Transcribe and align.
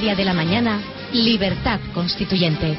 Media 0.00 0.16
de 0.16 0.24
la 0.24 0.32
mañana, 0.32 0.80
Libertad 1.12 1.78
Constituyente. 1.92 2.74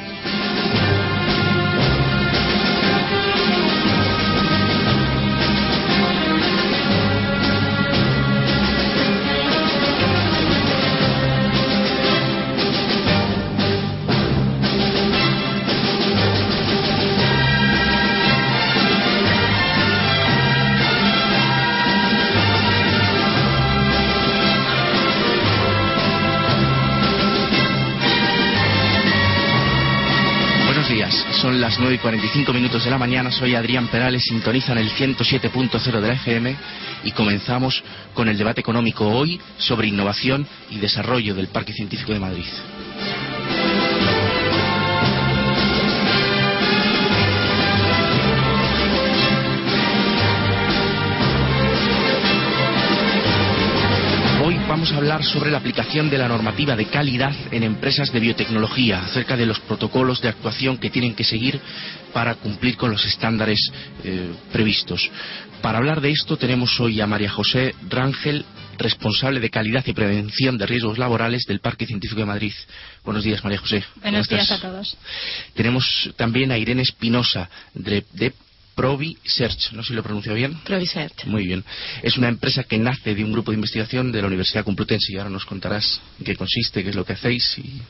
9 31.82 31.96
y 31.96 31.98
45 31.98 32.52
minutos 32.52 32.84
de 32.84 32.90
la 32.92 32.96
mañana, 32.96 33.32
soy 33.32 33.56
Adrián 33.56 33.88
Perales, 33.88 34.22
sintonizan 34.22 34.78
el 34.78 34.88
107.0 34.92 36.00
de 36.00 36.06
la 36.06 36.14
FM 36.14 36.56
y 37.02 37.10
comenzamos 37.10 37.82
con 38.14 38.28
el 38.28 38.38
debate 38.38 38.60
económico 38.60 39.08
hoy 39.08 39.40
sobre 39.58 39.88
innovación 39.88 40.46
y 40.70 40.78
desarrollo 40.78 41.34
del 41.34 41.48
Parque 41.48 41.72
Científico 41.72 42.12
de 42.12 42.20
Madrid. 42.20 42.46
Hablar 55.02 55.24
sobre 55.24 55.50
la 55.50 55.58
aplicación 55.58 56.08
de 56.08 56.16
la 56.16 56.28
normativa 56.28 56.76
de 56.76 56.86
calidad 56.86 57.34
en 57.50 57.64
empresas 57.64 58.12
de 58.12 58.20
biotecnología, 58.20 59.02
acerca 59.02 59.36
de 59.36 59.46
los 59.46 59.58
protocolos 59.58 60.22
de 60.22 60.28
actuación 60.28 60.78
que 60.78 60.90
tienen 60.90 61.16
que 61.16 61.24
seguir 61.24 61.60
para 62.12 62.36
cumplir 62.36 62.76
con 62.76 62.92
los 62.92 63.04
estándares 63.04 63.58
eh, 64.04 64.30
previstos. 64.52 65.10
Para 65.60 65.78
hablar 65.78 66.00
de 66.00 66.12
esto 66.12 66.36
tenemos 66.36 66.78
hoy 66.78 67.00
a 67.00 67.08
María 67.08 67.30
José 67.30 67.74
Rangel, 67.88 68.44
responsable 68.78 69.40
de 69.40 69.50
calidad 69.50 69.84
y 69.86 69.92
prevención 69.92 70.56
de 70.56 70.66
riesgos 70.66 70.98
laborales 70.98 71.46
del 71.46 71.58
Parque 71.58 71.84
Científico 71.84 72.20
de 72.20 72.26
Madrid. 72.26 72.52
Buenos 73.04 73.24
días, 73.24 73.42
María 73.42 73.58
José. 73.58 73.82
¿Cómo 73.94 74.02
Buenos 74.02 74.28
días 74.28 74.52
a 74.52 74.60
todos. 74.60 74.96
Tenemos 75.54 76.12
también 76.14 76.52
a 76.52 76.58
Irene 76.58 76.82
Espinosa, 76.82 77.50
de, 77.74 78.04
de 78.12 78.32
Provi 78.74 79.16
Search, 79.24 79.72
no 79.72 79.82
sé 79.82 79.88
si 79.88 79.94
lo 79.94 80.02
pronuncio 80.02 80.32
bien. 80.34 80.54
Proviset. 80.64 81.24
Muy 81.26 81.46
bien. 81.46 81.62
Es 82.02 82.16
una 82.16 82.28
empresa 82.28 82.64
que 82.64 82.78
nace 82.78 83.14
de 83.14 83.22
un 83.24 83.32
grupo 83.32 83.50
de 83.50 83.56
investigación 83.56 84.10
de 84.12 84.20
la 84.22 84.28
Universidad 84.28 84.64
Complutense 84.64 85.12
y 85.12 85.16
ahora 85.18 85.30
nos 85.30 85.44
contarás 85.44 86.00
en 86.18 86.24
qué 86.24 86.36
consiste, 86.36 86.82
qué 86.82 86.90
es 86.90 86.96
lo 86.96 87.04
que 87.04 87.12
hacéis 87.12 87.58
y, 87.58 87.82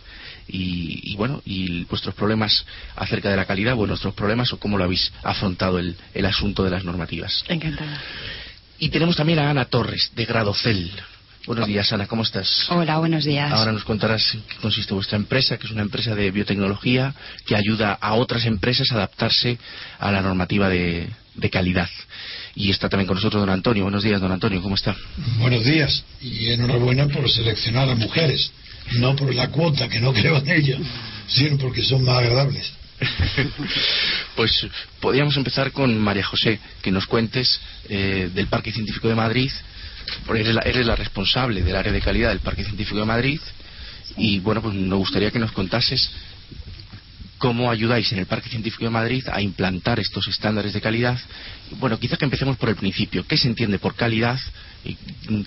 y- 0.48 1.12
y, 1.12 1.16
bueno, 1.16 1.40
y 1.44 1.84
vuestros 1.84 2.14
problemas 2.14 2.64
acerca 2.96 3.30
de 3.30 3.36
la 3.36 3.44
calidad, 3.44 3.78
o 3.78 3.86
nuestros 3.86 4.14
problemas 4.14 4.52
o 4.52 4.58
cómo 4.58 4.76
lo 4.76 4.84
habéis 4.84 5.12
afrontado 5.22 5.78
el, 5.78 5.96
el 6.14 6.26
asunto 6.26 6.64
de 6.64 6.70
las 6.70 6.84
normativas. 6.84 7.44
Encantada. 7.48 8.00
Y 8.78 8.88
tenemos 8.88 9.14
también 9.16 9.38
a 9.38 9.50
Ana 9.50 9.66
Torres, 9.66 10.10
de 10.16 10.24
Gradocel. 10.24 10.90
Buenos 11.44 11.66
días, 11.66 11.92
Ana, 11.92 12.06
¿cómo 12.06 12.22
estás? 12.22 12.66
Hola, 12.70 12.98
buenos 12.98 13.24
días. 13.24 13.50
Ahora 13.50 13.72
nos 13.72 13.82
contarás 13.82 14.32
en 14.34 14.42
qué 14.42 14.56
consiste 14.62 14.94
vuestra 14.94 15.16
empresa, 15.16 15.58
que 15.58 15.66
es 15.66 15.72
una 15.72 15.82
empresa 15.82 16.14
de 16.14 16.30
biotecnología 16.30 17.12
que 17.44 17.56
ayuda 17.56 17.98
a 18.00 18.14
otras 18.14 18.44
empresas 18.46 18.92
a 18.92 18.94
adaptarse 18.94 19.58
a 19.98 20.12
la 20.12 20.22
normativa 20.22 20.68
de, 20.68 21.08
de 21.34 21.50
calidad. 21.50 21.88
Y 22.54 22.70
está 22.70 22.88
también 22.88 23.08
con 23.08 23.16
nosotros 23.16 23.40
don 23.40 23.50
Antonio. 23.50 23.82
Buenos 23.82 24.04
días, 24.04 24.20
don 24.20 24.30
Antonio, 24.30 24.62
¿cómo 24.62 24.76
está? 24.76 24.94
Buenos 25.38 25.64
días 25.64 26.04
y 26.20 26.52
enhorabuena 26.52 27.08
por 27.08 27.28
seleccionar 27.28 27.90
a 27.90 27.96
mujeres, 27.96 28.52
no 28.92 29.16
por 29.16 29.34
la 29.34 29.48
cuota, 29.48 29.88
que 29.88 30.00
no 30.00 30.12
creo 30.12 30.36
en 30.36 30.48
ella, 30.48 30.78
sino 31.26 31.58
porque 31.58 31.82
son 31.82 32.04
más 32.04 32.18
agradables. 32.18 32.72
Pues 34.34 34.66
podríamos 34.98 35.36
empezar 35.36 35.72
con 35.72 35.98
María 35.98 36.24
José, 36.24 36.58
que 36.80 36.90
nos 36.90 37.04
cuentes 37.04 37.60
eh, 37.90 38.30
del 38.32 38.46
Parque 38.46 38.72
Científico 38.72 39.06
de 39.08 39.14
Madrid, 39.14 39.50
porque 40.26 40.42
eres 40.42 40.54
la, 40.54 40.62
eres 40.62 40.86
la 40.86 40.96
responsable 40.96 41.62
del 41.62 41.76
área 41.76 41.92
de 41.92 42.00
calidad 42.00 42.30
del 42.30 42.40
Parque 42.40 42.64
Científico 42.64 42.98
de 42.98 43.06
Madrid, 43.06 43.40
y 44.16 44.40
bueno, 44.40 44.62
pues 44.62 44.74
nos 44.74 44.98
gustaría 44.98 45.30
que 45.30 45.38
nos 45.38 45.52
contases 45.52 46.10
cómo 47.38 47.72
ayudáis 47.72 48.12
en 48.12 48.20
el 48.20 48.26
Parque 48.26 48.48
Científico 48.48 48.84
de 48.84 48.90
Madrid 48.90 49.24
a 49.32 49.42
implantar 49.42 49.98
estos 49.98 50.28
estándares 50.28 50.72
de 50.74 50.80
calidad. 50.80 51.18
Bueno, 51.80 51.98
quizá 51.98 52.16
que 52.16 52.24
empecemos 52.24 52.56
por 52.56 52.68
el 52.68 52.76
principio. 52.76 53.26
¿Qué 53.26 53.36
se 53.36 53.48
entiende 53.48 53.80
por 53.80 53.96
calidad? 53.96 54.38
¿Y 54.84 54.96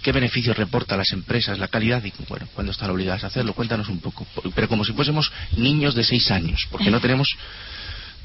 ¿Qué 0.02 0.12
beneficios 0.12 0.58
reporta 0.58 0.96
a 0.96 0.98
las 0.98 1.14
empresas 1.14 1.58
la 1.58 1.70
calidad? 1.70 2.04
Y 2.04 2.12
bueno, 2.28 2.50
¿cuándo 2.54 2.74
están 2.74 2.90
obligadas 2.90 3.24
a 3.24 3.28
hacerlo? 3.28 3.54
Cuéntanos 3.54 3.88
un 3.88 4.02
poco. 4.02 4.28
Pero 4.54 4.68
como 4.68 4.84
si 4.84 4.92
fuésemos 4.92 5.32
niños 5.56 5.96
de 5.96 6.04
seis 6.04 6.30
años, 6.32 6.68
porque 6.70 6.92
no 6.92 7.00
tenemos... 7.00 7.30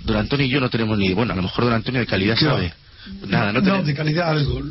Don 0.03 0.17
Antonio 0.17 0.47
y 0.47 0.49
yo 0.49 0.61
no 0.61 0.69
tenemos 0.71 0.99
ni... 0.99 1.13
Bueno, 1.13 1.35
a 1.35 1.37
lo 1.37 1.43
mejor 1.43 1.65
Don 1.67 1.75
Antonio 1.75 2.01
de 2.01 2.07
calidad 2.09 2.37
sabe. 2.37 2.73
Nada, 3.29 3.53
no, 3.53 3.61
No, 3.61 3.65
tenemos... 3.65 3.87
de 3.87 3.95
calidad 3.95 4.31
algo. 4.31 4.63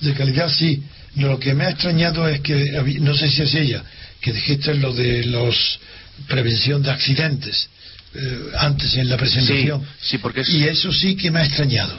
De 0.00 0.14
calidad 0.14 0.48
sí. 0.48 0.82
Lo 1.16 1.38
que 1.38 1.54
me 1.54 1.64
ha 1.64 1.70
extrañado 1.70 2.28
es 2.28 2.40
que, 2.40 2.54
no 3.00 3.14
sé 3.14 3.28
si 3.28 3.42
es 3.42 3.54
ella, 3.54 3.82
que 4.20 4.32
dijiste 4.32 4.74
lo 4.74 4.92
de 4.92 5.24
los 5.24 5.80
prevención 6.26 6.82
de 6.82 6.90
accidentes 6.90 7.68
eh, 8.14 8.38
antes 8.58 8.96
en 8.96 9.08
la 9.08 9.16
presentación. 9.16 9.80
Sí, 10.00 10.08
sí, 10.10 10.18
porque 10.18 10.40
es- 10.40 10.48
Y 10.48 10.64
eso 10.64 10.92
sí 10.92 11.16
que 11.16 11.30
me 11.30 11.40
ha 11.40 11.44
extrañado. 11.44 11.98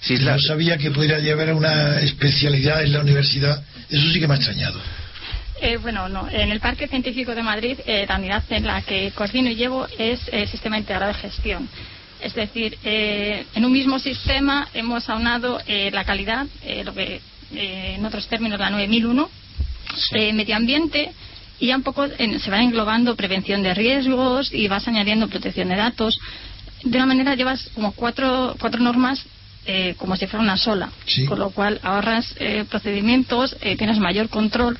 Sí, 0.00 0.14
es 0.14 0.22
la- 0.22 0.32
No 0.36 0.40
sabía 0.40 0.78
que 0.78 0.90
pudiera 0.90 1.18
llevar 1.18 1.50
a 1.50 1.54
una 1.54 2.00
especialidad 2.00 2.82
en 2.82 2.92
la 2.92 3.00
universidad. 3.00 3.62
Eso 3.88 4.10
sí 4.12 4.20
que 4.20 4.26
me 4.28 4.34
ha 4.34 4.36
extrañado. 4.36 4.80
Eh, 5.62 5.76
bueno, 5.76 6.08
no. 6.08 6.28
En 6.30 6.50
el 6.50 6.60
Parque 6.60 6.88
Científico 6.88 7.34
de 7.34 7.42
Madrid, 7.42 7.78
eh, 7.86 8.06
la 8.08 8.16
unidad 8.16 8.42
en 8.50 8.66
la 8.66 8.80
que 8.82 9.10
coordino 9.14 9.50
y 9.50 9.56
llevo 9.56 9.86
es 9.98 10.20
el 10.32 10.48
Sistema 10.48 10.78
Integrado 10.78 11.12
de 11.12 11.18
Gestión. 11.18 11.68
Es 12.22 12.34
decir, 12.34 12.78
eh, 12.84 13.46
en 13.54 13.64
un 13.64 13.72
mismo 13.72 13.98
sistema 13.98 14.68
hemos 14.74 15.08
aunado 15.08 15.60
eh, 15.66 15.90
la 15.92 16.04
calidad, 16.04 16.46
eh, 16.62 16.84
lo 16.84 16.94
que 16.94 17.20
eh, 17.54 17.94
en 17.96 18.04
otros 18.04 18.26
términos 18.28 18.58
la 18.60 18.70
9001, 18.70 19.28
eh, 20.12 20.32
medio 20.32 20.54
ambiente 20.56 21.12
y 21.58 21.66
ya 21.68 21.76
un 21.76 21.82
poco 21.82 22.06
en- 22.18 22.38
se 22.40 22.50
va 22.50 22.62
englobando 22.62 23.16
prevención 23.16 23.62
de 23.62 23.74
riesgos 23.74 24.52
y 24.52 24.68
vas 24.68 24.86
añadiendo 24.88 25.28
protección 25.28 25.68
de 25.68 25.76
datos. 25.76 26.18
De 26.84 26.96
una 26.96 27.06
manera 27.06 27.34
llevas 27.34 27.68
como 27.74 27.92
cuatro, 27.92 28.56
cuatro 28.58 28.80
normas 28.80 29.24
eh, 29.66 29.94
como 29.98 30.16
si 30.16 30.26
fuera 30.26 30.42
una 30.42 30.56
sola, 30.56 30.90
Sí. 31.06 31.26
con 31.26 31.38
lo 31.38 31.50
cual 31.50 31.80
ahorras 31.82 32.34
eh, 32.38 32.64
procedimientos, 32.68 33.54
eh, 33.60 33.76
tienes 33.76 33.98
mayor 33.98 34.28
control 34.30 34.78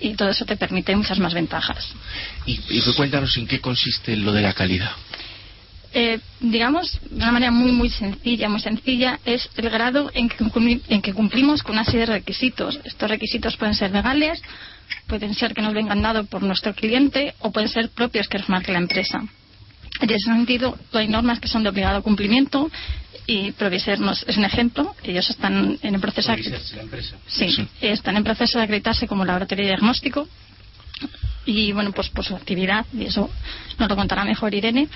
y 0.00 0.14
todo 0.14 0.30
eso 0.30 0.44
te 0.44 0.56
permite 0.56 0.96
muchas 0.96 1.18
más 1.20 1.32
ventajas. 1.32 1.86
Y, 2.46 2.58
y 2.70 2.80
cuéntanos 2.96 3.36
en 3.36 3.46
qué 3.46 3.60
consiste 3.60 4.16
lo 4.16 4.32
de 4.32 4.42
la 4.42 4.52
calidad. 4.52 4.90
Eh, 5.92 6.20
digamos, 6.40 7.00
de 7.10 7.16
una 7.16 7.32
manera 7.32 7.50
muy, 7.50 7.72
muy 7.72 7.90
sencilla, 7.90 8.48
muy 8.48 8.60
sencilla, 8.60 9.18
es 9.24 9.50
el 9.56 9.68
grado 9.70 10.10
en 10.14 10.28
que, 10.28 10.36
cumpli- 10.38 10.80
en 10.88 11.02
que 11.02 11.12
cumplimos 11.12 11.62
con 11.64 11.72
una 11.72 11.84
serie 11.84 12.00
de 12.00 12.12
requisitos. 12.12 12.78
Estos 12.84 13.10
requisitos 13.10 13.56
pueden 13.56 13.74
ser 13.74 13.90
legales, 13.90 14.40
pueden 15.08 15.34
ser 15.34 15.52
que 15.52 15.62
nos 15.62 15.74
vengan 15.74 16.00
dados 16.00 16.28
por 16.28 16.42
nuestro 16.44 16.74
cliente 16.74 17.34
o 17.40 17.50
pueden 17.50 17.68
ser 17.68 17.88
propios 17.90 18.28
que 18.28 18.38
nos 18.38 18.48
marque 18.48 18.70
la 18.72 18.78
empresa. 18.78 19.20
En 20.00 20.08
ese 20.10 20.26
sentido, 20.26 20.78
hay 20.92 21.08
normas 21.08 21.40
que 21.40 21.48
son 21.48 21.64
de 21.64 21.68
obligado 21.70 22.02
cumplimiento 22.02 22.70
y 23.26 23.50
Proviser 23.52 23.98
nos- 23.98 24.22
es 24.28 24.36
un 24.36 24.44
ejemplo. 24.44 24.94
Ellos 25.02 25.28
están 25.28 25.76
en 25.82 25.94
el 25.96 26.00
proceso 26.00 26.30
de 26.30 26.38
la 26.76 26.82
empresa. 26.82 27.16
Sí, 27.26 27.46
están 27.80 28.16
en 28.16 28.22
proceso 28.24 28.58
de 28.58 28.64
acreditarse 28.64 29.08
como 29.08 29.24
laboratorio 29.24 29.64
de 29.64 29.70
diagnóstico 29.72 30.28
y 31.46 31.72
bueno, 31.72 31.90
pues 31.92 32.08
por 32.10 32.24
su 32.24 32.36
actividad, 32.36 32.86
y 32.92 33.06
eso 33.06 33.28
nos 33.78 33.88
lo 33.88 33.96
contará 33.96 34.24
mejor 34.24 34.54
Irene. 34.54 34.88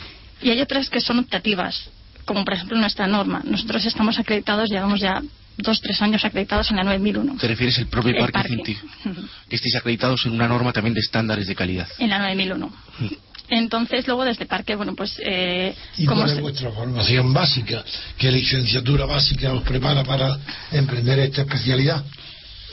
Y 0.42 0.50
hay 0.50 0.60
otras 0.60 0.90
que 0.90 1.00
son 1.00 1.18
optativas, 1.18 1.90
como 2.24 2.44
por 2.44 2.54
ejemplo 2.54 2.76
nuestra 2.78 3.06
norma. 3.06 3.42
Nosotros 3.44 3.84
estamos 3.86 4.18
acreditados, 4.18 4.70
llevamos 4.70 5.00
ya 5.00 5.22
dos, 5.56 5.80
tres 5.80 6.00
años 6.02 6.24
acreditados 6.24 6.70
en 6.70 6.76
la 6.76 6.84
9001. 6.84 7.36
¿Te 7.38 7.48
refieres 7.48 7.78
al 7.78 7.86
propio 7.86 8.14
parque, 8.18 8.48
científico? 8.48 8.86
que 9.48 9.56
estéis 9.56 9.76
acreditados 9.76 10.26
en 10.26 10.32
una 10.32 10.48
norma 10.48 10.72
también 10.72 10.94
de 10.94 11.00
estándares 11.00 11.46
de 11.46 11.54
calidad. 11.54 11.88
En 11.98 12.10
la 12.10 12.18
9001. 12.18 12.72
Entonces, 13.48 14.06
luego 14.06 14.24
desde 14.24 14.46
parque, 14.46 14.74
bueno, 14.74 14.94
pues... 14.94 15.20
Eh, 15.22 15.74
¿Y 15.98 16.06
cuál 16.06 16.30
es 16.30 16.40
vuestra 16.40 16.70
formación 16.70 17.32
básica? 17.32 17.84
¿Qué 18.16 18.32
licenciatura 18.32 19.04
básica 19.04 19.52
os 19.52 19.62
prepara 19.62 20.02
para 20.02 20.38
emprender 20.72 21.18
esta 21.18 21.42
especialidad? 21.42 22.02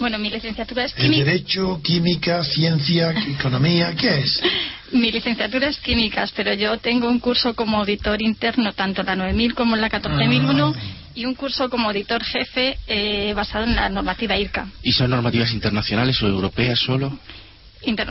Bueno, 0.02 0.18
mi 0.18 0.32
licenciatura 0.32 0.86
es 0.86 0.96
química. 0.96 1.26
Derecho, 1.26 1.80
química, 1.84 2.44
ciencia, 2.44 3.12
economía? 3.12 3.94
¿Qué 3.96 4.22
es? 4.22 4.42
Mi 4.92 5.12
licenciatura 5.12 5.68
es 5.70 5.78
químicas, 5.78 6.34
pero 6.36 6.54
yo 6.56 6.78
tengo 6.80 7.08
un 7.08 7.20
curso 7.20 7.54
como 7.54 7.78
auditor 7.78 8.20
interno, 8.20 8.74
tanto 8.74 9.02
en 9.02 9.08
la 9.08 9.16
9000 9.16 9.54
como 9.54 9.76
en 9.76 9.82
la 9.82 9.90
14001, 9.90 10.74
ah. 10.76 10.80
y 11.14 11.26
un 11.26 11.36
curso 11.36 11.70
como 11.70 11.88
auditor 11.88 12.24
jefe 12.24 12.80
eh, 12.88 13.32
basado 13.36 13.66
en 13.66 13.76
la 13.76 13.90
normativa 13.90 14.36
IRCA. 14.36 14.68
¿Y 14.82 14.92
son 14.92 15.12
normativas 15.12 15.54
internacionales 15.54 16.22
o 16.24 16.28
europeas 16.28 16.80
solo? 16.80 17.18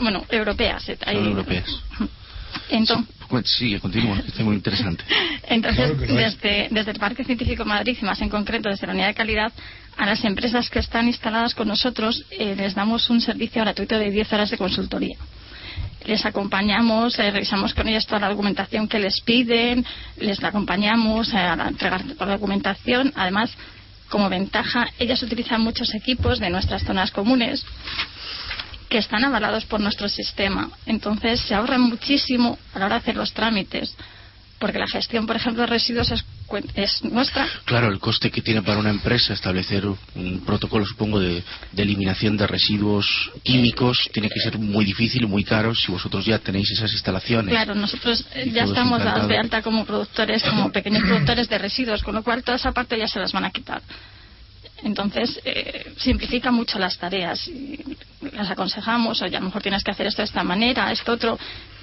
bueno, 0.00 0.24
europeas. 0.30 0.88
Eh, 0.88 0.96
son 1.04 1.26
europeas. 1.26 1.66
Entonces, 2.70 3.06
sigue, 3.44 3.80
continúa, 3.80 4.22
es 4.26 4.38
muy 4.40 4.56
interesante. 4.56 5.04
Entonces, 5.48 5.98
desde, 5.98 6.68
desde 6.70 6.90
el 6.92 6.98
Parque 6.98 7.24
Científico 7.24 7.64
Madrid, 7.64 7.96
y 8.00 8.04
más 8.04 8.20
en 8.20 8.28
concreto 8.28 8.68
desde 8.68 8.86
la 8.86 8.92
unidad 8.92 9.08
de 9.08 9.14
calidad, 9.14 9.52
a 9.96 10.06
las 10.06 10.24
empresas 10.24 10.70
que 10.70 10.78
están 10.78 11.06
instaladas 11.06 11.54
con 11.54 11.68
nosotros 11.68 12.24
eh, 12.30 12.54
les 12.56 12.74
damos 12.74 13.10
un 13.10 13.20
servicio 13.20 13.62
gratuito 13.62 13.98
de 13.98 14.10
10 14.10 14.32
horas 14.32 14.50
de 14.50 14.58
consultoría. 14.58 15.16
Les 16.06 16.24
acompañamos, 16.24 17.18
eh, 17.18 17.30
revisamos 17.30 17.74
con 17.74 17.86
ellas 17.86 18.06
toda 18.06 18.20
la 18.20 18.30
documentación 18.30 18.88
que 18.88 18.98
les 18.98 19.20
piden, 19.20 19.84
les 20.16 20.42
acompañamos 20.42 21.34
a 21.34 21.68
entregar 21.68 22.02
toda 22.02 22.26
la 22.26 22.32
documentación. 22.32 23.12
Además, 23.14 23.54
como 24.08 24.28
ventaja, 24.28 24.88
ellas 24.98 25.22
utilizan 25.22 25.60
muchos 25.60 25.94
equipos 25.94 26.40
de 26.40 26.50
nuestras 26.50 26.82
zonas 26.82 27.10
comunes 27.10 27.64
que 28.90 28.98
están 28.98 29.24
avalados 29.24 29.64
por 29.64 29.80
nuestro 29.80 30.08
sistema. 30.08 30.68
Entonces 30.84 31.40
se 31.40 31.54
ahorran 31.54 31.80
muchísimo 31.80 32.58
a 32.74 32.80
la 32.80 32.86
hora 32.86 32.94
de 32.96 33.00
hacer 33.02 33.16
los 33.16 33.32
trámites, 33.32 33.96
porque 34.58 34.78
la 34.78 34.88
gestión, 34.88 35.26
por 35.26 35.36
ejemplo, 35.36 35.62
de 35.62 35.68
residuos 35.68 36.12
es, 36.74 37.04
nuestra. 37.04 37.46
Claro, 37.64 37.86
el 37.86 38.00
coste 38.00 38.30
que 38.30 38.42
tiene 38.42 38.60
para 38.60 38.80
una 38.80 38.90
empresa 38.90 39.32
establecer 39.32 39.86
un 39.86 40.42
protocolo, 40.44 40.84
supongo, 40.84 41.20
de, 41.20 41.42
eliminación 41.76 42.36
de 42.36 42.46
residuos 42.48 43.30
químicos 43.44 44.10
tiene 44.12 44.28
que 44.28 44.40
ser 44.40 44.58
muy 44.58 44.84
difícil 44.84 45.22
y 45.22 45.26
muy 45.26 45.44
caro 45.44 45.72
si 45.74 45.92
vosotros 45.92 46.26
ya 46.26 46.40
tenéis 46.40 46.68
esas 46.72 46.92
instalaciones. 46.92 47.54
Claro, 47.54 47.76
nosotros 47.76 48.26
ya 48.52 48.64
estamos 48.64 49.02
dados 49.02 49.28
de 49.28 49.38
alta 49.38 49.62
como 49.62 49.86
productores, 49.86 50.42
como 50.42 50.72
pequeños 50.72 51.04
productores 51.04 51.48
de 51.48 51.56
residuos, 51.56 52.02
con 52.02 52.16
lo 52.16 52.24
cual 52.24 52.42
toda 52.42 52.56
esa 52.56 52.72
parte 52.72 52.98
ya 52.98 53.06
se 53.06 53.20
las 53.20 53.32
van 53.32 53.44
a 53.44 53.50
quitar. 53.50 53.80
Entonces, 54.82 55.40
eh, 55.44 55.92
simplifica 55.98 56.50
mucho 56.50 56.78
las 56.78 56.98
tareas. 56.98 57.46
Y 57.48 57.96
las 58.32 58.50
aconsejamos, 58.50 59.20
o 59.22 59.26
ya 59.26 59.38
a 59.38 59.40
lo 59.40 59.46
mejor 59.46 59.62
tienes 59.62 59.82
que 59.82 59.90
hacer 59.90 60.06
esto 60.06 60.22
de 60.22 60.26
esta 60.26 60.44
manera, 60.44 60.92
esto 60.92 61.12
otro. 61.12 61.38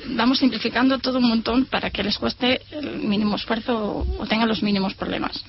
Vamos 0.06 0.40
simplificando 0.40 1.00
todo 1.00 1.18
un 1.18 1.30
montón 1.30 1.66
para 1.66 1.90
que 1.90 2.04
les 2.04 2.18
cueste 2.18 2.62
el 2.72 2.98
mínimo 3.00 3.36
esfuerzo 3.36 4.06
o 4.20 4.28
tengan 4.28 4.48
los 4.48 4.62
mínimos 4.62 4.94
problemas 4.94 5.44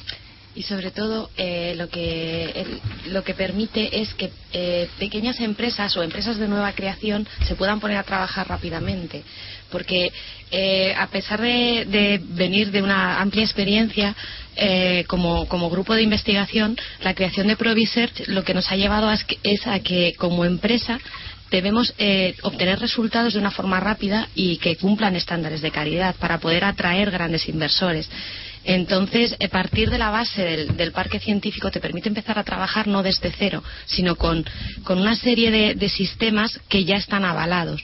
y 0.59 0.65
sobre 0.65 0.91
todo 0.91 1.31
eh, 1.37 1.75
lo 1.77 1.89
que 1.89 2.81
lo 3.07 3.23
que 3.23 3.35
permite 3.35 4.01
es 4.01 4.13
que 4.15 4.33
eh, 4.53 4.89
pequeñas 4.99 5.39
empresas 5.39 5.97
o 5.97 6.03
empresas 6.03 6.37
de 6.37 6.49
nueva 6.49 6.73
creación 6.73 7.29
se 7.47 7.55
puedan 7.55 7.79
poner 7.79 7.97
a 7.97 8.03
trabajar 8.03 8.49
rápidamente 8.49 9.23
porque 9.71 10.13
eh, 10.51 10.95
a 10.97 11.07
pesar 11.09 11.41
de, 11.41 12.21
venir 12.23 12.71
de 12.71 12.83
una 12.83 13.21
amplia 13.21 13.45
experiencia 13.45 14.15
como, 15.07 15.47
como, 15.47 15.71
grupo 15.71 15.95
de 15.95 16.03
investigación 16.03 16.77
la 17.01 17.15
creación 17.15 17.47
de 17.47 17.57
ProVisearch 17.57 18.27
lo 18.27 18.43
que 18.43 18.55
nos 18.55 18.73
ha 18.73 18.77
llevado 18.77 19.09
es 19.45 19.67
a 19.69 19.79
que 19.79 20.15
como 20.19 20.45
empresa 20.45 20.99
debemos 21.51 21.95
obtener 22.43 22.81
resultados 22.81 23.35
de 23.35 23.39
una 23.39 23.53
forma 23.53 23.79
rápida 23.79 24.29
y 24.35 24.57
que 24.57 24.77
cumplan 24.77 25.15
estándares 25.15 25.63
de 25.63 25.71
calidad 25.71 26.17
para 26.17 26.39
poder 26.39 26.65
atraer 26.65 27.13
grandes 27.13 27.49
inversores. 27.49 28.11
Entonces, 28.65 29.35
a 29.43 29.49
partir 29.49 29.89
de 29.89 29.99
la 29.99 30.11
base 30.11 30.67
del, 30.67 30.93
parque 30.93 31.21
científico 31.21 31.71
te 31.71 31.81
permite 31.81 32.09
empezar 32.09 32.39
a 32.39 32.45
trabajar 32.45 32.87
no 32.87 33.03
desde 33.03 33.33
cero, 33.33 33.63
sino 33.87 34.17
con, 34.17 34.45
una 34.89 35.17
serie 35.17 35.75
de 35.75 35.89
sistemas 35.89 36.61
que 36.69 36.85
ya 36.85 36.97
están 36.97 37.25
avalados. 37.25 37.83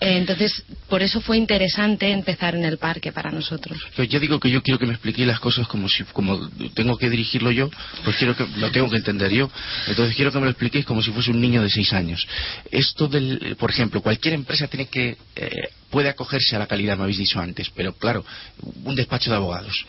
Entonces, 0.00 0.64
por 0.88 1.02
eso 1.02 1.20
fue 1.20 1.36
interesante 1.36 2.10
empezar 2.10 2.54
en 2.54 2.64
el 2.64 2.78
parque 2.78 3.12
para 3.12 3.30
nosotros. 3.30 3.78
Pero 3.94 4.08
yo 4.08 4.18
digo 4.18 4.40
que 4.40 4.50
yo 4.50 4.62
quiero 4.62 4.78
que 4.78 4.86
me 4.86 4.94
expliquéis 4.94 5.28
las 5.28 5.40
cosas 5.40 5.68
como 5.68 5.90
si, 5.90 6.04
como 6.04 6.48
tengo 6.74 6.96
que 6.96 7.10
dirigirlo 7.10 7.50
yo, 7.50 7.70
pues 8.02 8.16
quiero 8.16 8.34
que 8.34 8.46
lo 8.56 8.70
tengo 8.70 8.88
que 8.88 8.96
entender 8.96 9.30
yo. 9.30 9.50
Entonces 9.86 10.16
quiero 10.16 10.32
que 10.32 10.38
me 10.38 10.44
lo 10.44 10.50
expliquéis 10.50 10.86
como 10.86 11.02
si 11.02 11.10
fuese 11.10 11.30
un 11.30 11.40
niño 11.40 11.62
de 11.62 11.68
seis 11.68 11.92
años. 11.92 12.26
Esto 12.70 13.08
del, 13.08 13.56
por 13.58 13.70
ejemplo, 13.70 14.00
cualquier 14.00 14.34
empresa 14.34 14.68
tiene 14.68 14.86
que 14.86 15.18
eh, 15.36 15.68
puede 15.90 16.08
acogerse 16.08 16.56
a 16.56 16.58
la 16.58 16.66
calidad, 16.66 16.96
me 16.96 17.02
habéis 17.02 17.18
dicho 17.18 17.38
antes, 17.38 17.70
pero 17.70 17.92
claro, 17.92 18.24
un 18.84 18.94
despacho 18.94 19.30
de 19.30 19.36
abogados 19.36 19.84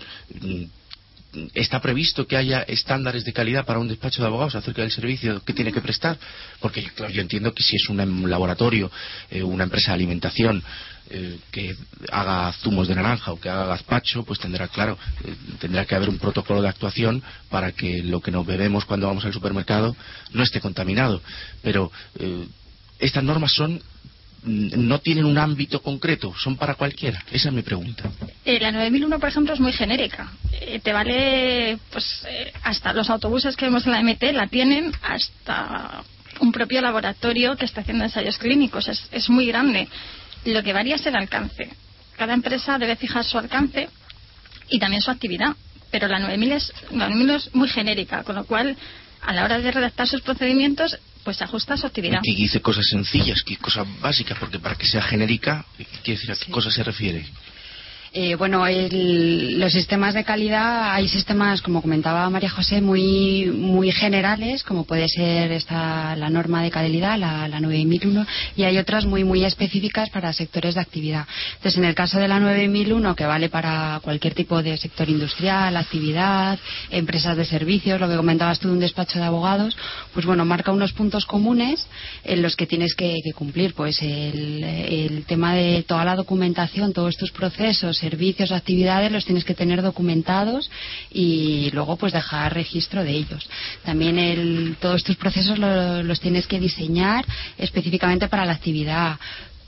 está 1.54 1.82
previsto 1.82 2.28
que 2.28 2.38
haya 2.38 2.62
estándares 2.62 3.24
de 3.24 3.34
calidad 3.34 3.66
para 3.66 3.80
un 3.80 3.88
despacho 3.88 4.22
de 4.22 4.28
abogados 4.28 4.56
acerca 4.56 4.82
del 4.82 4.92
servicio 4.92 5.42
que 5.44 5.54
tiene 5.54 5.72
que 5.72 5.82
prestar 5.82 6.18
porque 6.60 6.84
claro, 6.84 7.12
yo 7.14 7.22
entiendo 7.22 7.54
que 7.54 7.64
si 7.64 7.78
es 7.78 7.90
un 7.90 8.30
laboratorio 8.30 8.92
eh, 9.30 9.42
una 9.42 9.64
empresa 9.64 9.92
de 9.92 9.96
alimentación 9.96 10.62
eh, 11.10 11.40
que 11.52 11.76
haga 12.12 12.52
zumos 12.54 12.88
de 12.88 12.96
naranja 12.96 13.32
o 13.32 13.40
que 13.40 13.50
haga 13.50 13.66
gazpacho 13.66 14.24
pues 14.24 14.40
tendrá 14.40 14.68
claro 14.68 14.98
eh, 15.24 15.36
tendrá 15.60 15.86
que 15.86 15.96
haber 15.96 16.10
un 16.10 16.18
protocolo 16.18 16.62
de 16.62 16.70
actuación 16.70 17.24
para 17.50 17.72
que 17.72 18.04
lo 18.04 18.20
que 18.20 18.32
nos 18.32 18.46
bebemos 18.46 18.86
cuando 18.86 19.08
vamos 19.08 19.24
al 19.24 19.34
supermercado 19.34 19.96
no 20.32 20.44
esté 20.44 20.60
contaminado. 20.60 21.22
Pero 21.62 21.92
estas 23.00 23.24
normas 23.24 23.52
son 23.54 23.82
no 24.44 25.00
tienen 25.00 25.26
un 25.26 25.38
ámbito 25.38 25.82
concreto, 25.82 26.34
son 26.36 26.58
para 26.58 26.76
cualquiera. 26.76 27.24
Esa 27.32 27.50
es 27.50 27.54
mi 27.54 27.62
pregunta. 27.62 28.10
Eh, 28.44 28.60
la 28.60 28.72
9001, 28.72 29.20
por 29.20 29.30
ejemplo, 29.30 29.54
es 29.54 29.60
muy 29.60 29.72
genérica. 29.72 30.32
Eh, 30.52 30.80
te 30.84 30.92
vale, 30.92 31.78
pues, 31.92 32.26
eh, 32.28 32.52
hasta 32.64 32.94
los 32.94 33.10
autobuses 33.10 33.56
que 33.56 33.66
vemos 33.66 33.86
en 33.86 33.92
la 33.92 34.02
MT 34.02 34.34
la 34.34 34.48
tienen 34.48 34.92
hasta 35.04 36.04
un 36.40 36.52
propio 36.52 36.82
laboratorio 36.82 37.56
que 37.56 37.66
está 37.66 37.82
haciendo 37.82 38.04
ensayos 38.04 38.38
clínicos. 38.40 38.88
Es, 38.88 39.08
es 39.12 39.30
muy 39.30 39.46
grande. 39.46 39.88
Lo 40.46 40.64
que 40.64 40.74
varía 40.74 40.96
es 40.96 41.06
el 41.06 41.16
alcance. 41.16 41.70
Cada 42.18 42.34
empresa 42.34 42.80
debe 42.80 42.96
fijar 42.96 43.24
su 43.24 43.38
alcance 43.38 43.90
y 44.70 44.80
también 44.80 45.04
su 45.04 45.12
actividad. 45.12 45.56
Pero 45.92 46.08
la 46.08 46.20
9000 46.20 46.52
es, 46.54 46.74
la 46.92 47.10
9000 47.10 47.30
es 47.32 47.56
muy 47.56 47.70
genérica, 47.70 48.24
con 48.24 48.36
lo 48.36 48.46
cual 48.46 48.76
a 49.22 49.34
la 49.34 49.44
hora 49.44 49.60
de 49.60 49.72
redactar 49.72 50.08
sus 50.08 50.22
procedimientos 50.22 50.98
pues 51.24 51.42
ajusta 51.42 51.78
su 51.78 51.88
actividad. 51.88 52.20
Y 52.24 52.36
dice 52.36 52.62
cosas 52.62 52.86
sencillas, 52.88 53.44
que 53.44 53.58
cosas 53.58 53.88
básicas, 54.00 54.38
porque 54.40 54.60
para 54.60 54.76
que 54.76 54.86
sea 54.86 55.02
genérica, 55.02 55.66
¿qué 55.78 55.86
quiere 55.86 56.20
decir 56.20 56.32
a 56.32 56.36
qué 56.36 56.52
cosa 56.52 56.72
se 56.72 56.84
refiere? 56.84 57.26
Eh, 58.14 58.36
bueno, 58.36 58.66
los 58.68 59.72
sistemas 59.72 60.14
de 60.14 60.26
calidad, 60.26 60.92
hay 60.94 61.08
sistemas, 61.08 61.62
como 61.62 61.82
comentaba 61.82 62.30
María 62.30 62.50
José, 62.50 62.82
muy, 62.82 63.46
muy 63.46 63.90
generales, 63.94 64.64
como 64.64 64.84
puede 64.84 65.08
ser 65.08 65.54
esta, 65.54 66.14
la 66.18 66.30
norma 66.30 66.62
de 66.62 66.72
calidad, 66.72 67.18
la, 67.18 67.48
la 67.48 67.62
9001, 67.62 68.28
y 68.58 68.64
hay 68.64 68.78
otras 68.80 69.06
muy, 69.06 69.24
muy 69.24 69.46
específicas 69.46 70.10
para 70.10 70.34
sectores 70.34 70.76
de 70.76 70.82
actividad. 70.82 71.26
Entonces, 71.56 71.78
en 71.78 71.86
el 71.86 71.96
caso 71.96 72.20
de 72.20 72.28
la 72.28 72.42
9001, 72.42 73.16
que 73.16 73.26
vale 73.26 73.48
para 73.48 74.02
cualquier 74.04 74.34
tipo 74.34 74.62
de 74.62 74.76
sector 74.76 75.08
industrial, 75.08 75.78
actividad, 75.78 76.60
empresas 76.90 77.38
de 77.38 77.46
servicios, 77.46 78.02
lo 78.02 78.10
que 78.10 78.18
comentabas 78.18 78.60
tú 78.60 78.68
de 78.68 78.74
un 78.74 78.82
despacho 78.82 79.20
de 79.20 79.26
abogados, 79.26 79.78
pues 80.14 80.26
bueno, 80.26 80.44
marca 80.44 80.74
unos 80.74 80.92
puntos 80.92 81.26
comunes 81.26 81.88
en 82.26 82.42
los 82.42 82.58
que 82.58 82.68
tienes 82.68 82.94
que, 82.94 83.22
cumplir. 83.36 83.74
Pues 83.74 84.02
el, 84.02 84.62
el 84.66 85.24
tema 85.24 85.54
de 85.54 85.86
toda 85.88 86.04
la 86.04 86.18
documentación, 86.18 86.92
todos 86.92 87.12
estos 87.12 87.32
procesos, 87.32 88.01
servicios, 88.02 88.52
actividades, 88.52 89.12
los 89.12 89.26
tienes 89.26 89.46
que 89.46 89.54
tener 89.54 89.82
documentados 89.82 90.70
y 91.12 91.70
luego 91.72 91.96
pues 91.96 92.12
dejar 92.12 92.54
registro 92.54 93.04
de 93.04 93.12
ellos. 93.12 93.50
También 93.86 94.20
el, 94.20 94.76
todos 94.82 94.98
estos 94.98 95.16
procesos 95.16 95.58
los 95.58 96.20
tienes 96.20 96.48
que 96.48 96.60
diseñar 96.60 97.26
específicamente 97.58 98.28
para 98.28 98.46
la 98.46 98.54
actividad 98.54 99.18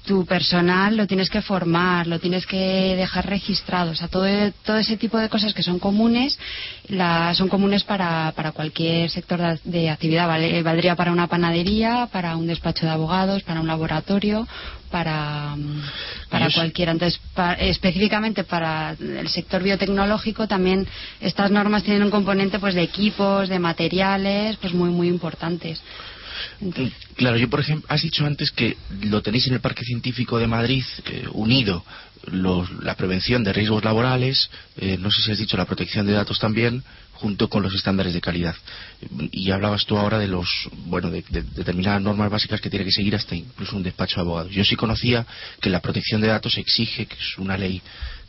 tu 0.05 0.25
personal 0.25 0.97
lo 0.97 1.07
tienes 1.07 1.29
que 1.29 1.41
formar, 1.41 2.07
lo 2.07 2.19
tienes 2.19 2.45
que 2.45 2.95
dejar 2.95 3.25
registrado. 3.27 3.91
O 3.91 3.95
sea, 3.95 4.07
todo, 4.07 4.25
todo 4.65 4.77
ese 4.77 4.97
tipo 4.97 5.17
de 5.17 5.29
cosas 5.29 5.53
que 5.53 5.63
son 5.63 5.79
comunes, 5.79 6.37
la, 6.89 7.33
son 7.33 7.47
comunes 7.47 7.83
para, 7.83 8.33
para 8.35 8.51
cualquier 8.51 9.09
sector 9.09 9.59
de, 9.63 9.89
actividad. 9.89 10.27
Valdría 10.63 10.95
para 10.95 11.11
una 11.11 11.27
panadería, 11.27 12.07
para 12.11 12.35
un 12.35 12.47
despacho 12.47 12.85
de 12.85 12.91
abogados, 12.91 13.43
para 13.43 13.61
un 13.61 13.67
laboratorio, 13.67 14.47
para, 14.91 15.55
para 16.29 16.49
cualquiera. 16.51 16.91
Entonces, 16.91 17.21
específicamente 17.59 18.43
para 18.43 18.91
el 18.99 19.29
sector 19.29 19.63
biotecnológico 19.63 20.47
también 20.47 20.85
estas 21.21 21.49
normas 21.49 21.83
tienen 21.83 22.03
un 22.03 22.11
componente 22.11 22.59
pues 22.59 22.75
de 22.75 22.83
equipos, 22.83 23.47
de 23.47 23.59
materiales, 23.59 24.57
pues 24.57 24.73
muy, 24.73 24.89
muy 24.89 25.07
importantes. 25.07 25.81
Claro, 27.15 27.37
yo 27.37 27.49
por 27.49 27.59
ejemplo, 27.59 27.85
has 27.89 28.01
dicho 28.01 28.25
antes 28.25 28.51
que 28.51 28.77
lo 29.01 29.21
tenéis 29.21 29.47
en 29.47 29.53
el 29.53 29.59
Parque 29.61 29.83
Científico 29.83 30.39
de 30.39 30.47
Madrid 30.47 30.83
eh, 31.05 31.25
unido, 31.31 31.83
la 32.31 32.95
prevención 32.95 33.43
de 33.43 33.53
riesgos 33.53 33.83
laborales, 33.83 34.49
eh, 34.77 34.97
no 34.97 35.11
sé 35.11 35.21
si 35.21 35.31
has 35.31 35.37
dicho 35.37 35.57
la 35.57 35.65
protección 35.65 36.05
de 36.05 36.13
datos 36.13 36.39
también, 36.39 36.83
junto 37.13 37.47
con 37.49 37.63
los 37.63 37.73
estándares 37.73 38.13
de 38.13 38.21
calidad. 38.21 38.55
Y 39.31 39.51
hablabas 39.51 39.85
tú 39.85 39.97
ahora 39.97 40.19
de 40.19 40.27
los, 40.27 40.69
bueno, 40.87 41.09
de, 41.09 41.23
determinadas 41.29 42.01
normas 42.01 42.29
básicas 42.29 42.59
que 42.59 42.69
tiene 42.69 42.85
que 42.85 42.91
seguir 42.91 43.15
hasta 43.15 43.35
incluso 43.35 43.75
un 43.75 43.83
despacho 43.83 44.15
de 44.15 44.21
abogados. 44.21 44.51
Yo 44.51 44.63
sí 44.63 44.75
conocía 44.75 45.25
que 45.61 45.69
la 45.69 45.81
protección 45.81 46.21
de 46.21 46.27
datos 46.27 46.57
exige, 46.57 47.05
que 47.05 47.15
es 47.15 47.37
una 47.37 47.57
ley 47.57 47.81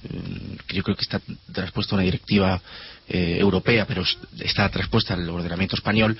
mm, 0.02 0.56
que 0.66 0.76
yo 0.76 0.82
creo 0.82 0.96
que 0.96 1.02
está 1.02 1.20
traspuesta 1.52 1.94
a 1.94 1.96
una 1.96 2.04
directiva 2.04 2.60
eh, 3.08 3.36
europea, 3.38 3.86
pero 3.86 4.04
está 4.38 4.68
traspuesta 4.68 5.14
al 5.14 5.28
ordenamiento 5.28 5.76
español, 5.76 6.16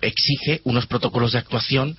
exige 0.00 0.60
unos 0.64 0.86
protocolos 0.86 1.32
de 1.32 1.38
actuación 1.38 1.96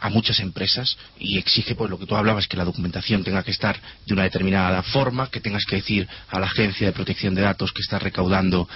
a 0.00 0.08
muchas 0.10 0.40
empresas 0.40 0.98
y 1.18 1.38
exige 1.38 1.74
pues 1.74 1.90
lo 1.90 1.98
que 1.98 2.06
tú 2.06 2.16
hablabas 2.16 2.46
que 2.46 2.56
la 2.56 2.64
documentación 2.64 3.24
tenga 3.24 3.42
que 3.42 3.52
estar 3.52 3.80
de 4.06 4.14
una 4.14 4.24
determinada 4.24 4.82
forma 4.82 5.30
que 5.30 5.40
tengas 5.40 5.64
que 5.64 5.76
decir 5.76 6.08
a 6.28 6.38
la 6.38 6.46
agencia 6.46 6.86
de 6.86 6.92
protección 6.92 7.34
de 7.34 7.42
datos 7.42 7.72
que 7.72 7.80
está 7.80 7.98
recaudando 7.98 8.68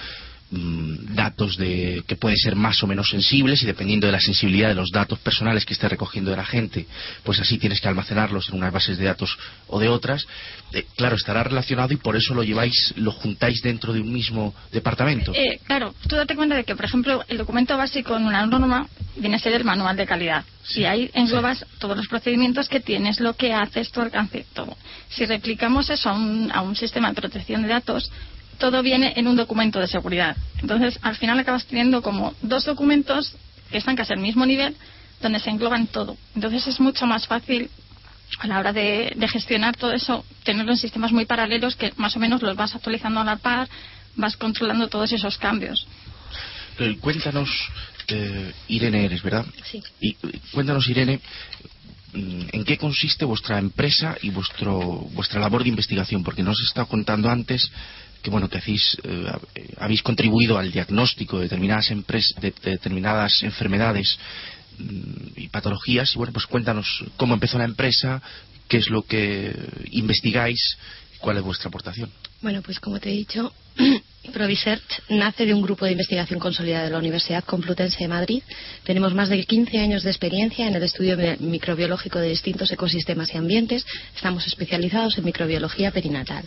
Mm, 0.51 1.13
datos 1.13 1.57
de, 1.57 2.03
que 2.07 2.15
pueden 2.15 2.35
ser 2.35 2.55
más 2.55 2.81
o 2.81 2.87
menos 2.87 3.11
sensibles 3.11 3.61
y 3.61 3.67
dependiendo 3.67 4.07
de 4.07 4.13
la 4.13 4.19
sensibilidad 4.19 4.69
de 4.69 4.73
los 4.73 4.89
datos 4.89 5.19
personales 5.19 5.63
que 5.63 5.73
esté 5.73 5.87
recogiendo 5.87 6.31
de 6.31 6.37
la 6.37 6.45
gente, 6.45 6.87
pues 7.23 7.39
así 7.39 7.59
tienes 7.59 7.79
que 7.79 7.87
almacenarlos 7.87 8.49
en 8.49 8.55
unas 8.55 8.73
bases 8.73 8.97
de 8.97 9.05
datos 9.05 9.37
o 9.67 9.79
de 9.79 9.89
otras. 9.89 10.25
Eh, 10.73 10.87
claro, 10.95 11.17
estará 11.17 11.43
relacionado 11.43 11.93
y 11.93 11.97
por 11.97 12.15
eso 12.15 12.33
lo 12.33 12.41
lleváis, 12.41 12.95
lo 12.95 13.11
juntáis 13.11 13.61
dentro 13.61 13.93
de 13.93 14.01
un 14.01 14.11
mismo 14.11 14.55
departamento. 14.71 15.33
Eh, 15.35 15.59
claro, 15.67 15.93
tú 16.07 16.15
date 16.15 16.35
cuenta 16.35 16.55
de 16.55 16.63
que, 16.63 16.75
por 16.75 16.85
ejemplo, 16.85 17.23
el 17.27 17.37
documento 17.37 17.77
básico 17.77 18.17
en 18.17 18.25
una 18.25 18.43
norma 18.47 18.87
viene 19.17 19.35
a 19.35 19.39
ser 19.39 19.53
el 19.53 19.63
manual 19.63 19.97
de 19.97 20.07
calidad. 20.07 20.45
Y 20.73 20.85
ahí 20.85 21.11
englobas 21.13 21.63
todos 21.77 21.95
los 21.95 22.07
procedimientos 22.07 22.69
que 22.69 22.79
tienes, 22.79 23.19
lo 23.19 23.35
que 23.35 23.53
haces, 23.53 23.91
tu 23.91 24.01
alcance, 24.01 24.47
todo. 24.53 24.75
Si 25.09 25.27
replicamos 25.27 25.91
eso 25.91 26.09
a 26.09 26.13
un, 26.13 26.51
a 26.51 26.61
un 26.61 26.75
sistema 26.75 27.09
de 27.09 27.15
protección 27.21 27.61
de 27.61 27.67
datos, 27.67 28.11
todo 28.59 28.83
viene 28.83 29.13
en 29.15 29.27
un 29.27 29.35
documento 29.35 29.79
de 29.79 29.87
seguridad. 29.87 30.37
Entonces, 30.61 30.99
al 31.01 31.15
final 31.15 31.39
acabas 31.39 31.65
teniendo 31.65 32.01
como 32.01 32.35
dos 32.41 32.65
documentos 32.65 33.33
que 33.71 33.77
están 33.77 33.95
casi 33.95 34.13
al 34.13 34.19
mismo 34.19 34.45
nivel, 34.45 34.75
donde 35.21 35.39
se 35.39 35.49
engloban 35.49 35.87
todo. 35.87 36.17
Entonces, 36.35 36.67
es 36.67 36.79
mucho 36.79 37.07
más 37.07 37.25
fácil 37.25 37.69
a 38.37 38.47
la 38.47 38.59
hora 38.59 38.73
de, 38.73 39.15
gestionar 39.31 39.75
todo 39.75 39.91
eso, 39.91 40.23
tenerlo 40.43 40.73
en 40.73 40.77
sistemas 40.77 41.11
muy 41.11 41.25
paralelos 41.25 41.75
que 41.75 41.91
más 41.97 42.15
o 42.15 42.19
menos 42.19 42.41
los 42.41 42.55
vas 42.55 42.75
actualizando 42.75 43.19
a 43.21 43.23
la 43.23 43.37
par, 43.37 43.67
vas 44.15 44.37
controlando 44.37 44.87
todos 44.87 45.11
esos 45.11 45.37
cambios. 45.37 45.87
Eh, 46.77 46.97
cuéntanos, 46.99 47.49
eh, 48.07 48.53
Irene 48.67 49.05
eres, 49.05 49.23
¿verdad? 49.23 49.45
Sí. 49.63 49.81
Y, 49.99 50.11
eh, 50.11 50.39
cuéntanos, 50.51 50.87
Irene, 50.87 51.19
mm, 52.13 52.41
¿en 52.51 52.65
qué 52.65 52.77
consiste 52.77 53.25
vuestra 53.25 53.57
empresa 53.57 54.15
y 54.21 54.29
vuestro, 54.29 54.79
vuestra 55.13 55.39
labor 55.39 55.63
de 55.63 55.69
investigación? 55.69 56.23
Porque 56.23 56.43
nos 56.43 56.59
has 56.59 56.67
estado 56.67 56.87
contando 56.87 57.29
antes 57.29 57.69
que 58.21 58.29
bueno 58.29 58.49
que 58.49 58.57
hacéis, 58.57 58.97
eh, 59.03 59.31
habéis 59.77 60.03
contribuido 60.03 60.57
al 60.57 60.71
diagnóstico 60.71 61.37
de 61.37 61.43
determinadas, 61.43 61.89
de, 61.89 62.53
determinadas 62.63 63.43
enfermedades 63.43 64.17
mm, 64.77 65.27
y 65.37 65.47
patologías 65.49 66.13
y 66.13 66.17
bueno 66.17 66.33
pues 66.33 66.45
cuéntanos 66.45 67.05
cómo 67.17 67.33
empezó 67.33 67.57
la 67.57 67.65
empresa 67.65 68.21
qué 68.67 68.77
es 68.77 68.89
lo 68.89 69.03
que 69.03 69.55
investigáis 69.91 70.77
cuál 71.19 71.37
es 71.37 71.43
vuestra 71.43 71.69
aportación. 71.69 72.11
Bueno 72.41 72.61
pues 72.61 72.79
como 72.79 72.99
te 72.99 73.09
he 73.09 73.13
dicho 73.13 73.53
Provisearch 74.33 75.01
nace 75.09 75.45
de 75.45 75.53
un 75.53 75.61
grupo 75.61 75.85
de 75.85 75.93
investigación 75.93 76.39
consolidado 76.39 76.85
de 76.85 76.91
la 76.91 76.97
Universidad 76.97 77.43
Complutense 77.43 77.99
de 77.99 78.07
Madrid. 78.09 78.43
Tenemos 78.83 79.13
más 79.13 79.29
de 79.29 79.43
15 79.43 79.79
años 79.79 80.03
de 80.03 80.09
experiencia 80.09 80.67
en 80.67 80.75
el 80.75 80.83
estudio 80.83 81.17
microbiológico 81.39 82.19
de 82.19 82.29
distintos 82.29 82.71
ecosistemas 82.71 83.33
y 83.33 83.37
ambientes. 83.37 83.85
Estamos 84.13 84.45
especializados 84.45 85.17
en 85.17 85.25
microbiología 85.25 85.91
perinatal. 85.91 86.43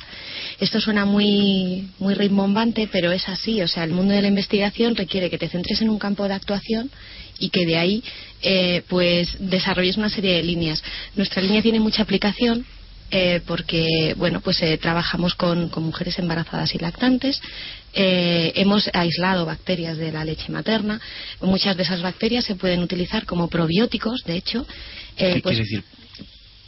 Esto 0.61 0.81
suena 0.81 1.07
muy, 1.07 1.89
muy 1.99 2.15
rimbombante, 2.15 2.89
pero 2.93 3.11
es 3.11 3.27
así. 3.29 3.63
O 3.63 3.69
sea, 3.69 3.85
el 3.85 3.93
mundo 3.93 4.13
de 4.13 4.23
la 4.23 4.29
investigación 4.29 4.95
requiere 4.95 5.31
que 5.31 5.39
te 5.39 5.49
centres 5.49 5.81
en 5.81 5.89
un 5.89 5.99
campo 5.99 6.29
de 6.29 6.35
actuación 6.35 6.91
y 7.39 7.49
que 7.49 7.65
de 7.65 7.79
ahí 7.79 8.05
eh, 8.43 8.83
pues 8.89 9.35
desarrolles 9.41 9.97
una 9.97 10.11
serie 10.11 10.37
de 10.37 10.43
líneas. 10.43 10.83
Nuestra 11.17 11.41
línea 11.41 11.63
tiene 11.63 11.81
mucha 11.81 12.03
aplicación 12.03 12.67
eh, 13.15 13.43
porque 13.47 14.15
bueno 14.17 14.41
pues 14.41 14.63
eh, 14.63 14.79
trabajamos 14.79 15.35
con, 15.35 15.71
mujeres 15.83 16.19
embarazadas 16.19 16.75
y 16.75 16.79
lactantes 16.79 17.43
eh, 17.93 18.53
hemos 18.57 18.89
aislado 18.95 19.45
bacterias 19.45 19.99
de 19.99 20.11
la 20.11 20.25
leche 20.25 20.51
materna 20.51 20.99
muchas 21.43 21.77
de 21.77 21.83
esas 21.83 22.01
bacterias 22.01 22.47
se 22.47 22.55
pueden 22.55 22.81
utilizar 22.81 23.27
como 23.27 23.49
probióticos 23.49 24.25
de 24.25 24.37
hecho 24.37 24.67
¿Qué 25.15 25.41
pues, 25.43 25.57
quiere 25.57 25.59
decir 25.59 25.85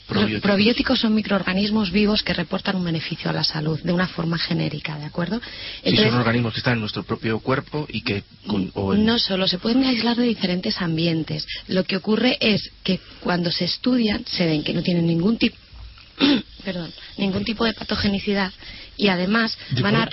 Probióticos. 0.06 0.42
probióticos. 0.42 1.00
son 1.00 1.14
microorganismos 1.14 1.90
vivos 1.90 2.22
que 2.22 2.34
reportan 2.34 2.76
un 2.76 2.84
beneficio 2.84 3.30
a 3.30 3.32
la 3.32 3.42
salud 3.42 3.80
de 3.80 3.90
una 3.90 4.06
forma 4.06 4.36
genérica, 4.36 4.98
¿de 4.98 5.06
acuerdo? 5.06 5.40
son 5.82 6.14
organismos 6.14 6.52
que 6.52 6.58
están 6.58 6.74
en 6.74 6.80
nuestro 6.80 7.04
propio 7.04 7.40
cuerpo 7.40 7.86
y 7.88 8.02
que... 8.02 8.22
No 8.98 9.18
solo, 9.18 9.48
se 9.48 9.56
pueden 9.56 9.82
aislar 9.84 10.18
de 10.18 10.24
diferentes 10.24 10.82
ambientes. 10.82 11.46
Lo 11.68 11.84
que 11.84 11.96
ocurre 11.96 12.36
es 12.38 12.70
que 12.82 13.00
cuando 13.20 13.50
se 13.50 13.64
estudian 13.64 14.26
se 14.26 14.44
ven 14.44 14.62
que 14.62 14.74
no 14.74 14.82
tienen 14.82 15.06
ningún 15.06 15.38
tipo 15.38 15.56
perdón, 16.64 16.92
ningún 17.18 17.44
tipo 17.44 17.64
de 17.64 17.74
patogenicidad 17.74 18.52
y 18.96 19.08
además 19.08 19.56
van 19.80 19.96
a 19.96 20.08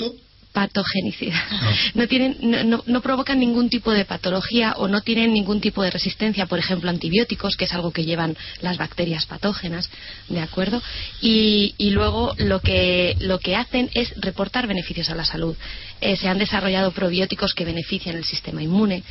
patogenicidad. 0.52 1.42
Ah. 1.50 1.74
No. 1.94 2.08
tienen, 2.08 2.38
no, 2.42 2.84
no, 2.86 3.02
provocan 3.02 3.40
ningún 3.40 3.70
tipo 3.70 3.92
de 3.92 4.06
patología 4.06 4.74
o 4.78 4.88
no 4.88 5.02
tienen 5.02 5.34
ningún 5.34 5.62
tipo 5.62 5.82
de 5.82 5.92
resistencia, 5.92 6.46
por 6.46 6.60
ejemplo, 6.60 6.90
antibióticos, 6.90 7.56
que 7.56 7.66
es 7.66 7.74
algo 7.74 7.92
que 7.92 8.06
llevan 8.06 8.36
las 8.62 8.78
bacterias 8.78 9.26
patógenas, 9.26 9.90
¿de 10.28 10.42
acuerdo? 10.42 10.82
Y, 11.22 11.74
y 11.78 11.92
luego 11.92 12.34
lo 12.38 12.60
que, 12.60 13.16
lo 13.20 13.40
que 13.40 13.56
hacen 13.56 13.90
es 13.94 14.14
reportar 14.18 14.68
beneficios 14.68 15.10
a 15.10 15.16
la 15.16 15.26
salud. 15.26 15.56
Eh, 16.02 16.18
se 16.18 16.28
han 16.28 16.38
desarrollado 16.38 16.92
probióticos 16.92 17.54
que 17.54 17.66
benefician 17.66 18.18
el 18.18 18.26
sistema 18.26 18.62
inmune 18.62 19.04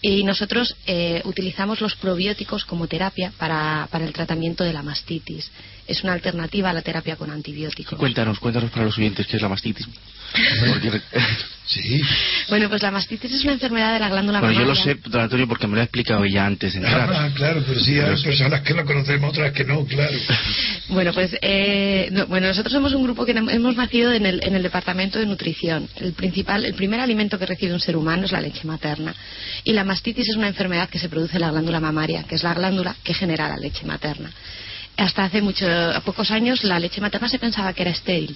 y 0.00 0.22
nosotros 0.22 0.76
eh, 0.86 1.22
utilizamos 1.24 1.80
los 1.80 1.96
probióticos 1.96 2.64
como 2.64 2.86
terapia 2.86 3.32
para, 3.36 3.88
para, 3.90 4.04
el 4.04 4.12
tratamiento 4.12 4.62
de 4.62 4.72
la 4.72 4.82
mastitis. 4.82 5.50
Es 5.86 6.04
una 6.04 6.12
alternativa 6.12 6.70
a 6.70 6.72
la 6.72 6.82
terapia 6.82 7.16
con 7.16 7.30
antibióticos. 7.30 7.98
Cuéntanos, 7.98 8.38
cuéntanos 8.38 8.70
para 8.70 8.84
los 8.84 8.96
oyentes 8.96 9.26
qué 9.26 9.36
es 9.36 9.42
la 9.42 9.48
mastitis. 9.48 9.88
Sí. 11.68 12.00
Bueno, 12.48 12.70
pues 12.70 12.82
la 12.82 12.90
mastitis 12.90 13.30
es 13.30 13.44
una 13.44 13.52
enfermedad 13.52 13.92
de 13.92 14.00
la 14.00 14.08
glándula 14.08 14.40
bueno, 14.40 14.58
yo 14.58 14.64
lo 14.64 14.74
sé, 14.74 14.94
don 15.04 15.20
Antonio, 15.20 15.46
porque 15.46 15.66
me 15.66 15.74
lo 15.74 15.82
ha 15.82 15.84
explicado 15.84 16.24
ya 16.24 16.46
antes 16.46 16.72
de 16.72 16.78
entrar. 16.78 17.12
Ah, 17.12 17.30
claro, 17.34 17.62
pero 17.66 17.78
sí 17.78 18.00
hay 18.00 18.22
personas 18.22 18.62
que 18.62 18.72
lo 18.72 18.86
conocemos, 18.86 19.28
otras 19.30 19.52
que 19.52 19.64
no, 19.64 19.84
claro. 19.84 20.16
Bueno, 20.88 21.12
pues 21.12 21.36
eh, 21.42 22.10
bueno, 22.28 22.46
nosotros 22.46 22.72
somos 22.72 22.94
un 22.94 23.02
grupo 23.02 23.26
que 23.26 23.32
hemos 23.32 23.76
nacido 23.76 24.10
en 24.14 24.24
el, 24.24 24.42
en 24.42 24.54
el 24.54 24.62
departamento 24.62 25.18
de 25.18 25.26
nutrición. 25.26 25.86
El 25.96 26.14
principal, 26.14 26.64
el 26.64 26.72
primer 26.72 27.00
alimento 27.00 27.38
que 27.38 27.44
recibe 27.44 27.74
un 27.74 27.80
ser 27.80 27.94
humano 27.94 28.24
es 28.24 28.32
la 28.32 28.40
leche 28.40 28.66
materna. 28.66 29.14
Y 29.64 29.74
la 29.74 29.84
mastitis 29.84 30.30
es 30.30 30.36
una 30.36 30.48
enfermedad 30.48 30.88
que 30.88 30.98
se 30.98 31.10
produce 31.10 31.36
en 31.36 31.42
la 31.42 31.50
glándula 31.50 31.80
mamaria, 31.80 32.22
que 32.22 32.36
es 32.36 32.42
la 32.42 32.54
glándula 32.54 32.96
que 33.04 33.12
genera 33.12 33.46
la 33.46 33.58
leche 33.58 33.84
materna. 33.84 34.30
Hasta 34.96 35.24
hace 35.24 35.42
mucho, 35.42 35.66
pocos 36.06 36.30
años 36.30 36.64
la 36.64 36.80
leche 36.80 37.02
materna 37.02 37.28
se 37.28 37.38
pensaba 37.38 37.74
que 37.74 37.82
era 37.82 37.90
estéril 37.90 38.34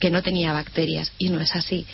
que 0.00 0.10
no 0.10 0.22
tenía 0.22 0.52
bacterias 0.52 1.12
y 1.18 1.28
no 1.28 1.40
es 1.40 1.54
así. 1.54 1.86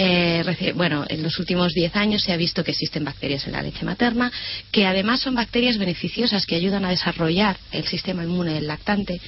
Eh, 0.00 0.72
bueno, 0.76 1.04
en 1.08 1.24
los 1.24 1.40
últimos 1.40 1.74
10 1.74 1.96
años 1.96 2.22
se 2.22 2.32
ha 2.32 2.36
visto 2.36 2.62
que 2.62 2.70
existen 2.70 3.04
bacterias 3.04 3.46
en 3.48 3.52
la 3.52 3.62
leche 3.62 3.84
materna, 3.84 4.30
que 4.70 4.86
además 4.86 5.20
son 5.20 5.34
bacterias 5.34 5.76
beneficiosas 5.76 6.46
que 6.46 6.54
ayudan 6.54 6.84
a 6.84 6.90
desarrollar 6.90 7.56
el 7.72 7.84
sistema 7.84 8.22
inmune 8.22 8.54
del 8.54 8.68
lactante. 8.68 9.20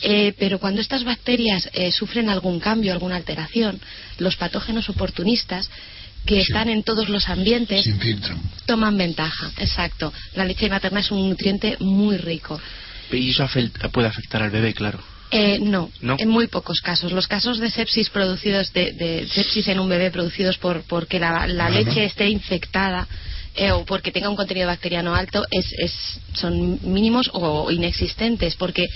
Eh, 0.00 0.32
pero 0.38 0.60
cuando 0.60 0.80
estas 0.80 1.02
bacterias 1.02 1.68
eh, 1.72 1.90
sufren 1.90 2.28
algún 2.28 2.60
cambio, 2.60 2.92
alguna 2.92 3.16
alteración, 3.16 3.80
los 4.18 4.36
patógenos 4.36 4.88
oportunistas 4.88 5.68
que 6.24 6.40
están 6.40 6.68
en 6.68 6.84
todos 6.84 7.08
los 7.08 7.28
ambientes 7.28 7.84
toman 8.64 8.96
ventaja. 8.96 9.50
Exacto. 9.58 10.12
La 10.34 10.44
leche 10.44 10.70
materna 10.70 11.00
es 11.00 11.10
un 11.10 11.28
nutriente 11.28 11.76
muy 11.80 12.16
rico. 12.16 12.60
Y 13.10 13.30
eso 13.30 13.48
puede 13.92 14.06
afectar 14.06 14.40
al 14.40 14.50
bebé, 14.50 14.72
claro. 14.72 15.02
Eh, 15.34 15.58
no, 15.60 15.90
en 16.02 16.28
muy 16.28 16.46
pocos 16.46 16.82
casos. 16.82 17.10
Los 17.10 17.26
casos 17.26 17.58
de 17.58 17.70
sepsis 17.70 18.10
producidos, 18.10 18.70
de, 18.74 19.26
sepsis 19.32 19.66
en 19.68 19.80
un 19.80 19.88
bebé 19.88 20.10
producidos 20.10 20.58
por 20.58 20.82
porque 20.82 21.18
la, 21.18 21.46
leche 21.70 22.04
esté 22.04 22.28
infectada 22.28 23.08
eh, 23.56 23.72
o 23.72 23.86
porque 23.86 24.12
tenga 24.12 24.28
un 24.28 24.36
contenido 24.36 24.66
bacteriano 24.66 25.14
alto 25.14 25.42
es, 25.50 26.20
son 26.34 26.78
mínimos 26.82 27.30
o 27.32 27.70
inexistentes 27.70 28.56
porque, 28.56 28.86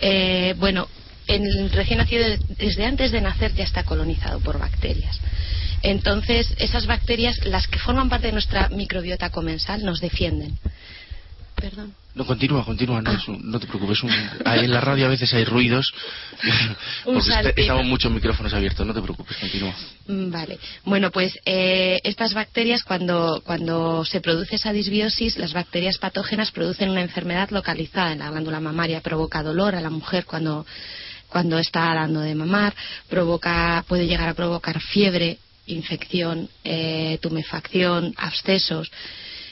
eh, 0.00 0.54
bueno, 0.58 0.88
el 1.28 1.70
recién 1.70 1.98
nacido 1.98 2.24
desde 2.58 2.84
antes 2.84 3.12
de 3.12 3.20
nacer 3.20 3.54
ya 3.54 3.62
está 3.62 3.84
colonizado 3.84 4.40
por 4.40 4.58
bacterias. 4.58 5.20
Entonces, 5.82 6.52
esas 6.58 6.86
bacterias, 6.86 7.44
las 7.44 7.68
que 7.68 7.78
forman 7.78 8.08
parte 8.08 8.26
de 8.26 8.32
nuestra 8.32 8.68
microbiota 8.70 9.30
comensal, 9.30 9.84
nos 9.84 10.00
defienden. 10.00 10.58
Perdón. 11.56 11.94
No, 12.14 12.26
continúa, 12.26 12.64
continúa, 12.64 13.00
no, 13.00 13.12
no 13.42 13.58
te 13.58 13.66
preocupes. 13.66 13.98
en 14.02 14.70
la 14.70 14.80
radio 14.80 15.06
a 15.06 15.08
veces 15.08 15.32
hay 15.32 15.44
ruidos, 15.44 15.92
porque 17.04 17.52
estamos 17.56 17.86
muchos 17.86 18.12
micrófonos 18.12 18.52
abiertos, 18.52 18.86
no 18.86 18.92
te 18.92 19.00
preocupes, 19.00 19.36
continúa. 19.38 19.74
Mm, 20.06 20.30
vale. 20.30 20.58
Bueno, 20.84 21.10
pues 21.10 21.38
eh, 21.46 21.98
estas 22.04 22.34
bacterias, 22.34 22.84
cuando, 22.84 23.42
cuando 23.44 24.04
se 24.04 24.20
produce 24.20 24.56
esa 24.56 24.72
disbiosis, 24.72 25.38
las 25.38 25.54
bacterias 25.54 25.96
patógenas 25.96 26.52
producen 26.52 26.90
una 26.90 27.02
enfermedad 27.02 27.50
localizada 27.50 28.12
en 28.12 28.18
la 28.18 28.30
glándula 28.30 28.60
mamaria, 28.60 29.00
provoca 29.00 29.42
dolor 29.42 29.74
a 29.74 29.80
la 29.80 29.90
mujer 29.90 30.26
cuando, 30.26 30.66
cuando 31.28 31.58
está 31.58 31.94
dando 31.94 32.20
de 32.20 32.34
mamar, 32.34 32.74
provoca, 33.08 33.82
puede 33.88 34.06
llegar 34.06 34.28
a 34.28 34.34
provocar 34.34 34.80
fiebre, 34.80 35.38
infección, 35.66 36.48
eh, 36.64 37.18
tumefacción, 37.20 38.14
abscesos. 38.16 38.90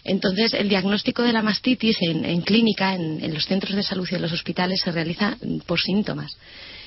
Entonces, 0.05 0.53
el 0.53 0.69
diagnóstico 0.69 1.23
de 1.23 1.33
la 1.33 1.43
mastitis 1.43 1.97
en, 2.03 2.41
clínica, 2.43 2.95
en, 2.95 3.33
los 3.33 3.47
centros 3.47 3.75
de 3.75 3.83
salud 3.83 4.07
y 4.11 4.15
en 4.15 4.23
los 4.23 4.33
hospitales, 4.33 4.83
se 4.83 4.93
realiza 4.93 5.39
por 5.67 5.81
síntomas 5.81 6.37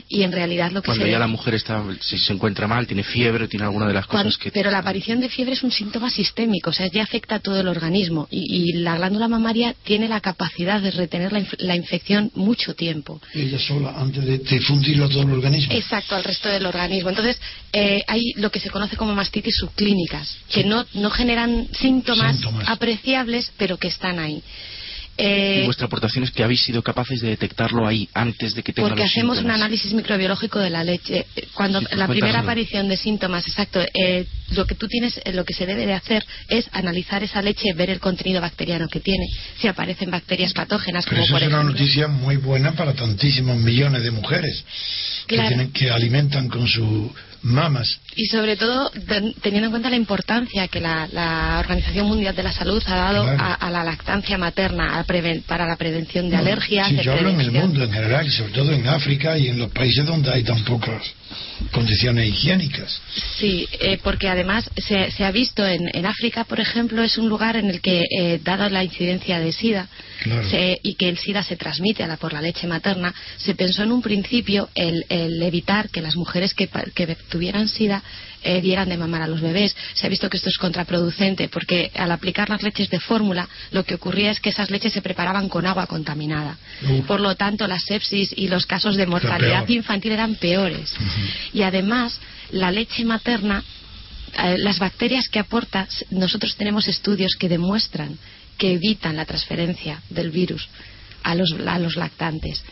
y 0.09 0.23
en 0.23 0.31
realidad 0.31 0.71
lo 0.71 0.81
que 0.81 0.87
cuando 0.87 1.07
ya 1.07 1.19
la 1.19 1.27
mujer 1.27 1.55
está 1.55 1.83
si 2.01 2.17
se 2.17 2.33
encuentra 2.33 2.67
mal 2.67 2.87
tiene 2.87 3.03
fiebre 3.03 3.47
tiene 3.47 3.65
alguna 3.65 3.87
de 3.87 3.93
las 3.93 4.07
cosas 4.07 4.37
que 4.37 4.51
pero 4.51 4.71
la 4.71 4.79
aparición 4.79 5.19
de 5.19 5.29
fiebre 5.29 5.53
es 5.53 5.63
un 5.63 5.71
síntoma 5.71 6.09
sistémico 6.09 6.69
o 6.69 6.73
sea 6.73 6.87
ya 6.87 7.03
afecta 7.03 7.35
a 7.35 7.39
todo 7.39 7.59
el 7.59 7.67
organismo 7.67 8.27
y, 8.31 8.73
la 8.73 8.97
glándula 8.97 9.27
mamaria 9.27 9.75
tiene 9.83 10.07
la 10.07 10.21
capacidad 10.21 10.81
de 10.81 10.91
retener 10.91 11.31
la, 11.59 11.75
infección 11.75 12.31
mucho 12.35 12.75
tiempo. 12.75 13.21
Ella 13.33 13.59
sola 13.59 13.93
antes 13.97 14.23
de 14.25 14.37
difundirlo 14.39 15.05
a 15.05 15.09
todo 15.09 15.23
el 15.23 15.31
organismo. 15.31 15.73
Exacto 15.73 16.15
al 16.15 16.23
resto 16.23 16.49
del 16.49 16.65
organismo. 16.65 17.09
Entonces 17.09 17.39
eh, 17.73 18.03
hay 18.07 18.33
lo 18.35 18.51
que 18.51 18.59
se 18.59 18.69
conoce 18.69 18.97
como 18.97 19.15
mastitis 19.15 19.55
subclínicas 19.57 20.37
que 20.51 20.63
no 20.63 20.85
no 20.93 21.09
generan 21.09 21.67
síntomas. 21.73 22.37
apreciables 22.65 23.51
pero 23.57 23.77
que 23.77 23.87
están 23.87 24.19
ahí 24.19 24.43
eh, 25.17 25.63
vuestra 25.65 25.87
aportación 25.87 26.23
es 26.23 26.31
que 26.31 26.43
habéis 26.43 26.61
sido 26.61 26.83
capaces 26.83 27.21
de 27.21 27.29
detectarlo 27.29 27.87
ahí 27.87 28.07
antes 28.13 28.53
de 28.53 28.61
que 28.61 28.71
tenga 28.71 28.89
Porque 28.89 29.03
hacemos 29.03 29.39
un 29.39 29.49
análisis 29.49 29.93
microbiológico 29.93 30.59
de 30.59 30.69
la 30.69 30.83
leche. 30.83 31.25
Cuando 31.53 31.81
pues 31.81 31.95
la 31.95 32.07
primera 32.07 32.39
aparición 32.39 32.87
de 32.87 32.97
síntomas, 32.97 33.47
exacto, 33.47 33.81
eh, 33.93 34.25
lo 34.51 34.65
que 34.65 34.75
tú 34.75 34.87
tienes, 34.87 35.19
eh, 35.25 35.33
lo 35.33 35.43
que 35.43 35.53
se 35.53 35.65
debe 35.65 35.87
de 35.87 35.93
hacer 35.93 36.23
es 36.49 36.69
analizar 36.71 37.23
esa 37.23 37.41
leche, 37.41 37.73
ver 37.73 37.89
el 37.89 37.99
contenido 37.99 38.41
bacteriano 38.41 38.87
que 38.87 38.99
tiene, 38.99 39.25
si 39.59 39.67
aparecen 39.67 40.11
bacterias 40.11 40.53
patógenas. 40.53 41.05
Pero 41.05 41.21
como 41.23 41.37
eso 41.37 41.45
es 41.45 41.53
una 41.53 41.63
noticia 41.63 42.07
muy 42.07 42.37
buena 42.37 42.73
para 42.73 42.93
tantísimos 42.93 43.57
millones 43.57 44.03
de 44.03 44.11
mujeres 44.11 44.63
que, 45.25 45.37
tienen, 45.37 45.71
que 45.71 45.89
alimentan 45.89 46.47
con 46.47 46.67
su 46.67 47.11
mamas. 47.41 47.99
Y 48.15 48.25
sobre 48.25 48.57
todo 48.57 48.89
teniendo 49.41 49.67
en 49.67 49.71
cuenta 49.71 49.89
la 49.89 49.95
importancia 49.95 50.67
que 50.67 50.79
la, 50.79 51.57
Organización 51.59 52.07
Mundial 52.07 52.35
de 52.35 52.43
la 52.43 52.53
Salud 52.53 52.81
ha 52.85 52.95
dado 52.95 53.23
a, 53.27 53.69
la 53.69 53.83
lactancia 53.83 54.37
materna 54.37 55.03
para 55.47 55.65
la 55.65 55.75
prevención 55.75 56.29
de 56.29 56.35
alergias. 56.35 56.89
Sí, 56.89 56.99
yo 57.01 57.13
hablo 57.13 57.29
en 57.29 57.41
el 57.41 57.51
mundo 57.51 57.83
en 57.83 57.91
general 57.91 58.25
y 58.27 58.31
sobre 58.31 58.53
todo 58.53 58.71
en 58.71 58.87
África 58.87 59.37
y 59.37 59.47
en 59.47 59.59
los 59.59 59.71
países 59.71 60.05
donde 60.05 60.31
hay 60.31 60.43
tan 60.43 60.63
pocas 60.63 61.01
condiciones 61.71 62.27
higiénicas. 62.27 63.01
Sí, 63.37 63.67
eh, 63.79 63.99
porque 64.03 64.29
además 64.29 64.69
se, 64.77 65.23
ha 65.23 65.31
visto 65.31 65.65
en, 65.65 66.05
África, 66.05 66.43
por 66.43 66.59
ejemplo, 66.59 67.03
es 67.03 67.17
un 67.17 67.29
lugar 67.29 67.55
en 67.55 67.69
el 67.69 67.81
que, 67.81 68.03
eh, 68.17 68.39
dada 68.43 68.69
la 68.69 68.83
incidencia 68.83 69.39
de 69.39 69.51
SIDA 69.51 69.87
y 70.83 70.95
que 70.95 71.09
el 71.09 71.17
SIDA 71.17 71.43
se 71.43 71.55
transmite 71.55 72.03
a 72.03 72.07
la, 72.07 72.17
por 72.17 72.33
la 72.33 72.41
leche 72.41 72.67
materna, 72.67 73.13
se 73.37 73.55
pensó 73.55 73.83
en 73.83 73.91
un 73.91 74.01
principio 74.01 74.69
el, 74.75 75.05
evitar 75.09 75.89
que 75.89 76.01
las 76.01 76.15
mujeres 76.15 76.53
que, 76.53 76.67
tuvieran 77.29 77.67
SIDA 77.67 78.03
eh, 78.43 78.61
dieran 78.61 78.89
de 78.89 78.97
mamar 78.97 79.21
a 79.21 79.27
los 79.27 79.41
bebés. 79.41 79.75
Se 79.93 80.05
ha 80.05 80.09
visto 80.09 80.29
que 80.29 80.37
esto 80.37 80.49
es 80.49 80.57
contraproducente 80.57 81.49
porque 81.49 81.91
al 81.95 82.11
aplicar 82.11 82.49
las 82.49 82.63
leches 82.63 82.89
de 82.89 82.99
fórmula 82.99 83.47
lo 83.71 83.83
que 83.83 83.95
ocurría 83.95 84.31
es 84.31 84.39
que 84.39 84.49
esas 84.49 84.69
leches 84.69 84.93
se 84.93 85.01
preparaban 85.01 85.49
con 85.49 85.65
agua 85.65 85.87
contaminada. 85.87 86.57
Por 87.07 87.19
lo 87.19 87.35
tanto, 87.35 87.67
la 87.67 87.79
sepsis 87.79 88.33
y 88.35 88.47
los 88.47 88.65
casos 88.65 88.95
de 88.95 89.05
mortalidad 89.05 89.67
infantil 89.67 90.11
eran 90.13 90.35
peores. 90.35 90.93
Y 91.53 91.63
además, 91.63 92.19
la 92.51 92.71
leche 92.71 93.03
materna, 93.05 93.63
eh, 94.37 94.57
las 94.59 94.79
bacterias 94.79 95.29
que 95.29 95.39
aporta, 95.39 95.87
nosotros 96.11 96.55
tenemos 96.55 96.87
estudios 96.87 97.35
que 97.35 97.49
demuestran 97.49 98.17
que 98.57 98.73
evitan 98.73 99.15
la 99.15 99.25
transferencia 99.25 100.01
del 100.09 100.31
virus 100.31 100.67
a 101.23 101.35
los, 101.35 101.55
a 101.65 101.79
los 101.79 101.95
lactantes. 101.95 102.63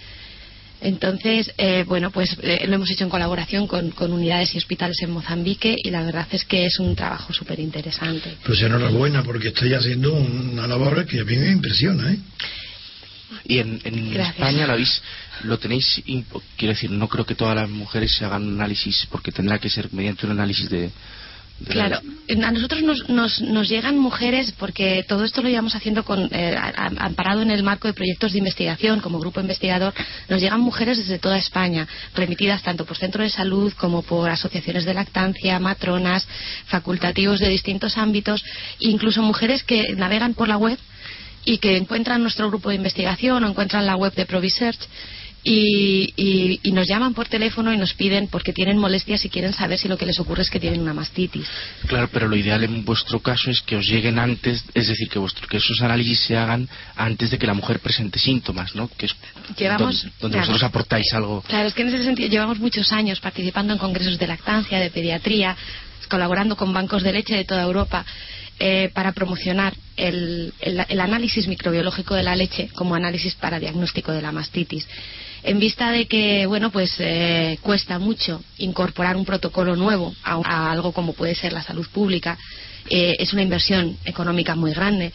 Entonces, 0.81 1.51
eh, 1.57 1.83
bueno, 1.87 2.11
pues 2.11 2.37
eh, 2.41 2.65
lo 2.67 2.75
hemos 2.75 2.91
hecho 2.91 3.05
en 3.05 3.09
colaboración 3.09 3.65
con, 3.65 3.93
unidades 3.99 4.53
y 4.53 4.57
hospitales 4.57 5.01
en 5.01 5.11
Mozambique 5.11 5.75
y 5.81 5.89
la 5.89 6.03
verdad 6.03 6.27
es 6.31 6.43
que 6.45 6.65
es 6.65 6.79
un 6.79 6.95
trabajo 6.95 7.33
súper 7.33 7.59
interesante. 7.59 8.35
Pues 8.45 8.61
enhorabuena 8.61 9.23
porque 9.23 9.47
estoy 9.47 9.73
haciendo 9.73 10.13
una 10.13 10.67
labor 10.67 11.05
que 11.05 11.21
a 11.21 11.23
mí 11.23 11.37
me 11.37 11.51
impresiona, 11.51 12.11
¿eh? 12.11 12.19
Y 13.47 13.59
en, 13.59 13.81
España 14.15 14.67
lo, 14.67 14.75
lo 15.43 15.59
tenéis, 15.59 16.01
quiero 16.57 16.73
decir, 16.73 16.91
no 16.91 17.07
creo 17.07 17.25
que 17.25 17.35
todas 17.35 17.55
las 17.55 17.69
mujeres 17.69 18.15
se 18.15 18.25
hagan 18.25 18.43
análisis 18.43 19.07
porque 19.09 19.31
tendrá 19.31 19.59
que 19.59 19.69
ser 19.69 19.91
mediante 19.91 20.25
un 20.25 20.33
análisis 20.33 20.69
de, 20.69 20.91
Claro, 21.63 22.01
a 22.43 22.51
nosotros 22.51 22.81
nos, 23.07 23.39
nos, 23.41 23.69
llegan 23.69 23.97
mujeres 23.97 24.51
porque 24.59 25.05
todo 25.07 25.23
esto 25.23 25.41
lo 25.41 25.47
llevamos 25.47 25.73
haciendo 25.73 26.03
con, 26.03 26.27
eh, 26.33 26.53
amparado 26.97 27.41
en 27.41 27.49
el 27.49 27.63
marco 27.63 27.87
de 27.87 27.93
proyectos 27.93 28.33
de 28.33 28.39
investigación 28.39 28.99
como 28.99 29.19
grupo 29.19 29.39
investigador. 29.39 29.93
Nos 30.27 30.41
llegan 30.41 30.59
mujeres 30.59 30.97
desde 30.97 31.17
toda 31.17 31.37
España, 31.37 31.87
remitidas 32.13 32.61
tanto 32.61 32.85
por 32.85 32.97
centros 32.97 33.23
de 33.23 33.29
salud 33.29 33.71
como 33.77 34.01
por 34.01 34.29
asociaciones 34.29 34.83
de 34.83 34.93
lactancia, 34.93 35.57
matronas, 35.59 36.27
facultativos 36.65 37.39
de 37.39 37.47
distintos 37.47 37.97
ámbitos, 37.97 38.43
incluso 38.79 39.21
mujeres 39.21 39.63
que 39.63 39.95
navegan 39.95 40.33
por 40.33 40.49
la 40.49 40.57
web 40.57 40.77
y 41.45 41.59
que 41.59 41.77
encuentran 41.77 42.21
nuestro 42.21 42.49
grupo 42.49 42.69
de 42.69 42.75
investigación 42.75 43.43
o 43.43 43.47
encuentran 43.47 43.85
la 43.85 43.95
web 43.95 44.13
de 44.13 44.25
ProVisearch 44.25 44.79
y, 45.47 46.59
y, 46.63 46.71
nos 46.71 46.87
llaman 46.87 47.13
por 47.13 47.27
teléfono 47.27 47.71
y 47.71 47.77
nos 47.77 47.93
piden 47.93 48.27
porque 48.29 48.51
tienen 48.51 48.79
molestias 48.79 49.23
y 49.25 49.29
quieren 49.29 49.53
saber 49.53 49.77
si 49.77 49.87
lo 49.87 49.95
que 49.95 50.07
les 50.07 50.19
ocurre 50.19 50.41
es 50.41 50.49
que 50.49 50.59
tienen 50.59 50.81
una 50.81 50.93
mastitis. 50.95 51.47
Claro, 51.85 52.09
pero 52.11 52.27
lo 52.27 52.35
ideal 52.35 52.63
en 52.63 52.83
vuestro 52.83 53.19
caso 53.19 53.51
es 53.51 53.61
que 53.61 53.75
os 53.75 53.87
lleguen 53.87 54.17
antes, 54.17 54.65
es 54.73 54.87
decir, 54.87 55.07
que, 55.07 55.19
vuestro, 55.19 55.47
que 55.47 55.57
esos 55.57 55.79
análisis 55.81 56.19
se 56.21 56.35
hagan 56.35 56.67
antes 56.95 57.29
de 57.29 57.37
que 57.37 57.45
la 57.45 57.53
mujer 57.53 57.79
presente 57.79 58.17
síntomas, 58.17 58.75
¿no? 58.75 58.89
Que 58.97 59.05
es 59.05 59.15
llevamos, 59.55 60.07
donde, 60.19 60.39
vosotros 60.39 60.63
aportáis 60.63 61.13
algo. 61.13 61.43
Claro, 61.47 61.67
es 61.67 61.75
que 61.75 61.83
en 61.83 61.89
ese 61.89 62.03
sentido 62.03 62.27
llevamos 62.27 62.57
muchos 62.57 62.91
años 62.91 63.19
participando 63.19 63.71
en 63.71 63.77
congresos 63.77 64.17
de 64.17 64.25
lactancia, 64.25 64.79
de 64.79 64.89
pediatría, 64.89 65.55
colaborando 66.09 66.57
con 66.57 66.73
bancos 66.73 67.03
de 67.03 67.13
leche 67.13 67.35
de 67.35 67.45
toda 67.45 67.61
Europa. 67.61 68.03
Eh, 68.57 68.89
para 68.93 69.11
promocionar 69.11 69.73
el, 69.97 70.53
el, 70.61 70.99
análisis 71.01 71.45
microbiológico 71.45 72.15
de 72.15 72.23
la 72.23 72.37
leche 72.37 72.69
como 72.73 72.95
análisis 72.95 73.35
para 73.35 73.59
diagnóstico 73.59 74.13
de 74.13 74.21
la 74.21 74.31
mastitis 74.31 74.87
en 75.45 75.59
vista 75.59 75.91
de 75.91 76.07
que 76.07 76.45
bueno 76.47 76.71
pues 76.71 76.95
eh, 76.99 77.59
cuesta 77.61 77.99
mucho 77.99 78.43
incorporar 78.57 79.15
un 79.15 79.25
protocolo 79.25 79.75
nuevo 79.75 80.13
a, 80.23 80.71
algo 80.71 80.91
como 80.91 81.13
puede 81.13 81.35
ser 81.35 81.53
la 81.53 81.63
salud 81.63 81.87
pública 81.93 82.37
eh, 82.89 83.15
es 83.19 83.33
una 83.33 83.41
inversión 83.41 83.97
económica 84.05 84.55
muy 84.55 84.73
grande. 84.73 85.11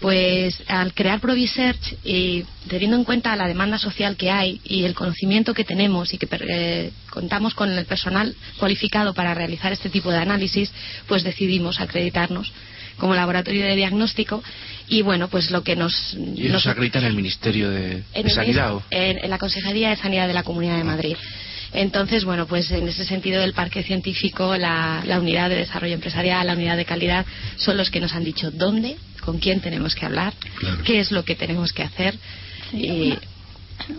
Pues 0.00 0.60
al 0.66 0.92
crear 0.92 1.20
ProVisearch 1.20 1.94
y 2.04 2.44
teniendo 2.68 2.96
en 2.96 3.04
cuenta 3.04 3.36
la 3.36 3.46
demanda 3.46 3.78
social 3.78 4.16
que 4.16 4.30
hay 4.30 4.60
y 4.64 4.84
el 4.84 4.94
conocimiento 4.94 5.54
que 5.54 5.64
tenemos 5.64 6.12
y 6.12 6.18
que 6.18 6.28
eh, 6.30 6.90
contamos 7.10 7.54
con 7.54 7.70
el 7.70 7.86
personal 7.86 8.34
cualificado 8.58 9.14
para 9.14 9.34
realizar 9.34 9.72
este 9.72 9.88
tipo 9.88 10.10
de 10.10 10.18
análisis, 10.18 10.72
pues 11.06 11.22
decidimos 11.22 11.80
acreditarnos 11.80 12.52
como 12.98 13.14
laboratorio 13.14 13.64
de 13.64 13.76
diagnóstico 13.76 14.42
y 14.88 15.02
bueno, 15.02 15.28
pues 15.28 15.50
lo 15.50 15.62
que 15.62 15.76
nos... 15.76 16.14
¿Y 16.14 16.48
nos 16.48 16.66
acredita 16.66 16.98
en 16.98 17.06
el 17.06 17.14
Ministerio 17.14 17.70
de, 17.70 18.02
Sanidad? 18.28 18.82
En, 18.90 19.28
la 19.30 19.38
Consejería 19.38 19.90
de 19.90 19.96
Sanidad 19.96 20.26
de 20.26 20.34
la 20.34 20.42
Comunidad 20.42 20.76
de 20.76 20.84
Madrid. 20.84 21.16
Entonces, 21.72 22.24
bueno, 22.24 22.46
pues 22.46 22.70
en 22.70 22.86
ese 22.86 23.04
sentido 23.04 23.42
el 23.42 23.52
parque 23.52 23.82
científico, 23.82 24.56
la, 24.56 25.02
unidad 25.18 25.48
de 25.48 25.56
desarrollo 25.56 25.94
empresarial, 25.94 26.46
la 26.46 26.52
unidad 26.52 26.76
de 26.76 26.84
calidad, 26.84 27.26
son 27.56 27.76
los 27.76 27.90
que 27.90 28.00
nos 28.00 28.12
han 28.12 28.24
dicho 28.24 28.50
dónde, 28.50 28.96
con 29.22 29.38
quién 29.38 29.60
tenemos 29.60 29.94
que 29.94 30.06
hablar, 30.06 30.34
qué 30.84 31.00
es 31.00 31.10
lo 31.10 31.24
que 31.24 31.34
tenemos 31.34 31.72
que 31.72 31.82
hacer. 31.82 32.14
y... 32.72 33.14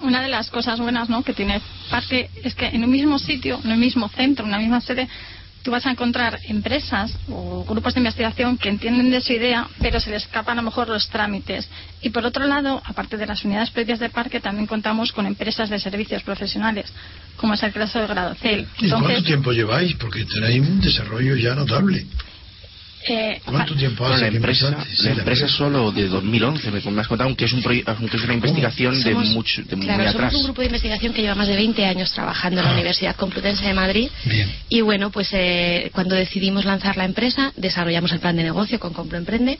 Una 0.01 0.21
de 0.21 0.29
las 0.29 0.49
cosas 0.49 0.79
buenas 0.79 1.09
¿no? 1.09 1.23
que 1.23 1.33
tiene 1.33 1.61
parque 1.89 2.29
es 2.43 2.55
que 2.55 2.67
en 2.67 2.83
un 2.83 2.89
mismo 2.89 3.19
sitio, 3.19 3.59
en 3.63 3.71
un 3.71 3.79
mismo 3.79 4.07
centro, 4.09 4.45
en 4.45 4.49
una 4.49 4.57
misma 4.57 4.81
sede, 4.81 5.07
tú 5.65 5.71
vas 5.71 5.85
a 5.87 5.91
encontrar 5.91 6.39
empresas 6.47 7.11
o 7.27 7.65
grupos 7.67 7.95
de 7.95 7.99
investigación 7.99 8.55
que 8.55 8.69
entienden 8.69 9.09
de 9.09 9.19
su 9.19 9.33
idea, 9.33 9.67
pero 9.81 9.99
se 9.99 10.11
les 10.11 10.23
escapan 10.23 10.59
a 10.59 10.61
lo 10.61 10.67
mejor 10.67 10.87
los 10.87 11.09
trámites. 11.09 11.67
Y 12.03 12.11
por 12.11 12.23
otro 12.23 12.45
lado, 12.45 12.83
aparte 12.85 13.17
de 13.17 13.25
las 13.25 13.43
unidades 13.43 13.71
propias 13.71 13.99
de 13.99 14.09
parque, 14.09 14.39
también 14.39 14.67
contamos 14.67 15.11
con 15.11 15.25
empresas 15.25 15.71
de 15.71 15.79
servicios 15.79 16.21
profesionales, 16.21 16.93
como 17.35 17.55
es 17.55 17.63
el 17.63 17.73
caso 17.73 17.99
de 17.99 18.05
Gradocel. 18.05 18.67
¿Y 18.77 18.89
cuánto 18.89 19.23
tiempo 19.23 19.51
lleváis? 19.51 19.95
Porque 19.95 20.23
tenéis 20.25 20.61
un 20.61 20.79
desarrollo 20.79 21.35
ya 21.35 21.55
notable. 21.55 22.05
Eh, 23.07 23.39
¿Cuánto 23.45 23.75
tiempo 23.75 24.05
hace 24.05 24.21
la 24.21 24.27
empresa, 24.27 24.85
la 25.03 25.11
empresa 25.11 25.47
solo 25.47 25.91
de 25.91 26.07
2011, 26.07 26.71
me, 26.71 27.01
has 27.01 27.07
contado, 27.07 27.27
aunque 27.27 27.45
es, 27.45 27.53
un 27.53 27.63
aunque 27.85 28.17
es 28.17 28.23
una 28.23 28.33
investigación 28.33 28.99
de, 29.03 29.13
mucho, 29.13 29.61
de 29.61 29.77
claro, 29.77 29.99
muy 29.99 30.07
atrás. 30.07 30.31
Somos 30.31 30.35
un 30.35 30.43
grupo 30.45 30.61
de 30.61 30.67
investigación 30.67 31.13
que 31.13 31.21
lleva 31.21 31.35
más 31.35 31.47
de 31.47 31.55
20 31.55 31.85
años 31.85 32.11
trabajando 32.11 32.61
en 32.61 32.65
la 32.65 32.71
ah. 32.71 32.73
Universidad 32.73 33.15
Complutense 33.15 33.65
de 33.65 33.73
Madrid. 33.73 34.09
Y 34.69 34.81
bueno, 34.81 35.11
pues 35.11 35.29
eh, 35.33 35.91
cuando 35.93 36.15
decidimos 36.15 36.65
lanzar 36.65 36.97
la 36.97 37.05
empresa, 37.05 37.53
desarrollamos 37.55 38.11
el 38.11 38.19
plan 38.19 38.35
de 38.35 38.43
negocio 38.43 38.79
con 38.79 38.93
Compro 38.93 39.17
Emprende. 39.17 39.59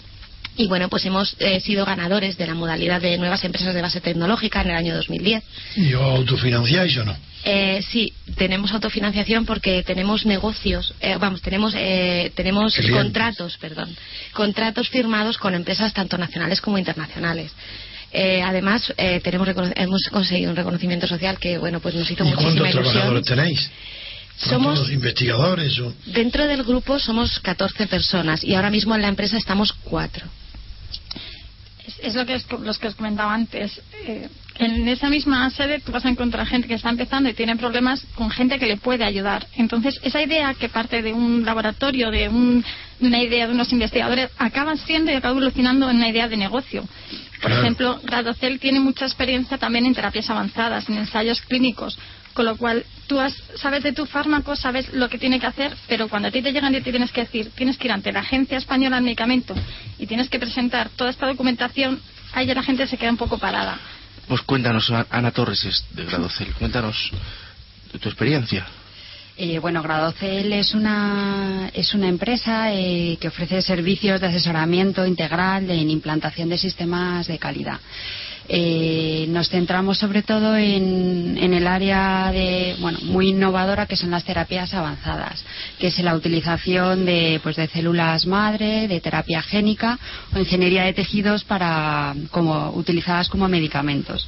Y 0.57 0.67
bueno, 0.67 0.89
pues 0.89 1.05
hemos 1.05 1.35
eh, 1.39 1.59
sido 1.59 1.85
ganadores 1.85 2.37
de 2.37 2.47
la 2.47 2.53
modalidad 2.53 3.01
de 3.01 3.17
nuevas 3.17 3.43
empresas 3.43 3.73
de 3.73 3.81
base 3.81 3.99
tecnológica 3.99 4.61
en 4.61 4.69
el 4.69 4.75
año 4.77 4.95
2010. 4.95 5.43
¿Y 5.75 5.93
os 5.93 6.01
autofinanciáis 6.01 6.97
o 6.97 7.05
no? 7.05 7.15
Eh, 7.43 7.83
sí, 7.91 8.11
tenemos 8.37 8.71
autofinanciación 8.71 9.45
porque 9.45 9.83
tenemos 9.83 10.25
negocios, 10.25 10.95
eh, 10.99 11.15
vamos, 11.19 11.43
tenemos 11.43 11.73
eh, 11.77 12.31
tenemos 12.35 12.75
contratos, 12.91 13.57
perdón, 13.57 13.95
contratos 14.33 14.89
firmados 14.89 15.37
con 15.37 15.53
empresas 15.53 15.93
tanto 15.93 16.17
nacionales 16.17 16.59
como 16.59 16.79
internacionales. 16.79 17.51
Eh, 18.11 18.41
además, 18.41 18.93
tenemos 19.23 19.49
hemos 19.75 20.07
conseguido 20.09 20.49
un 20.49 20.55
reconocimiento 20.55 21.05
social 21.05 21.37
que, 21.37 21.57
bueno, 21.57 21.81
pues 21.81 21.93
nos 21.95 22.09
hizo 22.09 22.23
¿Y 22.23 22.29
muchísima 22.29 22.61
¿Cuántos 22.61 22.93
trabajadores 22.93 23.25
tenéis? 23.25 23.69
somos 24.37 24.89
investigadores 24.91 25.79
o... 25.79 25.93
dentro 26.07 26.45
del 26.47 26.63
grupo 26.63 26.99
somos 26.99 27.39
14 27.39 27.87
personas 27.87 28.43
y 28.43 28.55
ahora 28.55 28.69
mismo 28.69 28.93
en 28.95 29.01
la 29.01 29.07
empresa 29.07 29.37
estamos 29.37 29.71
cuatro 29.71 30.25
es, 32.01 32.15
lo 32.15 32.25
que 32.25 32.36
es, 32.36 32.45
los 32.51 32.79
que 32.79 32.88
os 32.88 32.95
comentaba 32.95 33.34
antes. 33.34 33.81
Eh, 34.05 34.29
en 34.58 34.88
esa 34.88 35.10
misma 35.10 35.49
sede 35.49 35.79
tú 35.79 35.91
vas 35.91 36.05
a 36.05 36.10
encontrar 36.10 36.47
gente 36.47 36.67
que 36.67 36.75
está 36.75 36.89
empezando 36.89 37.29
y 37.29 37.34
tiene 37.34 37.55
problemas 37.58 38.05
con 38.15 38.29
gente 38.29 38.58
que 38.58 38.65
le 38.65 38.77
puede 38.77 39.03
ayudar. 39.03 39.45
Entonces, 39.55 39.99
esa 40.01 40.21
idea 40.21 40.53
que 40.53 40.69
parte 40.69 41.01
de 41.01 41.13
un 41.13 41.43
laboratorio, 41.45 42.10
de, 42.10 42.29
una 42.29 43.21
idea 43.21 43.47
de 43.47 43.53
unos 43.53 43.71
investigadores, 43.71 44.29
acaba 44.38 44.75
siendo 44.77 45.12
y 45.12 45.15
acaba 45.15 45.34
evolucionando 45.34 45.89
en 45.89 45.97
una 45.97 46.10
idea 46.10 46.27
de 46.27 46.38
negocio. 46.38 46.88
Por 47.41 47.51
ejemplo, 47.51 47.99
Gradocel 48.03 48.60
tiene 48.60 48.79
mucha 48.79 49.05
experiencia 49.05 49.58
también 49.58 49.86
en 49.86 49.93
terapias 49.93 50.29
avanzadas, 50.29 50.89
en 50.89 50.97
ensayos 50.97 51.41
clínicos, 51.41 51.99
con 52.36 52.45
lo 52.45 52.58
cual 52.58 52.86
tú 53.08 53.17
sabes 53.56 53.82
de 53.82 53.93
tu 53.93 54.06
fármaco, 54.06 54.58
sabes 54.58 54.93
lo 54.93 55.08
que 55.10 55.17
tiene 55.17 55.39
que 55.39 55.48
hacer, 55.48 55.74
pero 55.88 56.10
cuando 56.10 56.28
a 56.28 56.32
ti 56.32 56.41
te 56.41 56.52
llegan 56.52 56.76
y 56.76 56.82
te 56.82 56.91
tienes 56.91 57.12
que 57.13 57.21
decir, 57.21 57.50
tienes 57.56 57.78
que 57.78 57.88
ir 57.88 57.93
ante 57.93 58.12
la 58.12 58.19
Agencia 58.19 58.58
Española 58.58 58.98
del 58.98 59.06
Medicamento 59.06 59.56
y 59.98 60.06
tienes 60.06 60.28
que 60.28 60.38
presentar 60.38 60.89
toda 60.89 61.10
esta 61.10 61.28
documentación, 61.28 62.00
ahí 62.34 62.45
ya 62.45 62.54
la 62.54 62.62
gente 62.62 62.86
se 62.88 62.98
queda 62.98 63.10
un 63.10 63.17
poco 63.17 63.38
parada. 63.38 63.80
Pues 64.28 64.41
cuéntanos, 64.41 64.91
Ana 65.10 65.32
Torres 65.32 65.86
de 65.91 66.04
Gradocel, 66.04 66.54
cuéntanos 66.56 67.10
de 67.93 68.00
tu 68.00 68.10
experiencia. 68.10 68.65
Eh, 69.38 69.60
bueno, 69.60 69.82
Gradocel 69.82 70.52
es 70.52 70.74
una, 70.74 71.69
es 71.74 71.93
una 71.93 72.10
empresa 72.10 72.74
eh, 72.74 73.17
que 73.19 73.30
ofrece 73.30 73.62
servicios 73.62 74.19
de 74.19 74.28
asesoramiento 74.28 75.06
integral 75.06 75.71
en 75.71 75.89
implantación 75.89 76.50
de 76.50 76.58
sistemas 76.58 77.28
de 77.28 77.39
calidad. 77.39 77.80
Eh, 78.47 79.25
nos 79.29 79.49
centramos 79.49 79.97
sobre 79.97 80.21
todo 80.21 80.55
en, 80.55 81.53
el 81.53 81.67
área 81.67 82.31
de, 82.31 82.75
bueno, 82.79 82.99
muy 83.03 83.29
innovadora 83.29 83.88
que 83.88 83.95
son 83.95 84.12
las 84.12 84.23
terapias 84.23 84.73
avanzadas, 84.73 85.43
que 85.79 85.88
es 85.88 85.99
la 85.99 86.15
utilización 86.15 87.05
de, 87.05 87.39
pues, 87.41 87.55
de 87.55 87.67
células 87.67 88.25
madre, 88.27 88.88
de 88.88 88.99
terapia 88.99 89.41
génica 89.41 89.97
o 90.34 90.39
ingeniería 90.39 90.84
de 90.84 90.93
tejidos 90.93 91.43
para, 91.43 92.13
como, 92.31 92.71
utilizadas 92.71 93.29
como 93.29 93.47
medicamentos. 93.47 94.27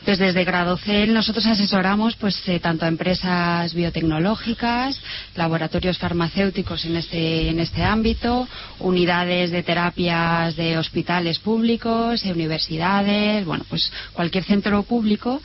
Entonces, 0.00 0.18
desde 0.18 0.44
Gradocel 0.44 1.12
nosotros 1.12 1.44
asesoramos 1.46 2.16
pues 2.16 2.42
eh, 2.48 2.58
tanto 2.58 2.86
a 2.86 2.88
empresas 2.88 3.74
biotecnológicas, 3.74 4.98
laboratorios 5.36 5.98
farmacéuticos 5.98 6.86
en 6.86 6.96
este, 6.96 7.48
en 7.48 7.60
este 7.60 7.82
ámbito, 7.82 8.48
unidades 8.78 9.50
de 9.50 9.62
terapias 9.62 10.56
de 10.56 10.78
hospitales 10.78 11.38
públicos, 11.38 12.22
de 12.22 12.32
universidades, 12.32 13.44
bueno, 13.44 13.64
pues 13.68 13.92
cualquier 14.14 14.44
centro 14.44 14.82
público 14.84 15.40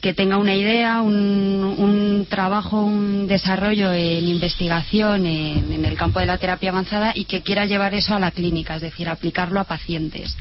que 0.00 0.14
tenga 0.14 0.38
una 0.38 0.54
idea, 0.54 1.02
un, 1.02 2.26
trabajo, 2.30 2.80
un 2.82 3.26
desarrollo 3.26 3.92
en 3.92 4.28
investigación 4.28 5.26
en, 5.26 5.84
el 5.84 5.96
campo 5.96 6.20
de 6.20 6.26
la 6.26 6.38
terapia 6.38 6.70
avanzada 6.70 7.12
y 7.14 7.24
que 7.24 7.42
quiera 7.42 7.66
llevar 7.66 7.94
eso 7.94 8.14
a 8.14 8.20
la 8.20 8.30
clínica, 8.30 8.76
es 8.76 8.82
decir, 8.82 9.08
aplicarlo 9.08 9.58
a 9.58 9.64
pacientes. 9.64 10.36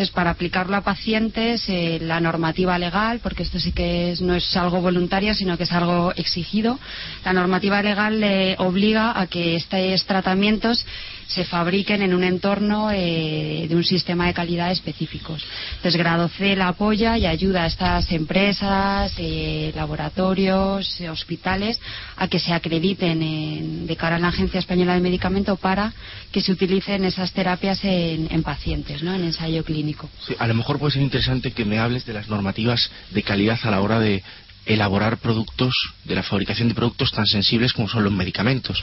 Entonces, 0.00 0.14
para 0.14 0.30
aplicarlo 0.30 0.76
a 0.76 0.80
pacientes, 0.80 1.68
eh, 1.68 1.98
la 2.00 2.20
normativa 2.20 2.78
legal, 2.78 3.20
porque 3.22 3.42
esto 3.42 3.60
sí 3.60 3.72
que 3.72 4.14
no 4.22 4.34
es 4.34 4.56
algo 4.56 4.80
voluntario, 4.80 5.34
sino 5.34 5.58
que 5.58 5.64
es 5.64 5.72
algo 5.72 6.14
exigido, 6.16 6.80
la 7.22 7.34
normativa 7.34 7.82
legal 7.82 8.18
le 8.18 8.56
obliga 8.60 9.20
a 9.20 9.26
que 9.26 9.56
estos 9.56 10.06
tratamientos 10.06 10.86
se 11.26 11.44
fabriquen 11.44 12.02
en 12.02 12.12
un 12.12 12.24
entorno 12.24 12.90
eh, 12.90 13.66
de 13.68 13.76
un 13.76 13.84
sistema 13.84 14.26
de 14.26 14.34
calidad 14.34 14.72
específicos. 14.72 15.44
Entonces, 15.76 15.96
Gradocel 15.96 16.60
apoya 16.62 17.18
y 17.18 17.26
ayuda 17.26 17.64
a 17.64 17.66
estas 17.66 18.10
empresas, 18.10 19.12
eh, 19.18 19.70
laboratorios, 19.76 21.00
hospitales 21.02 21.78
a 22.16 22.26
que 22.26 22.40
se 22.40 22.52
acrediten 22.52 23.86
de 23.86 23.96
cara 23.96 24.16
a 24.16 24.18
la 24.18 24.28
Agencia 24.28 24.58
Española 24.58 24.94
de 24.94 25.00
Medicamento 25.00 25.56
para 25.56 25.92
que 26.32 26.40
se 26.40 26.52
utilicen 26.52 27.04
esas 27.04 27.32
terapias 27.32 27.78
en, 27.84 28.42
pacientes, 28.42 29.02
¿no? 29.02 29.14
en 29.14 29.24
ensayo 29.24 29.62
clínico. 29.62 29.89
A 30.38 30.46
lo 30.46 30.54
mejor 30.54 30.78
puede 30.78 30.92
ser 30.92 31.02
interesante 31.02 31.52
que 31.52 31.64
me 31.64 31.78
hables 31.78 32.06
de 32.06 32.12
las 32.12 32.28
normativas 32.28 32.90
de 33.10 33.22
calidad 33.22 33.58
a 33.62 33.70
la 33.70 33.80
hora 33.80 34.00
de 34.00 34.22
elaborar 34.66 35.18
productos, 35.18 35.74
de 36.04 36.14
la 36.14 36.22
fabricación 36.22 36.68
de 36.68 36.74
productos 36.74 37.12
tan 37.12 37.26
sensibles 37.26 37.72
como 37.72 37.88
son 37.88 38.04
los 38.04 38.12
medicamentos. 38.12 38.82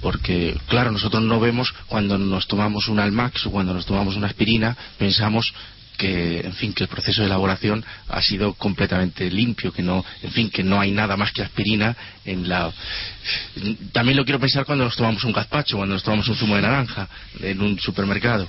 Porque, 0.00 0.56
claro, 0.68 0.90
nosotros 0.90 1.22
no 1.22 1.40
vemos 1.40 1.74
cuando 1.86 2.16
nos 2.16 2.46
tomamos 2.46 2.88
un 2.88 3.00
Almax 3.00 3.46
o 3.46 3.50
cuando 3.50 3.74
nos 3.74 3.86
tomamos 3.86 4.16
una 4.16 4.28
aspirina, 4.28 4.76
pensamos 4.98 5.52
que 5.96 6.40
en 6.40 6.52
fin 6.52 6.72
que 6.72 6.84
el 6.84 6.88
proceso 6.88 7.22
de 7.22 7.26
elaboración 7.26 7.84
ha 8.08 8.20
sido 8.20 8.52
completamente 8.54 9.30
limpio 9.30 9.72
que 9.72 9.82
no 9.82 10.04
en 10.22 10.30
fin 10.30 10.50
que 10.50 10.62
no 10.62 10.78
hay 10.78 10.90
nada 10.90 11.16
más 11.16 11.32
que 11.32 11.42
aspirina 11.42 11.96
en 12.24 12.48
la 12.48 12.70
también 13.92 14.16
lo 14.18 14.24
quiero 14.24 14.38
pensar 14.38 14.66
cuando 14.66 14.84
nos 14.84 14.94
tomamos 14.94 15.24
un 15.24 15.32
gazpacho 15.32 15.78
cuando 15.78 15.94
nos 15.94 16.02
tomamos 16.02 16.28
un 16.28 16.36
zumo 16.36 16.56
de 16.56 16.62
naranja 16.62 17.08
en 17.40 17.62
un 17.62 17.78
supermercado 17.78 18.46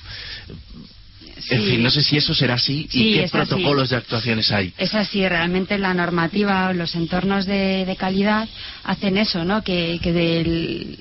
en 1.50 1.64
fin, 1.64 1.84
no 1.84 1.90
sé 1.90 2.02
si 2.02 2.18
eso 2.18 2.34
será 2.34 2.56
así 2.56 2.88
y 2.92 3.16
qué 3.16 3.30
protocolos 3.30 3.90
de 3.90 3.98
actuaciones 3.98 4.52
hay. 4.52 4.74
Es 4.78 4.94
así, 4.96 5.28
realmente 5.28 5.78
la 5.78 5.94
normativa, 5.94 6.74
los 6.74 6.96
entornos 6.96 7.46
de, 7.46 7.96
calidad 7.98 8.48
hacen 8.84 9.18
eso, 9.18 9.44
¿no? 9.44 9.64
Que, 9.64 10.00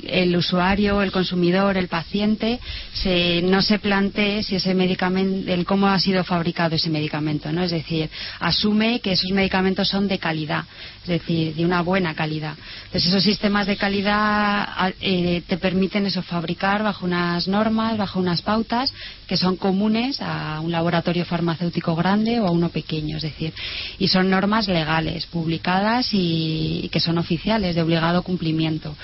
el 0.07 0.37
usuario, 0.37 1.03
el 1.03 1.13
consumidor, 1.13 1.77
el 1.77 1.89
paciente 1.89 2.59
se, 2.93 3.43
no 3.43 3.63
se 3.63 3.79
plantee 3.79 4.43
si 4.43 4.57
ese 4.57 4.75
medicamento, 4.75 5.53
el 5.53 5.65
cómo 5.65 5.89
ha 5.89 5.99
sido 5.99 6.25
fabricado 6.25 6.77
ese 6.77 6.91
medicamento, 6.91 7.53
¿no? 7.53 7.63
Es 7.63 7.71
decir, 7.71 8.09
asume 8.41 9.01
que 9.01 9.13
esos 9.13 9.31
medicamentos 9.31 9.89
son 9.89 10.09
de 10.09 10.19
calidad, 10.19 10.65
es 11.03 11.09
decir, 11.09 11.55
de 11.55 11.65
una 11.65 11.83
buena 11.83 12.15
calidad. 12.15 12.57
Entonces 12.87 13.11
esos 13.11 13.23
sistemas 13.23 13.67
de 13.67 13.77
calidad 13.77 14.95
eh, 15.01 15.43
te 15.47 15.59
permiten 15.59 16.07
eso 16.07 16.23
fabricar 16.23 16.83
bajo 16.83 17.05
unas 17.05 17.49
normas, 17.49 17.97
bajo 17.97 18.19
unas 18.19 18.43
pautas 18.43 18.93
que 19.27 19.37
son 19.37 19.57
comunes 19.57 20.19
a 20.21 20.61
un 20.61 20.71
laboratorio 20.71 21.25
farmacéutico 21.25 21.95
grande 21.97 22.41
o 22.41 22.47
a 22.47 22.51
uno 22.51 22.69
pequeño, 22.69 23.17
es 23.17 23.23
decir, 23.23 23.53
y 23.99 24.09
son 24.09 24.31
normas 24.31 24.69
legales, 24.69 25.27
publicadas 25.27 26.11
y, 26.13 26.89
que 26.93 27.01
son 27.01 27.19
oficiales, 27.19 27.75
de 27.75 27.83
obligado 27.83 28.23
cumplimiento. 28.23 28.95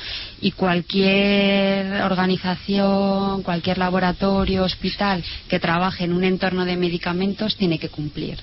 Y 0.40 0.52
cualquier 0.52 2.02
organización, 2.02 3.42
cualquier 3.42 3.78
laboratorio, 3.78 4.64
hospital 4.64 5.24
que 5.48 5.60
trabaje 5.60 6.04
en 6.04 6.12
un 6.12 6.24
entorno 6.24 6.64
de 6.64 6.76
medicamentos 6.76 7.56
tiene 7.56 7.78
que 7.78 7.88
cumplir. 7.88 8.38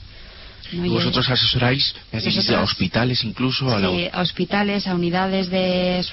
¿Y 0.72 0.90
vosotros 0.90 1.30
asesoráis, 1.30 1.96
a 2.12 2.62
hospitales 2.62 3.24
incluso? 3.24 3.70
A, 3.70 3.78
a 3.78 4.22
hospitales, 4.22 4.88
a 4.88 4.96
unidades 4.96 5.50
de, 5.50 6.04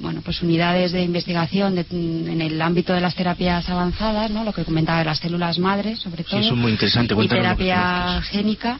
bueno, 0.00 0.20
pues 0.22 0.42
unidades 0.42 0.92
de 0.92 1.02
investigación 1.02 1.78
en 1.78 2.40
el 2.40 2.60
ámbito 2.60 2.92
de 2.92 3.00
las 3.00 3.14
terapias 3.14 3.68
avanzadas, 3.68 4.30
¿no? 4.30 4.44
Lo 4.44 4.52
que 4.52 4.64
comentaba 4.64 5.00
de 5.00 5.04
las 5.04 5.18
células 5.18 5.58
madres, 5.58 6.00
sobre 6.00 6.24
todo. 6.24 6.40
Sí, 6.40 6.46
eso 6.46 6.54
es 6.54 6.60
muy 6.60 6.72
interesante. 6.72 7.14
Y 7.18 7.28
terapia 7.28 8.22
génica, 8.22 8.78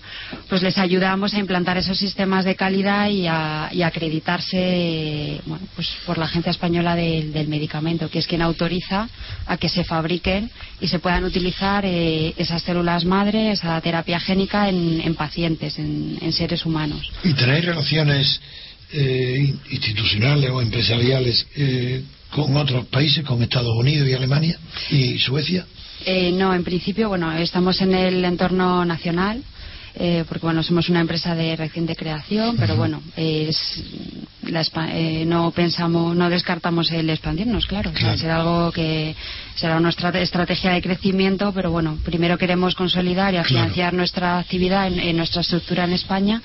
pues 0.49 0.63
les 0.63 0.79
ayudamos 0.79 1.35
a 1.35 1.39
implantar 1.39 1.77
esos 1.79 1.99
sistemas 1.99 2.45
de 2.45 2.55
calidad 2.55 3.09
y 3.09 3.27
a, 3.27 3.71
acreditarse, 3.85 5.41
bueno, 5.47 5.67
pues 5.75 5.89
por 6.07 6.19
la 6.19 6.27
Agencia 6.27 6.51
Española 6.51 6.95
del, 6.95 7.49
Medicamento, 7.49 8.09
que 8.09 8.19
es 8.19 8.27
quien 8.27 8.41
autoriza 8.41 9.09
a 9.47 9.57
que 9.57 9.69
se 9.69 9.85
fabriquen 9.85 10.51
y 10.81 10.89
se 10.89 11.01
puedan 11.01 11.25
utilizar 11.25 11.85
eh, 11.85 12.33
esas 12.37 12.63
células 12.63 13.05
madre, 13.05 13.51
esa 13.51 13.81
terapia 13.81 14.21
génica 14.21 14.69
en 14.69 14.92
en, 15.01 15.15
pacientes, 15.15 15.79
en, 15.79 16.33
seres 16.33 16.65
humanos. 16.67 17.11
¿Y 17.25 17.33
tenéis 17.35 17.65
relaciones 17.65 18.41
eh, 18.93 19.55
institucionales 19.71 20.51
o 20.51 20.61
empresariales 20.61 21.47
eh, 21.57 22.03
con 22.31 22.57
otros 22.57 22.87
países, 22.87 23.25
con 23.25 23.43
Estados 23.43 23.77
Unidos 23.77 24.09
y 24.09 24.13
Alemania 24.13 24.59
y 24.91 25.19
Suecia? 25.19 25.67
Eh, 26.05 26.33
no, 26.33 26.53
en 26.53 26.65
principio, 26.65 27.09
bueno, 27.09 27.33
estamos 27.33 27.81
en 27.81 27.95
el 27.95 28.25
entorno 28.25 28.85
nacional. 28.85 29.43
Eh, 29.95 30.25
porque 30.27 30.47
bueno 30.47 30.63
somos 30.63 30.89
una 30.89 31.01
empresa 31.01 31.35
de 31.35 31.55
reciente 31.55 31.95
creación 31.95 32.57
pero 32.57 32.77
bueno 32.77 33.03
es 33.15 33.85
eh, 34.89 35.25
no 35.27 35.51
pensamos 35.51 36.17
no 36.17 36.31
descartamos 36.31 36.91
el 36.93 37.11
expandirnos 37.11 37.67
claro, 37.67 37.93
será 38.17 38.37
algo 38.37 38.73
que 38.73 39.15
será 39.55 39.79
nuestra 39.81 40.09
estrategia 40.19 40.73
de 40.73 40.81
crecimiento 40.81 41.53
pero 41.53 41.71
bueno 41.71 41.99
primero 42.03 42.39
queremos 42.39 42.75
consolidar 42.75 43.35
y 43.35 43.45
financiar 43.45 43.93
nuestra 43.93 44.39
actividad 44.39 44.87
en 44.87 45.15
nuestra 45.15 45.43
estructura 45.43 45.85
en 45.85 45.93
España 45.93 46.41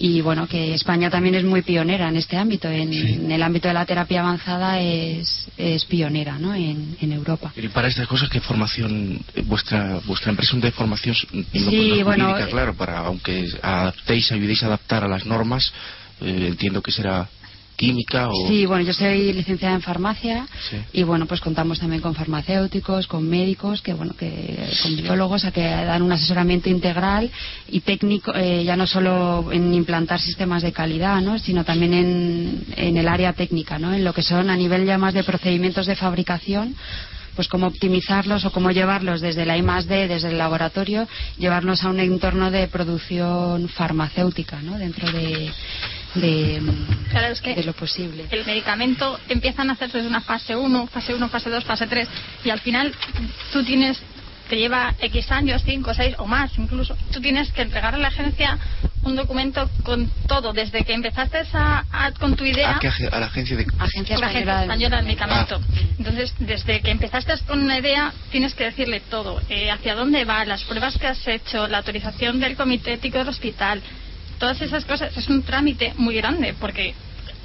y 0.00 0.22
bueno 0.22 0.48
que 0.48 0.72
España 0.74 1.10
también 1.10 1.34
es 1.34 1.44
muy 1.44 1.60
pionera 1.60 2.08
en 2.08 2.16
este 2.16 2.38
ámbito. 2.38 2.68
En, 2.68 3.30
el 3.30 3.42
ámbito 3.42 3.68
de 3.68 3.74
la 3.74 3.84
terapia 3.84 4.20
avanzada 4.20 4.80
es, 4.80 5.46
es 5.58 5.84
pionera 5.84 6.38
¿no? 6.38 6.54
en, 6.54 6.96
Europa. 7.12 7.52
Y 7.54 7.68
para 7.68 7.88
estas 7.88 8.08
cosas 8.08 8.30
qué 8.30 8.40
formación 8.40 9.20
vuestra 9.44 10.00
vuestra 10.06 10.30
empresa 10.30 10.56
de 10.56 10.72
formación 10.72 11.14
sí, 11.14 12.02
bueno, 12.02 12.34
claro 12.48 12.74
para 12.74 12.98
aunque 13.00 13.46
adaptéis 13.60 14.32
ayudéis 14.32 14.62
a 14.62 14.66
adaptar 14.66 15.04
a 15.04 15.08
las 15.08 15.26
normas 15.26 15.72
eh, 16.20 16.46
entiendo 16.48 16.80
que 16.82 16.92
será 16.92 17.28
química 17.80 18.28
o... 18.28 18.46
Sí, 18.46 18.66
bueno, 18.66 18.84
yo 18.84 18.92
soy 18.92 19.32
licenciada 19.32 19.74
en 19.74 19.80
farmacia 19.80 20.46
Sí. 20.68 20.76
y 20.92 21.02
bueno, 21.02 21.24
pues 21.26 21.40
contamos 21.40 21.78
también 21.80 22.02
con 22.02 22.14
farmacéuticos, 22.14 23.06
con 23.06 23.26
médicos, 23.28 23.80
que 23.80 23.94
bueno, 23.94 24.14
que 24.14 24.68
con 24.82 24.96
biólogos 24.96 25.44
a 25.46 25.50
que 25.52 25.62
dan 25.62 26.02
un 26.02 26.12
asesoramiento 26.12 26.68
integral 26.68 27.30
y 27.68 27.80
técnico, 27.80 28.32
eh, 28.34 28.64
ya 28.64 28.76
no 28.76 28.86
solo 28.86 29.50
en 29.50 29.72
implantar 29.72 30.20
sistemas 30.20 30.62
de 30.62 30.72
calidad, 30.72 31.20
¿no? 31.22 31.38
sino 31.38 31.64
también 31.64 31.94
en, 31.94 32.64
en 32.76 32.96
el 32.98 33.08
área 33.08 33.32
técnica, 33.32 33.78
¿no? 33.78 33.94
En 33.94 34.04
lo 34.04 34.12
que 34.12 34.22
son 34.22 34.50
a 34.50 34.56
nivel 34.56 34.84
ya 34.84 34.98
más 34.98 35.14
de 35.14 35.24
procedimientos 35.24 35.86
de 35.86 35.96
fabricación 35.96 36.76
pues 37.36 37.48
cómo 37.48 37.68
optimizarlos 37.68 38.44
o 38.44 38.50
cómo 38.50 38.70
llevarlos 38.70 39.20
desde 39.20 39.46
la 39.46 39.56
I 39.56 39.62
más 39.62 39.86
D, 39.86 40.08
desde 40.08 40.28
el 40.28 40.36
laboratorio, 40.36 41.06
llevarlos 41.38 41.84
a 41.84 41.88
un 41.88 42.00
entorno 42.00 42.50
de 42.50 42.66
producción 42.68 43.68
farmacéutica, 43.68 44.60
¿no? 44.60 44.76
Dentro 44.76 45.10
de, 45.10 45.50
de, 46.14 46.60
Claro, 47.10 47.28
es 47.28 47.40
que 47.40 47.54
de 47.54 47.64
lo 47.64 47.72
posible. 47.72 48.26
el 48.30 48.44
medicamento 48.46 49.18
empiezan 49.28 49.70
a 49.70 49.74
hacerse 49.74 49.98
desde 49.98 50.08
una 50.08 50.20
fase 50.20 50.56
1, 50.56 50.86
fase 50.88 51.14
1, 51.14 51.28
fase 51.28 51.50
2, 51.50 51.64
fase 51.64 51.86
3 51.86 52.08
y 52.44 52.50
al 52.50 52.60
final 52.60 52.92
tú 53.52 53.62
tienes 53.64 54.00
te 54.48 54.56
lleva 54.56 54.96
X 55.00 55.30
años, 55.30 55.62
5, 55.64 55.94
6 55.94 56.16
o 56.18 56.26
más 56.26 56.50
incluso, 56.58 56.96
tú 57.12 57.20
tienes 57.20 57.52
que 57.52 57.62
entregar 57.62 57.94
a 57.94 57.98
la 57.98 58.08
agencia 58.08 58.58
un 59.04 59.14
documento 59.14 59.70
con 59.84 60.10
todo, 60.26 60.52
desde 60.52 60.84
que 60.84 60.92
empezaste 60.92 61.38
a, 61.52 61.84
a- 61.92 62.10
con 62.12 62.34
tu 62.34 62.44
idea 62.44 62.74
¿A, 62.76 62.80
qué 62.80 62.88
ag- 62.90 63.12
a 63.14 63.20
la 63.20 63.26
agencia 63.26 63.56
de... 63.56 63.64
Agencia 63.78 64.18
la 64.18 64.26
Agencia 64.26 64.52
Española 64.52 64.62
Española 64.62 64.96
del 64.96 65.04
Medicamento. 65.06 65.60
Ah. 65.62 65.74
Entonces, 65.98 66.34
desde 66.40 66.80
que 66.80 66.90
empezaste 66.90 67.32
con 67.46 67.60
una 67.60 67.78
idea, 67.78 68.12
tienes 68.32 68.54
que 68.54 68.64
decirle 68.64 68.98
todo. 69.08 69.40
Eh, 69.48 69.70
hacia 69.70 69.94
dónde 69.94 70.24
va, 70.24 70.44
las 70.44 70.64
pruebas 70.64 70.98
que 70.98 71.06
has 71.06 71.26
hecho, 71.28 71.68
la 71.68 71.78
autorización 71.78 72.40
del 72.40 72.56
comité 72.56 72.94
ético 72.94 73.18
del 73.18 73.28
hospital. 73.28 73.80
Todas 74.40 74.60
esas 74.62 74.84
cosas. 74.86 75.16
Es 75.16 75.28
un 75.28 75.42
trámite 75.42 75.92
muy 75.98 76.16
grande 76.16 76.54
porque 76.58 76.94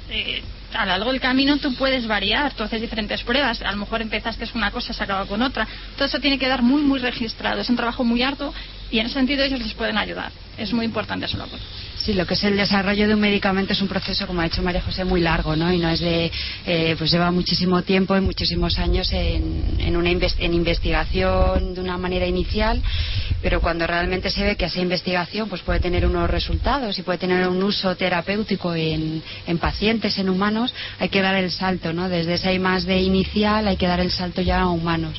eh, 0.08 0.42
a 0.72 0.86
lo 0.86 0.92
largo 0.92 1.12
del 1.12 1.20
camino 1.20 1.58
tú 1.58 1.74
puedes 1.74 2.06
variar. 2.06 2.54
Tú 2.54 2.64
haces 2.64 2.80
diferentes 2.80 3.22
pruebas. 3.22 3.60
A 3.60 3.70
lo 3.70 3.76
mejor 3.76 4.00
empezaste 4.00 4.46
con 4.48 4.62
una 4.62 4.70
cosa, 4.70 4.94
se 4.94 5.04
acaba 5.04 5.26
con 5.26 5.42
otra. 5.42 5.68
Todo 5.94 6.06
eso 6.06 6.18
tiene 6.18 6.38
que 6.38 6.48
dar 6.48 6.62
muy, 6.62 6.82
muy 6.82 6.98
registrado. 6.98 7.60
Es 7.60 7.68
un 7.68 7.76
trabajo 7.76 8.02
muy 8.02 8.22
arduo 8.22 8.52
y 8.90 8.98
en 8.98 9.06
ese 9.06 9.14
sentido 9.14 9.44
ellos 9.44 9.60
les 9.60 9.74
pueden 9.74 9.98
ayudar. 9.98 10.32
Es 10.56 10.72
muy 10.72 10.86
importante 10.86 11.28
su 11.28 11.36
labor. 11.36 11.60
Sí, 11.96 12.12
lo 12.12 12.26
que 12.26 12.34
es 12.34 12.44
el 12.44 12.56
desarrollo 12.56 13.08
de 13.08 13.14
un 13.14 13.20
medicamento 13.20 13.72
es 13.72 13.80
un 13.80 13.88
proceso, 13.88 14.26
como 14.26 14.40
ha 14.40 14.44
dicho 14.44 14.62
María 14.62 14.82
José, 14.82 15.04
muy 15.04 15.20
largo, 15.20 15.56
¿no? 15.56 15.72
Y 15.72 15.78
no 15.78 15.88
es 15.88 16.00
de, 16.00 16.30
eh, 16.66 16.94
pues 16.98 17.10
lleva 17.10 17.30
muchísimo 17.30 17.82
tiempo 17.82 18.16
y 18.16 18.20
muchísimos 18.20 18.78
años 18.78 19.10
en, 19.12 19.76
en 19.78 19.96
una 19.96 20.10
en 20.10 20.54
investigación 20.54 21.74
de 21.74 21.80
una 21.80 21.98
manera 21.98 22.26
inicial, 22.26 22.82
pero 23.42 23.60
cuando 23.60 23.86
realmente 23.86 24.30
se 24.30 24.44
ve 24.44 24.56
que 24.56 24.66
esa 24.66 24.80
investigación 24.80 25.48
pues 25.48 25.62
puede 25.62 25.80
tener 25.80 26.06
unos 26.06 26.30
resultados 26.30 26.98
y 26.98 27.02
puede 27.02 27.18
tener 27.18 27.48
un 27.48 27.62
uso 27.62 27.96
terapéutico 27.96 28.74
en, 28.74 29.22
en 29.46 29.58
pacientes, 29.58 30.18
en 30.18 30.28
humanos, 30.28 30.74
hay 30.98 31.08
que 31.08 31.22
dar 31.22 31.34
el 31.34 31.50
salto, 31.50 31.92
¿no? 31.92 32.08
Desde 32.08 32.34
esa 32.34 32.52
I 32.52 32.58
más 32.58 32.84
de 32.84 33.00
inicial 33.00 33.66
hay 33.66 33.76
que 33.76 33.86
dar 33.86 34.00
el 34.00 34.10
salto 34.10 34.42
ya 34.42 34.60
a 34.60 34.68
humanos. 34.68 35.18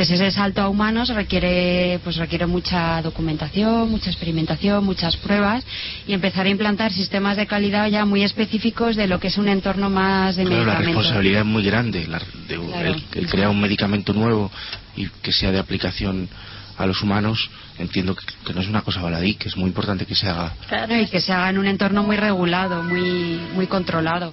Desde 0.00 0.14
ese 0.14 0.30
salto 0.30 0.62
a 0.62 0.68
humanos 0.70 1.10
requiere, 1.10 2.00
pues 2.02 2.16
requiere 2.16 2.46
mucha 2.46 3.02
documentación, 3.02 3.90
mucha 3.90 4.08
experimentación, 4.08 4.82
muchas 4.82 5.14
pruebas 5.18 5.62
y 6.06 6.14
empezar 6.14 6.46
a 6.46 6.48
implantar 6.48 6.90
sistemas 6.90 7.36
de 7.36 7.46
calidad 7.46 7.86
ya 7.86 8.06
muy 8.06 8.22
específicos 8.22 8.96
de 8.96 9.06
lo 9.06 9.20
que 9.20 9.28
es 9.28 9.36
un 9.36 9.46
entorno 9.50 9.90
más 9.90 10.36
de 10.36 10.44
Claro, 10.46 10.64
la 10.64 10.78
responsabilidad 10.78 11.40
es 11.40 11.46
muy 11.46 11.62
grande. 11.64 12.06
la- 12.06 12.18
de- 12.18 12.56
Claro. 12.56 12.88
el, 12.94 13.04
el 13.14 13.26
crear 13.28 13.50
un 13.50 13.60
medicamento 13.60 14.14
nuevo 14.14 14.50
y 14.96 15.06
que 15.22 15.32
sea 15.32 15.52
de 15.52 15.58
aplicación 15.58 16.30
a 16.78 16.86
los 16.86 17.02
humanos, 17.02 17.50
entiendo 17.78 18.16
que, 18.16 18.24
que 18.46 18.54
no 18.54 18.62
es 18.62 18.68
una 18.68 18.80
cosa 18.80 19.02
baladí, 19.02 19.34
que 19.34 19.48
es 19.50 19.56
muy 19.58 19.66
importante 19.68 20.06
que 20.06 20.14
se 20.14 20.26
haga. 20.30 20.54
Claro, 20.66 20.96
y 20.98 21.08
que 21.08 21.20
se 21.20 21.30
haga 21.30 21.50
en 21.50 21.58
un 21.58 21.66
entorno 21.66 22.02
muy 22.04 22.16
regulado, 22.16 22.82
muy, 22.82 23.38
muy 23.54 23.66
controlado. 23.66 24.32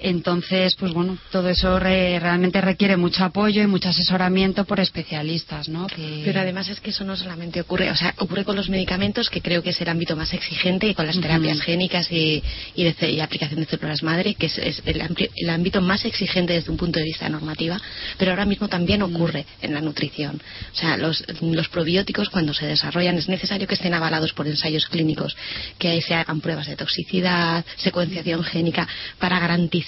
Entonces, 0.00 0.76
pues 0.76 0.92
bueno, 0.92 1.18
todo 1.32 1.48
eso 1.48 1.78
re- 1.78 2.18
realmente 2.20 2.60
requiere 2.60 2.96
mucho 2.96 3.24
apoyo 3.24 3.62
y 3.62 3.66
mucho 3.66 3.88
asesoramiento 3.88 4.64
por 4.64 4.78
especialistas, 4.80 5.68
¿no? 5.68 5.86
Que- 5.88 6.22
Pero 6.24 6.40
además 6.40 6.68
es 6.68 6.80
que 6.80 6.90
eso 6.90 7.04
no 7.04 7.16
solamente 7.16 7.60
ocurre, 7.60 7.90
o 7.90 7.96
sea, 7.96 8.14
ocurre 8.18 8.44
con 8.44 8.54
los 8.54 8.68
medicamentos, 8.68 9.28
que 9.28 9.40
creo 9.40 9.62
que 9.62 9.70
es 9.70 9.80
el 9.80 9.88
ámbito 9.88 10.14
más 10.14 10.32
exigente, 10.32 10.86
y 10.86 10.94
con 10.94 11.06
las 11.06 11.20
terapias 11.20 11.60
génicas 11.60 12.10
y, 12.12 12.42
y, 12.76 12.84
de 12.84 13.10
y 13.10 13.20
aplicación 13.20 13.60
de 13.60 13.66
células 13.66 14.02
madre, 14.04 14.34
que 14.34 14.46
es, 14.46 14.58
es 14.58 14.82
el, 14.86 15.00
ampli- 15.00 15.30
el 15.34 15.50
ámbito 15.50 15.80
más 15.80 16.04
exigente 16.04 16.52
desde 16.52 16.70
un 16.70 16.76
punto 16.76 16.98
de 17.00 17.04
vista 17.04 17.28
normativa, 17.28 17.80
pero 18.18 18.30
ahora 18.30 18.44
mismo 18.46 18.68
también 18.68 19.02
ocurre 19.02 19.46
en 19.62 19.74
la 19.74 19.80
nutrición. 19.80 20.40
O 20.72 20.76
sea, 20.76 20.96
los, 20.96 21.24
los 21.40 21.68
probióticos 21.68 22.28
cuando 22.28 22.54
se 22.54 22.66
desarrollan 22.66 23.16
es 23.18 23.28
necesario 23.28 23.66
que 23.66 23.74
estén 23.74 23.94
avalados 23.94 24.32
por 24.32 24.46
ensayos 24.46 24.86
clínicos, 24.86 25.36
que 25.78 25.88
ahí 25.88 26.02
se 26.02 26.14
hagan 26.14 26.40
pruebas 26.40 26.66
de 26.68 26.76
toxicidad, 26.76 27.64
secuenciación 27.76 28.44
génica, 28.44 28.86
para 29.18 29.40
garantizar 29.40 29.87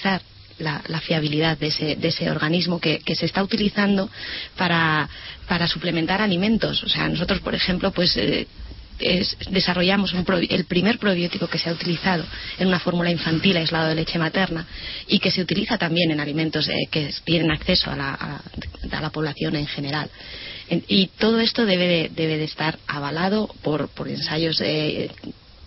la, 0.59 1.01
fiabilidad 1.01 1.57
de 1.57 1.67
ese, 1.67 1.95
de 1.95 2.07
ese 2.07 2.29
organismo 2.29 2.79
que, 2.79 3.01
se 3.15 3.25
está 3.25 3.43
utilizando 3.43 4.09
para, 4.57 5.09
suplementar 5.67 6.21
alimentos. 6.21 6.83
O 6.83 6.89
sea, 6.89 7.07
nosotros, 7.09 7.39
por 7.41 7.55
ejemplo, 7.55 7.91
pues 7.91 8.15
eh, 8.17 8.47
es- 8.99 9.35
desarrollamos 9.49 10.13
un 10.13 10.23
probi- 10.25 10.47
el 10.49 10.65
primer 10.65 10.99
probiótico 10.99 11.47
que 11.47 11.57
se 11.57 11.69
ha 11.69 11.73
utilizado 11.73 12.23
en 12.59 12.67
una 12.67 12.79
fórmula 12.79 13.09
infantil 13.11 13.57
aislado 13.57 13.89
de 13.89 13.95
leche 13.95 14.19
materna 14.19 14.67
y 15.07 15.19
que 15.19 15.31
se 15.31 15.41
utiliza 15.41 15.77
también 15.77 16.11
en 16.11 16.19
alimentos 16.19 16.67
eh, 16.69 16.73
que 16.89 17.11
tienen 17.23 17.51
acceso 17.51 17.91
a 17.91 17.95
la, 17.95 19.09
población 19.09 19.55
en 19.55 19.67
general. 19.67 20.09
En- 20.69 20.83
y 20.87 21.07
todo 21.17 21.39
esto 21.39 21.65
debe 21.65 21.87
de, 21.87 22.09
debe 22.09 22.37
de 22.37 22.45
estar 22.45 22.77
avalado 22.87 23.47
por, 23.63 23.89
por 23.89 24.07
ensayos 24.07 24.61
eh, 24.61 25.09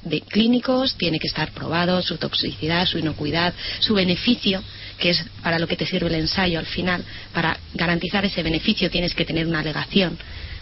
de 0.04 0.20
clínicos, 0.20 0.96
tiene 0.96 1.18
que 1.18 1.28
estar 1.28 1.52
probado 1.52 2.02
su 2.02 2.16
toxicidad, 2.16 2.86
su 2.86 2.98
inocuidad, 2.98 3.54
su 3.80 3.94
beneficio, 3.94 4.62
que 4.98 5.10
es 5.10 5.24
para 5.42 5.58
lo 5.58 5.66
que 5.66 5.76
te 5.76 5.86
sirve 5.86 6.08
el 6.08 6.14
ensayo 6.16 6.58
al 6.58 6.66
final. 6.66 7.04
Para 7.32 7.58
garantizar 7.74 8.24
ese 8.24 8.42
beneficio 8.42 8.90
tienes 8.90 9.14
que 9.14 9.24
tener 9.24 9.46
una 9.46 9.60
alegación 9.60 10.18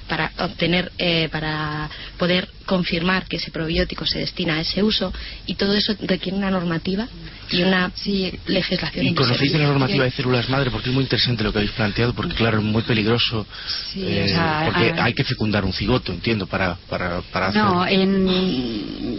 para 0.09 0.33
obtener, 0.39 0.91
eh, 0.99 1.29
para 1.31 1.89
poder 2.19 2.49
confirmar 2.67 3.27
que 3.27 3.37
ese 3.37 3.51
probiótico 3.51 4.05
se 4.07 4.19
destina 4.19 4.57
a 4.57 4.61
ese 4.61 4.83
uso 4.83 5.13
y 5.47 5.55
todo 5.55 5.75
eso 5.75 5.95
requiere 6.01 6.37
una 6.37 6.51
normativa 6.51 7.09
y 7.53 7.63
una 7.63 7.91
legislación. 8.47 9.07
¿Y 9.07 9.15
conocéis 9.15 9.53
de 9.53 9.59
la 9.59 9.67
normativa 9.67 10.05
de 10.05 10.11
células 10.11 10.49
madre? 10.49 10.71
Porque 10.71 10.89
es 10.89 10.95
muy 10.95 11.05
interesante 11.05 11.43
lo 11.45 11.53
que 11.53 11.59
habéis 11.59 11.73
planteado, 11.73 12.15
porque 12.15 12.35
claro, 12.35 12.59
es 12.59 12.65
muy 12.65 12.83
peligroso. 12.83 13.47
Sí, 13.93 14.05
eh, 14.07 14.25
o 14.25 14.29
sea, 14.29 14.63
porque 14.67 14.93
ah, 14.97 15.05
hay 15.05 15.15
que 15.15 15.25
fecundar 15.25 15.65
un 15.65 15.73
cigoto, 15.73 16.13
entiendo, 16.13 16.47
para, 16.47 16.77
para, 16.89 17.21
para 17.33 17.49
hacer... 17.49 17.63
No, 17.63 17.87
en, 17.87 18.27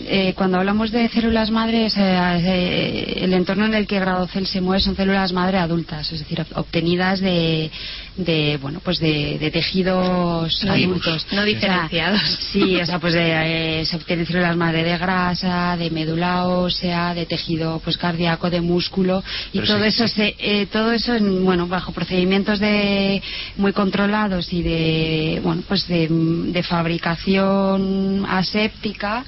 eh, 0.07 0.33
cuando 0.35 0.57
hablamos 0.57 0.91
de 0.91 1.07
células 1.09 1.49
madres, 1.51 1.95
eh, 1.97 2.01
eh, 2.01 3.13
el 3.21 3.33
entorno 3.33 3.65
en 3.65 3.73
el 3.73 3.87
que 3.87 3.99
Gradocel 3.99 4.47
se 4.47 4.61
mueve 4.61 4.81
son 4.81 4.95
células 4.95 5.31
madre 5.33 5.57
adultas, 5.57 6.11
es 6.11 6.19
decir, 6.19 6.39
ob- 6.39 6.47
obtenidas 6.55 7.19
de, 7.19 7.71
de 8.17 8.57
bueno, 8.61 8.81
pues 8.83 8.99
de, 8.99 9.37
de 9.39 9.51
tejidos 9.51 10.63
No 10.63 10.73
adultos, 10.73 11.25
no 11.31 11.41
O 11.41 11.43
sea, 11.43 11.45
diferenciados. 11.45 12.21
sí, 12.51 12.75
o 12.81 12.85
sea, 12.85 12.99
pues 12.99 13.13
de, 13.13 13.81
eh, 13.81 13.85
se 13.85 13.95
obtienen 13.95 14.25
células 14.25 14.55
madre 14.57 14.83
de 14.83 14.97
grasa, 14.97 15.77
de 15.77 15.89
médula 15.89 16.45
ósea, 16.47 17.13
de 17.13 17.25
tejido 17.25 17.79
pues 17.83 17.97
cardíaco, 17.97 18.22
de 18.23 18.61
músculo 18.61 19.23
y 19.51 19.59
Pero 19.59 19.67
todo 19.67 19.79
sí, 19.83 19.87
eso 19.89 20.07
se, 20.07 20.35
eh, 20.39 20.67
todo 20.71 20.91
eso 20.91 21.13
en, 21.13 21.43
bueno 21.43 21.67
bajo 21.67 21.91
procedimientos 21.91 22.59
de 22.59 23.21
muy 23.57 23.73
controlados 23.73 24.51
y 24.53 24.61
de 24.63 25.41
bueno 25.43 25.61
pues 25.67 25.87
de, 25.87 26.07
de 26.09 26.63
fabricación 26.63 28.25
aséptica 28.27 29.23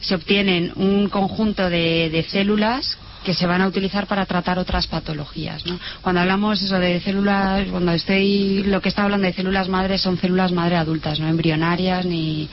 se 0.00 0.14
obtienen 0.14 0.72
un 0.76 1.08
conjunto 1.08 1.68
de, 1.68 2.08
de 2.10 2.22
células 2.24 2.96
que 3.24 3.34
se 3.34 3.46
van 3.46 3.60
a 3.60 3.66
utilizar 3.66 4.06
para 4.06 4.24
tratar 4.24 4.56
otras 4.56 4.86
patologías, 4.86 5.66
¿no? 5.66 5.80
Cuando 6.00 6.20
hablamos 6.20 6.62
eso 6.62 6.78
de 6.78 7.00
células, 7.00 7.66
cuando 7.72 7.90
estoy, 7.90 8.62
lo 8.62 8.80
que 8.80 8.88
está 8.88 9.02
hablando 9.02 9.26
de 9.26 9.32
células 9.32 9.68
madres 9.68 10.00
son 10.02 10.16
células 10.16 10.52
madre 10.52 10.76
adultas, 10.76 11.18
no 11.18 11.26
embrionarias 11.26 12.06
ni, 12.06 12.48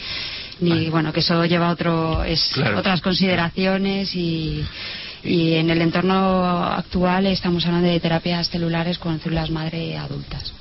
ni 0.62 0.89
bueno 0.89 1.13
que 1.13 1.19
eso 1.19 1.45
lleva 1.45 1.69
otro, 1.69 2.23
es 2.23 2.49
Claro. 2.53 2.79
otras 2.79 3.01
consideraciones 3.01 4.15
y, 4.15 4.65
y 5.23 5.53
en 5.53 5.69
el 5.69 5.81
entorno 5.81 6.45
actual 6.65 7.27
estamos 7.27 7.65
hablando 7.65 7.88
de 7.89 7.99
terapias 7.99 8.49
celulares 8.49 8.97
con 8.97 9.19
células 9.19 9.49
madre 9.49 9.97
adultas. 9.97 10.53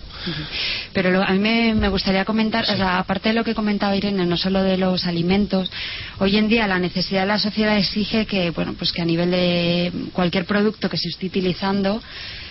Pero 0.92 1.11
lo- 1.11 1.22
a 1.22 1.31
mí 1.33 1.38
me, 1.40 1.75
me 1.75 1.88
gustaría 1.88 2.25
comentar, 2.25 2.62
o 2.70 2.77
sea, 2.77 2.98
aparte 2.98 3.31
de 3.31 3.35
lo 3.35 3.42
que 3.42 3.57
comentaba 3.57 3.96
Irene, 3.96 4.25
no 4.25 4.37
solo 4.37 4.62
de 4.62 4.77
los 4.77 5.05
alimentos, 5.07 5.68
hoy 6.20 6.37
en 6.37 6.46
día 6.48 6.68
la 6.68 6.79
necesidad 6.79 7.22
de 7.22 7.27
la 7.27 7.38
sociedad 7.40 7.77
exige 7.77 8.25
que, 8.27 8.51
bueno, 8.51 8.75
pues 8.79 8.92
que 8.92 9.03
a 9.03 9.05
nivel 9.05 9.33
de 9.33 9.92
cualquier 10.12 10.44
producto 10.44 10.88
que 10.88 10.96
se 10.96 11.09
esté 11.09 11.27
utilizando 11.27 12.01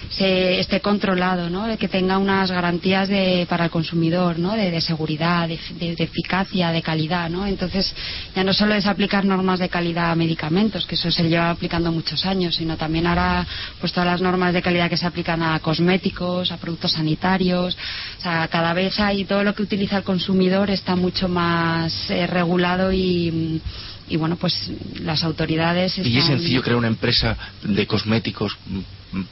se 0.10 0.60
esté 0.60 0.82
controlado, 0.82 1.50
¿no? 1.50 1.78
Que 1.78 1.88
tenga 1.88 2.18
unas 2.18 2.52
garantías 2.52 3.08
de, 3.08 3.46
para 3.50 3.66
el 3.66 3.72
consumidor, 3.72 4.40
¿no? 4.40 4.54
De, 4.56 4.72
de 4.72 4.82
seguridad, 4.82 5.48
de, 5.48 5.60
de- 5.80 5.96
de 5.96 6.04
eficacia, 6.04 6.72
de 6.72 6.82
calidad, 6.82 7.30
¿no? 7.30 7.46
Entonces 7.46 7.94
ya 8.36 8.44
no 8.44 8.54
solo 8.54 8.74
es 8.74 8.86
aplicar 8.88 9.24
normas 9.24 9.60
de 9.60 9.70
calidad 9.70 10.12
a 10.12 10.16
medicamentos, 10.16 10.86
que 10.86 10.96
eso 10.96 11.12
se 11.12 11.30
lleva 11.30 11.50
aplicando 11.52 11.92
muchos 11.92 12.26
años, 12.26 12.56
sino 12.56 12.76
también 12.78 13.08
ahora 13.08 13.46
pues 13.80 13.94
todas 13.94 14.08
las 14.08 14.22
normas 14.22 14.54
de 14.54 14.62
calidad 14.62 14.90
que 14.90 14.98
se 14.98 15.06
aplican 15.06 15.42
a 15.44 15.60
cosméticos, 15.60 16.52
a 16.52 16.58
productos 16.58 16.94
sanitarios, 16.94 17.76
o 18.18 18.22
sea, 18.22 18.32
sea, 18.32 18.48
cada 18.48 18.74
vez 18.74 19.00
hay 19.00 19.26
todo 19.26 19.44
lo 19.44 19.54
que 19.54 19.64
utiliza 19.64 19.98
el 19.98 20.04
consumidor 20.04 20.70
está 20.70 20.96
mucho 20.96 21.28
más 21.28 22.10
eh, 22.10 22.28
regulado 22.28 22.92
y, 22.94 23.62
y 24.08 24.16
bueno, 24.18 24.36
pues 24.38 24.72
las 25.02 25.24
autoridades. 25.24 25.98
Y 25.98 26.18
es 26.18 26.26
sencillo 26.26 26.62
crear 26.62 26.78
una 26.78 26.88
empresa 26.88 27.38
de 27.64 27.86
cosméticos 27.88 28.58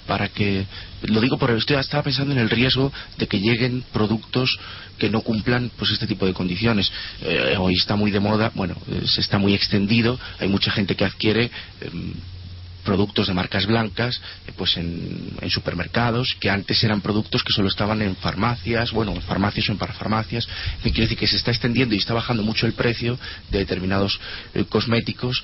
para 0.05 0.29
que 0.29 0.65
lo 1.03 1.21
digo 1.21 1.37
porque 1.37 1.57
estoy 1.57 1.77
estaba 1.77 2.03
pensando 2.03 2.33
en 2.33 2.39
el 2.39 2.49
riesgo 2.49 2.91
de 3.17 3.27
que 3.27 3.39
lleguen 3.39 3.83
productos 3.93 4.59
que 4.97 5.09
no 5.09 5.21
cumplan 5.21 5.71
pues 5.77 5.91
este 5.91 6.07
tipo 6.07 6.25
de 6.25 6.33
condiciones. 6.33 6.91
Eh, 7.21 7.55
hoy 7.57 7.75
está 7.75 7.95
muy 7.95 8.11
de 8.11 8.19
moda 8.19 8.51
bueno 8.53 8.75
eh, 8.91 9.03
se 9.05 9.21
está 9.21 9.37
muy 9.37 9.53
extendido 9.53 10.19
hay 10.39 10.49
mucha 10.49 10.71
gente 10.71 10.95
que 10.95 11.05
adquiere 11.05 11.49
em, 11.81 12.13
productos 12.83 13.27
de 13.27 13.33
marcas 13.33 13.65
blancas 13.65 14.21
eh, 14.47 14.51
pues 14.57 14.75
en, 14.75 15.37
supermercados 15.49 16.35
que 16.39 16.49
antes 16.49 16.83
eran 16.83 17.01
productos 17.01 17.43
que 17.43 17.53
solo 17.53 17.69
estaban 17.69 18.01
en 18.01 18.15
farmacias 18.17 18.91
bueno 18.91 19.13
en 19.13 19.21
farmacias 19.21 19.69
o 19.69 19.71
en 19.71 19.77
parafarmacias. 19.77 20.47
Me 20.83 20.91
quiere 20.91 21.03
decir 21.03 21.17
que 21.17 21.27
se 21.27 21.37
está 21.37 21.51
extendiendo 21.51 21.95
y 21.95 21.99
está 21.99 22.13
bajando 22.13 22.43
mucho 22.43 22.65
el 22.65 22.73
precio 22.73 23.17
de 23.49 23.59
determinados 23.59 24.19
cosméticos 24.67 25.41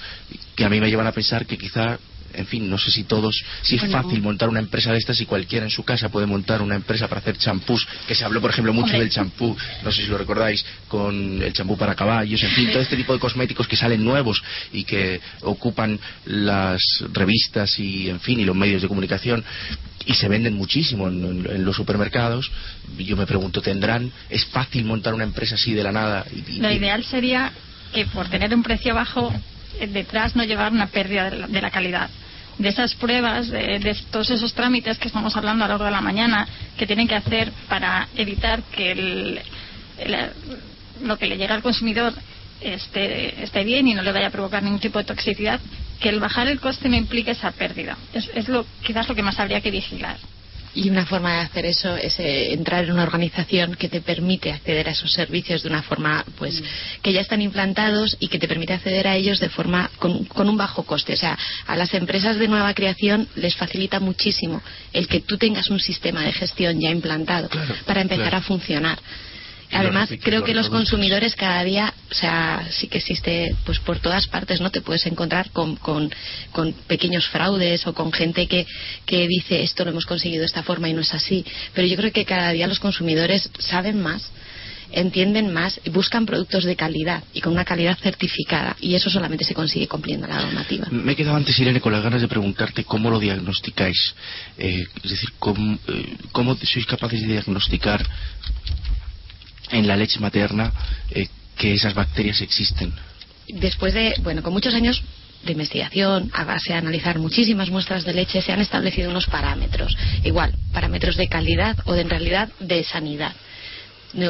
que 0.56 0.65
a 0.65 0.69
mí 0.69 0.82
me 0.82 0.89
llevan 0.89 1.08
a 1.08 1.13
pensar 1.13 1.45
que 1.45 1.58
quizá 1.58 1.98
en 2.36 2.45
fin, 2.45 2.69
no 2.69 2.78
sé 2.78 2.91
si 2.91 3.04
todos, 3.04 3.43
si 3.62 3.76
es 3.76 3.91
fácil 3.91 4.21
montar 4.21 4.50
una 4.50 4.60
empresa 4.60 4.91
de 4.91 4.98
estas 4.98 5.19
y 5.21 5.26
cualquiera 5.26 5.65
en 5.65 5.71
su 5.71 5.84
casa 5.84 6.10
puede 6.10 6.28
montar 6.28 6.62
una 6.62 6.76
empresa 6.76 7.08
para 7.08 7.21
hacer 7.21 7.38
champús, 7.38 7.88
que 8.08 8.15
se 8.15 8.26
habló, 8.26 8.41
por 8.41 8.52
ejemplo, 8.52 8.74
mucho 8.74 8.98
del 8.98 9.10
champú, 9.10 9.56
no 9.84 9.91
sé 9.91 10.04
si 10.04 10.08
lo 10.08 10.17
recordáis, 10.17 10.65
con 10.88 11.41
el 11.41 11.54
champú 11.54 11.78
para 11.78 11.95
caballos, 11.95 12.41
en 12.43 12.52
fin, 12.52 12.71
todo 12.71 12.82
este 12.82 12.98
tipo 12.98 13.13
de 13.13 13.19
cosméticos 13.19 13.67
que 13.67 13.76
salen 13.76 14.04
nuevos 14.04 14.41
y 14.74 14.84
que 14.84 15.19
ocupan 15.41 16.00
las 16.26 16.82
revistas 17.13 17.80
y, 17.80 18.10
en 18.10 18.19
fin, 18.19 18.39
y 18.39 18.45
los 18.45 18.56
medios 18.56 18.82
de 18.82 18.88
comunicación 18.88 19.43
y 20.06 20.13
se 20.13 20.28
venden 20.28 20.54
muchísimo 20.54 21.08
en, 21.08 21.65
los 21.65 21.76
supermercados. 21.76 22.52
Yo 22.98 23.17
me 23.17 23.26
pregunto, 23.26 23.62
¿tendrán? 23.62 24.12
¿Es 24.30 24.45
fácil 24.45 24.86
montar 24.86 25.13
una 25.13 25.24
empresa 25.24 25.56
así 25.56 25.74
de 25.74 25.84
la 25.84 25.91
nada? 25.91 26.26
lo 26.58 26.71
ideal 26.71 27.04
sería 27.04 27.52
que 27.93 28.06
por 28.06 28.28
tener 28.30 28.54
un 28.54 28.62
precio 28.62 28.93
bajo 28.93 29.34
eh, 29.80 29.88
detrás 29.88 30.36
no 30.36 30.43
llevar 30.43 30.71
una 30.71 30.88
pérdida 30.88 31.30
de 31.30 31.62
la 31.62 31.71
calidad 31.71 32.10
de 32.58 32.70
esas 32.70 32.96
pruebas, 32.96 33.50
de, 33.50 33.96
todos 34.12 34.30
esos 34.30 34.54
trámites 34.54 34.98
que 34.98 35.08
estamos 35.08 35.36
hablando 35.36 35.63
a 35.63 35.68
lo 35.68 35.74
largo 35.74 35.86
de 35.86 35.91
la 35.91 36.02
mañana, 36.02 36.48
que 36.78 36.88
tienen 36.88 37.08
que 37.08 37.15
hacer 37.15 37.52
para 37.68 38.08
evitar 38.15 38.63
que 38.63 39.41
lo 41.02 41.18
que 41.18 41.28
le 41.28 41.38
llega 41.38 41.56
al 41.56 41.62
consumidor 41.62 42.13
esté, 42.62 43.44
esté 43.44 43.63
bien 43.63 43.88
y 43.88 43.94
no 43.94 44.02
le 44.02 44.12
vaya 44.12 44.28
a 44.28 44.32
provocar 44.32 44.63
ningún 44.63 44.80
tipo 44.80 45.00
de 45.00 45.06
toxicidad, 45.06 45.60
que 46.00 46.10
el 46.10 46.20
bajar 46.20 46.48
el 46.48 46.60
coste 46.60 46.89
no 46.89 46.96
implique 46.96 47.32
esa 47.32 47.52
pérdida. 47.52 47.98
Es, 48.13 48.30
es 48.34 48.48
lo, 48.48 48.65
quizás 48.84 49.08
lo 49.08 49.15
que 49.15 49.24
más 49.24 49.39
habría 49.39 49.62
que 49.62 49.72
vigilar. 49.72 50.18
Y 50.76 50.90
una 50.90 51.06
forma 51.06 51.34
de 51.34 51.40
hacer 51.40 51.66
eso 51.66 51.96
es 51.96 52.20
eh, 52.20 52.54
entrar 52.54 52.84
en 52.84 52.92
una 52.92 53.04
organización 53.04 53.76
que 53.76 53.88
te 53.88 54.02
permite 54.02 54.52
acceder 54.52 54.90
a 54.90 54.92
esos 54.92 55.12
servicios 55.14 55.64
de 55.64 55.70
una 55.70 55.82
forma, 55.82 56.26
pues, 56.38 56.62
que 57.02 57.14
ya 57.14 57.22
están 57.22 57.42
implantados 57.42 58.18
y 58.20 58.28
que 58.28 58.40
te 58.40 58.48
permite 58.48 58.74
acceder 58.74 59.08
a 59.08 59.16
ellos 59.16 59.40
de 59.40 59.50
forma 59.50 59.90
con, 59.98 60.28
un 60.36 60.58
bajo 60.58 60.84
coste. 60.84 61.14
O 61.14 61.18
sea, 61.18 61.38
a 61.66 61.78
las 61.78 61.94
empresas 61.94 62.38
de 62.38 62.50
nueva 62.50 62.74
creación 62.74 63.28
les 63.36 63.56
facilita 63.56 64.02
muchísimo 64.02 64.62
el 64.92 65.08
que 65.08 65.22
tú 65.22 65.38
tengas 65.38 65.70
un 65.70 65.80
sistema 65.80 66.24
de 66.24 66.34
gestión 66.34 66.80
ya 66.80 66.90
implantado 66.90 67.50
para 67.86 68.02
empezar 68.02 68.36
a 68.36 68.42
funcionar. 68.42 69.00
Además, 69.76 70.10
creo 70.22 70.44
que 70.44 70.54
los 70.54 70.70
consumidores 70.70 71.36
cada 71.36 71.64
día, 71.64 71.94
o 72.12 72.14
sea, 72.14 72.68
sí 72.72 72.88
que 72.88 73.00
existe, 73.00 73.56
pues 73.66 73.80
por 73.80 74.00
todas 74.00 74.28
partes, 74.28 74.62
¿no? 74.62 74.72
Te 74.72 74.82
puedes 74.82 75.06
encontrar 75.06 75.50
con, 75.52 75.76
con, 75.76 76.12
pequeños 76.88 77.28
fraudes 77.28 77.86
o 77.88 77.94
con 77.94 78.12
gente 78.12 78.48
que, 78.48 78.66
que 79.06 79.28
dice 79.28 79.64
esto 79.64 79.84
lo 79.84 79.92
hemos 79.92 80.06
conseguido 80.06 80.42
de 80.42 80.48
esta 80.48 80.64
forma 80.64 80.90
y 80.90 80.94
no 80.94 81.02
es 81.02 81.14
así. 81.14 81.46
Pero 81.74 81.88
yo 81.88 81.96
creo 81.96 82.12
que 82.12 82.26
cada 82.26 82.52
día 82.52 82.68
los 82.68 82.80
consumidores 82.80 83.50
saben 83.60 84.02
más 84.02 84.32
entienden 84.92 85.54
más, 85.54 85.80
buscan 85.92 86.26
productos 86.26 86.64
de 86.64 86.76
calidad 86.76 87.24
y 87.34 87.42
con 87.42 87.54
una 87.54 87.66
calidad 87.66 87.98
certificada 87.98 88.76
y 88.80 88.96
eso 88.96 89.10
solamente 89.10 89.44
se 89.44 89.54
consigue 89.54 89.88
cumpliendo 89.88 90.28
la 90.28 90.42
normativa. 90.42 90.88
Me 90.90 91.14
he 91.14 91.16
quedado 91.16 91.36
antes, 91.36 91.60
Irene, 91.60 91.82
con 91.82 91.92
las 91.92 92.04
ganas 92.04 92.22
de 92.22 92.28
preguntarte 92.28 92.84
cómo 92.84 93.10
lo 93.10 93.20
diagnosticáis. 93.20 94.16
Eh, 94.58 94.86
es 95.04 95.12
decir, 95.12 95.30
cómo, 95.40 95.78
eh, 95.88 96.16
cómo 96.32 96.56
sois 96.56 96.86
capaces 96.86 97.22
de 97.22 97.28
diagnosticar 97.28 98.06
en 99.71 99.88
la 99.88 99.95
leche 99.95 100.19
materna 100.19 100.71
eh, 101.10 101.28
que 101.58 101.73
esas 101.73 101.93
bacterias 101.93 102.41
existen. 102.41 102.93
Después 103.47 103.93
de, 103.93 104.15
bueno, 104.21 104.41
con 104.43 104.54
muchos 104.54 104.73
años 104.73 105.04
de 105.43 105.51
investigación, 105.51 106.32
a 106.34 106.43
base 106.43 106.73
de 106.73 106.80
analizar 106.80 107.19
muchísimas 107.19 107.69
muestras 107.69 108.04
de 108.04 108.13
leche, 108.13 108.41
se 108.41 108.51
han 108.51 108.62
establecido 108.62 109.10
unos 109.10 109.28
parámetros. 109.28 109.95
Igual, 110.23 110.54
parámetros 110.73 111.15
de 111.15 111.28
calidad 111.28 111.78
o 111.86 111.93
de, 111.93 112.01
en 112.01 112.10
realidad 112.10 112.49
de 112.60 112.84
sanidad. 112.84 113.34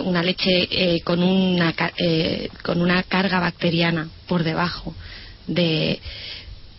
Una 0.03 0.23
leche 0.23 0.67
eh, 0.71 1.01
con, 1.01 1.21
una, 1.21 1.73
eh, 1.97 2.49
con 2.63 2.81
una 2.81 3.03
carga 3.03 3.39
bacteriana 3.39 4.09
por 4.27 4.43
debajo 4.43 4.95
de 5.47 5.99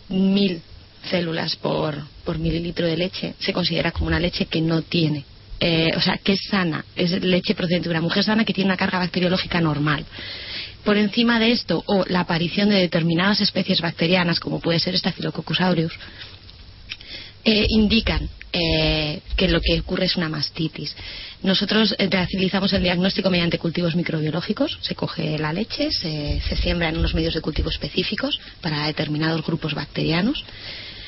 mil 0.08 0.60
células 1.08 1.56
por, 1.56 1.96
por 2.24 2.38
mililitro 2.38 2.86
de 2.86 2.96
leche 2.96 3.34
se 3.38 3.52
considera 3.52 3.92
como 3.92 4.08
una 4.08 4.18
leche 4.18 4.46
que 4.46 4.60
no 4.60 4.82
tiene 4.82 5.24
eh, 5.58 5.92
o 5.96 6.00
sea, 6.00 6.18
que 6.18 6.32
es 6.32 6.40
sana, 6.50 6.84
es 6.94 7.10
leche 7.22 7.54
procedente 7.54 7.88
de 7.88 7.94
una 7.94 8.02
mujer 8.02 8.24
sana 8.24 8.44
que 8.44 8.52
tiene 8.52 8.68
una 8.68 8.76
carga 8.76 8.98
bacteriológica 8.98 9.60
normal. 9.60 10.04
Por 10.84 10.96
encima 10.96 11.40
de 11.40 11.52
esto, 11.52 11.82
o 11.86 12.04
la 12.06 12.20
aparición 12.20 12.68
de 12.68 12.76
determinadas 12.76 13.40
especies 13.40 13.80
bacterianas, 13.80 14.38
como 14.38 14.60
puede 14.60 14.78
ser 14.78 14.96
Staphylococcus 14.96 15.60
aureus, 15.60 15.92
eh, 17.44 17.66
indican 17.70 18.28
eh, 18.52 19.20
que 19.36 19.48
lo 19.48 19.60
que 19.60 19.80
ocurre 19.80 20.06
es 20.06 20.16
una 20.16 20.28
mastitis. 20.28 20.94
Nosotros 21.42 21.94
realizamos 21.98 22.72
el 22.72 22.82
diagnóstico 22.82 23.30
mediante 23.30 23.58
cultivos 23.58 23.94
microbiológicos. 23.96 24.78
Se 24.80 24.94
coge 24.94 25.38
la 25.38 25.52
leche, 25.52 25.90
se 25.90 26.56
siembra 26.56 26.88
en 26.88 26.98
unos 26.98 27.14
medios 27.14 27.34
de 27.34 27.40
cultivo 27.40 27.70
específicos 27.70 28.40
para 28.60 28.86
determinados 28.86 29.44
grupos 29.44 29.74
bacterianos 29.74 30.44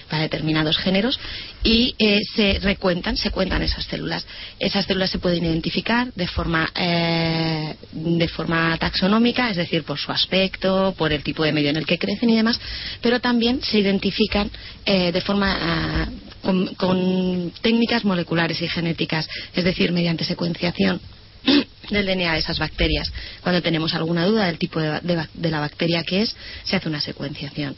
para 0.09 0.23
determinados 0.23 0.79
géneros 0.79 1.19
y 1.63 1.95
eh, 1.99 2.21
se 2.35 2.59
recuentan, 2.61 3.17
se 3.17 3.31
cuentan 3.31 3.63
esas 3.63 3.85
células. 3.85 4.27
Esas 4.59 4.87
células 4.87 5.11
se 5.11 5.19
pueden 5.19 5.45
identificar 5.45 6.13
de 6.15 6.27
forma, 6.27 6.71
eh, 6.75 7.77
de 7.93 8.29
forma 8.29 8.77
taxonómica, 8.79 9.51
es 9.51 9.57
decir, 9.57 9.85
por 9.85 9.99
su 9.99 10.13
aspecto, 10.13 10.95
por 10.97 11.13
el 11.13 11.23
tipo 11.23 11.45
de 11.45 11.53
medio 11.53 11.71
en 11.71 11.77
el 11.77 11.87
que 11.87 11.99
crecen 11.99 12.31
y 12.31 12.37
demás, 12.37 12.61
pero 13.01 13.21
también 13.21 13.63
se 13.63 13.79
identifican 13.79 14.51
eh, 14.85 15.13
de 15.13 15.21
forma 15.21 15.57
ah, 15.61 16.09
con, 16.77 17.53
técnicas 17.61 18.05
moleculares 18.05 18.61
y 18.63 18.69
genéticas, 18.69 19.29
es 19.55 19.65
decir, 19.65 19.93
mediante 19.93 20.25
secuenciación 20.25 21.01
del 21.91 22.07
DNA 22.07 22.33
de 22.33 22.39
esas 22.39 22.59
bacterias. 22.59 23.13
Cuando 23.43 23.61
tenemos 23.63 23.95
alguna 23.95 24.25
duda 24.25 24.47
del 24.47 24.59
tipo 24.59 24.81
de 24.81 25.51
la 25.51 25.61
bacteria 25.61 26.03
que 26.05 26.23
es, 26.23 26.35
se 26.65 26.77
hace 26.77 26.89
una 26.89 27.01
secuenciación. 27.01 27.77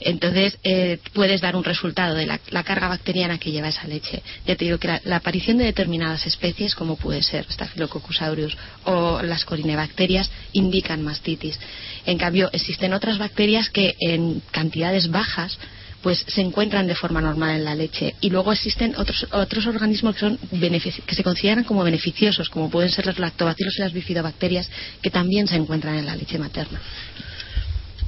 Entonces, 0.00 0.58
eh, 0.62 0.98
puedes 1.12 1.40
dar 1.40 1.56
un 1.56 1.64
resultado 1.64 2.14
de 2.14 2.26
la, 2.26 2.62
carga 2.64 2.88
bacteriana 2.88 3.38
que 3.38 3.50
lleva 3.50 3.68
esa 3.68 3.86
leche. 3.86 4.22
Ya 4.46 4.56
te 4.56 4.64
digo 4.64 4.78
que 4.78 5.00
la, 5.04 5.16
aparición 5.16 5.58
de 5.58 5.64
determinadas 5.64 6.26
especies, 6.26 6.74
como 6.74 6.96
puede 6.96 7.22
ser 7.22 7.46
Staphylococcus 7.50 8.22
aureus 8.22 8.56
o 8.84 9.22
las 9.22 9.44
corinebacterias, 9.44 10.30
indican 10.52 11.02
mastitis. 11.02 11.58
En 12.04 12.18
cambio, 12.18 12.50
existen 12.52 12.92
otras 12.92 13.18
bacterias 13.18 13.70
que 13.70 13.94
en 14.00 14.42
cantidades 14.50 15.10
bajas 15.10 15.58
pues 16.02 16.24
se 16.28 16.40
encuentran 16.40 16.86
de 16.86 16.94
forma 16.94 17.20
normal 17.20 17.56
en 17.56 17.64
la 17.64 17.74
leche 17.74 18.14
y 18.20 18.30
luego 18.30 18.52
existen 18.52 18.94
otros 18.96 19.26
otros 19.32 19.66
organismos 19.66 20.14
que 20.14 20.20
son 20.20 20.38
que 20.38 21.14
se 21.14 21.24
consideran 21.24 21.64
como 21.64 21.82
beneficiosos 21.82 22.48
como 22.48 22.70
pueden 22.70 22.90
ser 22.90 23.06
los 23.06 23.18
lactobacilos 23.18 23.76
y 23.78 23.80
las 23.80 23.92
bifidobacterias 23.92 24.70
que 25.02 25.10
también 25.10 25.48
se 25.48 25.56
encuentran 25.56 25.96
en 25.96 26.06
la 26.06 26.14
leche 26.14 26.38
materna 26.38 26.80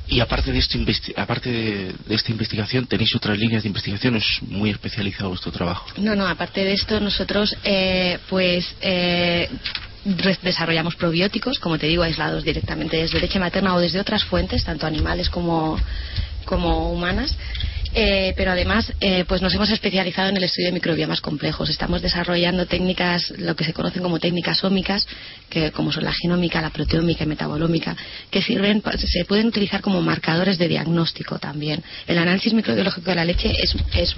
y 0.09 0.21
aparte 0.21 0.53
de, 0.53 0.59
esto, 0.59 0.79
aparte 1.17 1.51
de, 1.51 2.15
esta 2.15 2.33
investigación, 2.33 2.87
¿tenéis 2.87 3.15
otras 3.15 3.39
líneas 3.39 3.63
de 3.63 3.69
investigación? 3.69 4.17
¿Es 4.17 4.43
muy 4.43 4.71
especializado 4.71 5.29
vuestro 5.29 5.53
trabajo? 5.53 5.87
No, 5.99 6.15
no, 6.15 6.27
aparte 6.27 6.65
de 6.65 6.73
esto, 6.73 7.01
nosotros, 7.01 7.57
eh, 7.65 8.19
pues. 8.29 8.75
Eh, 8.81 9.49
desarrollamos 10.43 10.97
probióticos, 10.97 11.59
como 11.59 11.77
te 11.77 11.87
digo, 11.87 12.03
aislados 12.03 12.43
directamente 12.43 12.97
desde 12.97 13.21
leche 13.21 13.39
materna 13.39 13.75
o 13.75 13.81
desde 13.81 14.01
otras 14.01 14.25
fuentes, 14.25 14.65
tanto 14.65 14.87
animales 14.87 15.29
como, 15.29 15.79
como 16.47 16.91
humanas. 16.93 17.37
Eh, 17.95 18.35
pero 18.37 18.53
además 18.53 18.93
eh, 19.01 19.25
pues 19.27 19.43
nos 19.43 19.55
hemos 19.55 19.71
especializado 19.71 20.29
en 20.29 20.37
el 20.37 20.45
estudio 20.45 20.69
de 20.69 20.73
microbiomas 20.73 21.21
complejos. 21.21 21.71
Estamos 21.71 22.03
desarrollando 22.03 22.67
técnicas, 22.67 23.33
lo 23.39 23.57
que 23.57 23.65
se 23.65 23.73
conocen 23.73 24.03
como 24.03 24.19
técnicas 24.19 24.63
ómicas, 24.65 25.07
que 25.49 25.73
como 25.73 25.91
son 25.93 26.05
la 26.05 26.13
genómica, 26.13 26.61
la 26.61 26.71
proteómica 26.71 27.25
y 27.25 27.27
metabolómica, 27.27 27.97
que 28.31 28.43
sirven, 28.43 28.83
se 28.97 29.25
pueden 29.25 29.47
utilizar 29.47 29.81
como 29.81 30.03
marcadores 30.03 30.59
de 30.59 30.69
diagnóstico 30.69 31.39
también. 31.39 31.83
El 32.07 32.19
análisis 32.19 32.53
microbiológico 32.53 33.11
de 33.11 33.17
la 33.17 33.25
leche 33.25 33.53
es, 33.63 33.75
es 33.95 34.15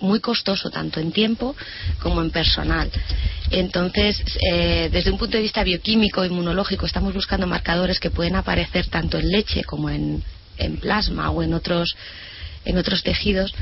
muy 0.00 0.20
costoso 0.20 0.68
tanto 0.70 1.00
en 1.00 1.12
tiempo 1.12 1.54
como 2.00 2.20
en 2.22 2.30
personal. 2.30 2.90
Entonces, 3.50 4.22
eh, 4.50 4.88
desde 4.92 5.10
un 5.10 5.18
punto 5.18 5.36
de 5.36 5.42
vista 5.42 5.62
bioquímico, 5.62 6.24
inmunológico, 6.24 6.86
estamos 6.86 7.14
buscando 7.14 7.46
marcadores 7.46 8.00
que 8.00 8.10
pueden 8.10 8.36
aparecer 8.36 8.86
tanto 8.88 9.18
en 9.18 9.30
leche 9.30 9.62
como 9.64 9.90
en, 9.90 10.22
en 10.58 10.76
plasma 10.78 11.30
o 11.30 11.42
en 11.42 11.54
otros 11.54 11.94
en 12.64 12.78
otros 12.78 13.02
tejidos 13.02 13.54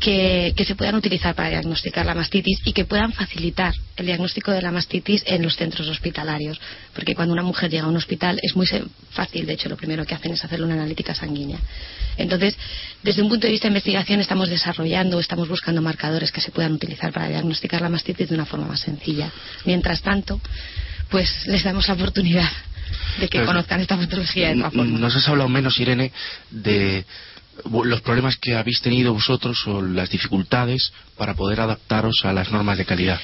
que, 0.00 0.64
se 0.66 0.74
puedan 0.74 0.94
utilizar 0.96 1.34
para 1.34 1.50
diagnosticar 1.50 2.04
la 2.04 2.14
mastitis 2.14 2.60
y 2.64 2.72
que 2.72 2.84
puedan 2.84 3.12
facilitar 3.12 3.72
el 3.96 4.06
diagnóstico 4.06 4.50
de 4.50 4.62
la 4.62 4.70
mastitis 4.70 5.22
en 5.26 5.42
los 5.42 5.56
centros 5.56 5.88
hospitalarios. 5.88 6.60
Porque 6.94 7.14
cuando 7.14 7.32
una 7.32 7.42
mujer 7.42 7.70
llega 7.70 7.84
a 7.84 7.88
un 7.88 7.96
hospital 7.96 8.38
es 8.42 8.56
muy 8.56 8.66
fácil, 9.10 9.46
de 9.46 9.52
hecho, 9.54 9.68
lo 9.68 9.76
primero 9.76 10.04
que 10.04 10.14
hacen 10.14 10.32
es 10.32 10.44
hacerle 10.44 10.66
una 10.66 10.74
analítica 10.74 11.14
sanguínea. 11.14 11.58
Entonces, 12.16 12.56
desde 13.02 13.22
un 13.22 13.28
punto 13.28 13.46
de 13.46 13.52
vista 13.52 13.66
de 13.66 13.72
investigación, 13.72 14.20
estamos 14.20 14.48
desarrollando, 14.48 15.18
estamos 15.18 15.48
buscando 15.48 15.82
marcadores 15.82 16.30
que 16.30 16.40
se 16.40 16.50
puedan 16.50 16.72
utilizar 16.72 17.12
para 17.12 17.28
diagnosticar 17.28 17.80
la 17.80 17.88
mastitis 17.88 18.28
de 18.28 18.34
una 18.34 18.46
forma 18.46 18.66
más 18.66 18.80
sencilla. 18.80 19.30
Mientras 19.64 20.02
tanto, 20.02 20.40
pues 21.08 21.46
les 21.46 21.64
damos 21.64 21.88
la 21.88 21.94
oportunidad 21.94 22.50
de 23.20 23.28
que 23.28 23.44
conozcan 23.44 23.80
esta 23.80 23.96
patología 23.96 24.54
de 24.54 24.60
forma. 24.60 24.84
Nos 24.84 25.16
has 25.16 25.28
hablado 25.28 25.48
menos, 25.48 25.78
Irene, 25.78 26.12
de 26.50 27.04
los 27.84 28.00
problemas 28.02 28.36
que 28.36 28.54
habéis 28.54 28.80
tenido 28.80 29.12
vosotros 29.12 29.66
o 29.66 29.82
las 29.82 30.10
dificultades 30.10 30.92
para 31.16 31.34
poder 31.34 31.60
adaptaros 31.60 32.20
a 32.24 32.32
las 32.32 32.50
normas 32.50 32.78
de 32.78 32.84
calidad. 32.84 33.20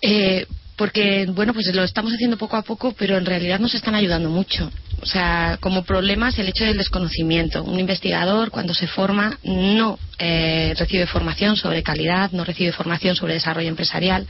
Eh, 0.00 0.46
porque, 0.76 1.26
bueno, 1.28 1.52
pues 1.52 1.72
lo 1.74 1.84
estamos 1.84 2.12
haciendo 2.12 2.36
poco 2.38 2.56
a 2.56 2.62
poco, 2.62 2.92
pero 2.92 3.16
en 3.16 3.26
realidad 3.26 3.60
nos 3.60 3.74
están 3.74 3.94
ayudando 3.94 4.30
mucho. 4.30 4.70
O 5.00 5.06
sea, 5.06 5.58
como 5.60 5.84
problemas 5.84 6.38
el 6.38 6.48
hecho 6.48 6.64
del 6.64 6.78
desconocimiento. 6.78 7.62
Un 7.62 7.78
investigador, 7.78 8.50
cuando 8.50 8.74
se 8.74 8.86
forma, 8.86 9.38
no 9.42 9.98
eh, 10.18 10.74
recibe 10.78 11.06
formación 11.06 11.56
sobre 11.56 11.82
calidad, 11.82 12.32
no 12.32 12.44
recibe 12.44 12.72
formación 12.72 13.14
sobre 13.14 13.34
desarrollo 13.34 13.68
empresarial 13.68 14.26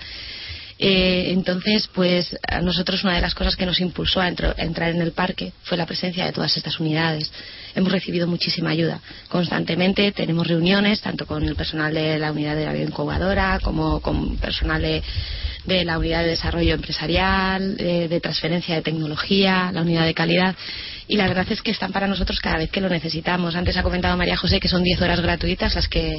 eh, 0.84 1.30
entonces, 1.30 1.88
pues 1.94 2.36
a 2.48 2.60
nosotros 2.60 3.04
una 3.04 3.14
de 3.14 3.20
las 3.20 3.36
cosas 3.36 3.54
que 3.54 3.64
nos 3.64 3.78
impulsó 3.78 4.20
a, 4.20 4.26
entrar 4.26 4.90
en 4.90 5.00
el 5.00 5.12
parque 5.12 5.52
fue 5.62 5.78
la 5.78 5.86
presencia 5.86 6.26
de 6.26 6.32
todas 6.32 6.56
estas 6.56 6.80
unidades. 6.80 7.30
Hemos 7.76 7.92
recibido 7.92 8.26
muchísima 8.26 8.70
ayuda. 8.70 9.00
Constantemente 9.28 10.10
tenemos 10.10 10.44
reuniones, 10.48 11.00
tanto 11.00 11.24
con 11.24 11.44
el 11.44 11.54
personal 11.54 11.94
de 11.94 12.18
la 12.18 12.32
unidad 12.32 12.56
de 12.56 12.64
la 12.64 12.72
bioincubadora 12.72 13.60
como 13.62 14.00
con 14.00 14.38
personal 14.38 14.82
de, 14.82 15.84
la 15.84 15.98
unidad 15.98 16.24
de 16.24 16.30
desarrollo 16.30 16.74
empresarial, 16.74 17.76
de, 17.76 18.08
de 18.08 18.20
transferencia 18.20 18.74
de 18.74 18.82
tecnología, 18.82 19.70
la 19.72 19.82
unidad 19.82 20.04
de 20.04 20.14
calidad 20.14 20.56
y 21.06 21.16
la 21.16 21.28
verdad 21.28 21.46
es 21.48 21.62
que 21.62 21.70
están 21.70 21.92
para 21.92 22.08
nosotros 22.08 22.40
cada 22.40 22.58
vez 22.58 22.72
que 22.72 22.80
lo 22.80 22.88
necesitamos. 22.88 23.54
Antes 23.54 23.76
ha 23.76 23.84
comentado 23.84 24.16
María 24.16 24.36
José 24.36 24.58
que 24.58 24.68
son 24.68 24.82
10 24.82 25.00
horas 25.00 25.20
gratuitas 25.20 25.76
las 25.76 25.86
que 25.86 26.16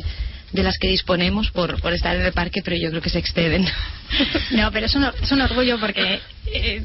de 0.53 0.63
las 0.63 0.77
que 0.77 0.87
disponemos 0.87 1.51
por, 1.51 1.81
por 1.81 1.93
estar 1.93 2.15
en 2.15 2.21
el 2.21 2.31
parque, 2.31 2.61
pero 2.63 2.77
yo 2.77 2.89
creo 2.89 3.01
que 3.01 3.09
se 3.09 3.19
exceden. 3.19 3.65
No, 4.51 4.71
pero 4.71 4.85
es 4.85 4.95
un, 4.95 5.05
es 5.05 5.31
un 5.31 5.41
orgullo 5.41 5.79
porque 5.79 6.19
eh, 6.45 6.83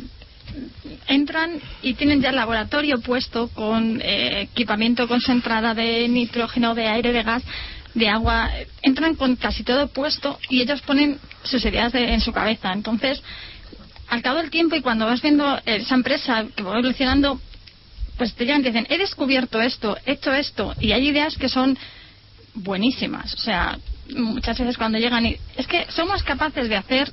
entran 1.07 1.61
y 1.83 1.93
tienen 1.93 2.23
ya 2.23 2.31
el 2.31 2.37
laboratorio 2.37 3.01
puesto 3.01 3.49
con 3.49 4.01
eh, 4.03 4.49
equipamiento 4.53 5.07
concentrada 5.07 5.75
de 5.75 6.09
nitrógeno, 6.09 6.75
de 6.75 6.87
aire, 6.87 7.12
de 7.12 7.23
gas, 7.23 7.43
de 7.93 8.09
agua. 8.09 8.51
Entran 8.81 9.14
con 9.14 9.37
casi 9.37 9.62
todo 9.62 9.89
puesto 9.89 10.39
y 10.49 10.62
ellos 10.62 10.81
ponen 10.81 11.19
sus 11.43 11.62
ideas 11.66 11.95
en 11.95 12.21
su 12.23 12.33
cabeza. 12.33 12.73
Entonces, 12.73 13.23
al 14.09 14.23
cabo 14.23 14.39
del 14.39 14.51
tiempo 14.51 14.75
y 14.75 14.81
cuando 14.81 15.05
vas 15.05 15.21
viendo 15.21 15.61
esa 15.66 15.95
empresa 15.95 16.47
que 16.57 16.62
va 16.62 16.73
evolucionando, 16.73 17.39
pues 18.16 18.35
te 18.35 18.45
llegan 18.45 18.62
y 18.62 18.64
dicen, 18.64 18.87
he 18.89 18.97
descubierto 18.97 19.61
esto, 19.61 19.99
he 20.07 20.12
hecho 20.12 20.33
esto, 20.33 20.75
y 20.81 20.93
hay 20.93 21.09
ideas 21.09 21.37
que 21.37 21.49
son 21.49 21.79
buenísimas. 22.59 23.35
O 23.35 23.39
sea, 23.39 23.79
muchas 24.17 24.59
veces 24.59 24.77
cuando 24.77 24.99
llegan 24.99 25.27
y 25.27 25.37
es 25.57 25.67
que 25.67 25.87
somos 25.91 26.23
capaces 26.23 26.69
de 26.69 26.77
hacer 26.77 27.11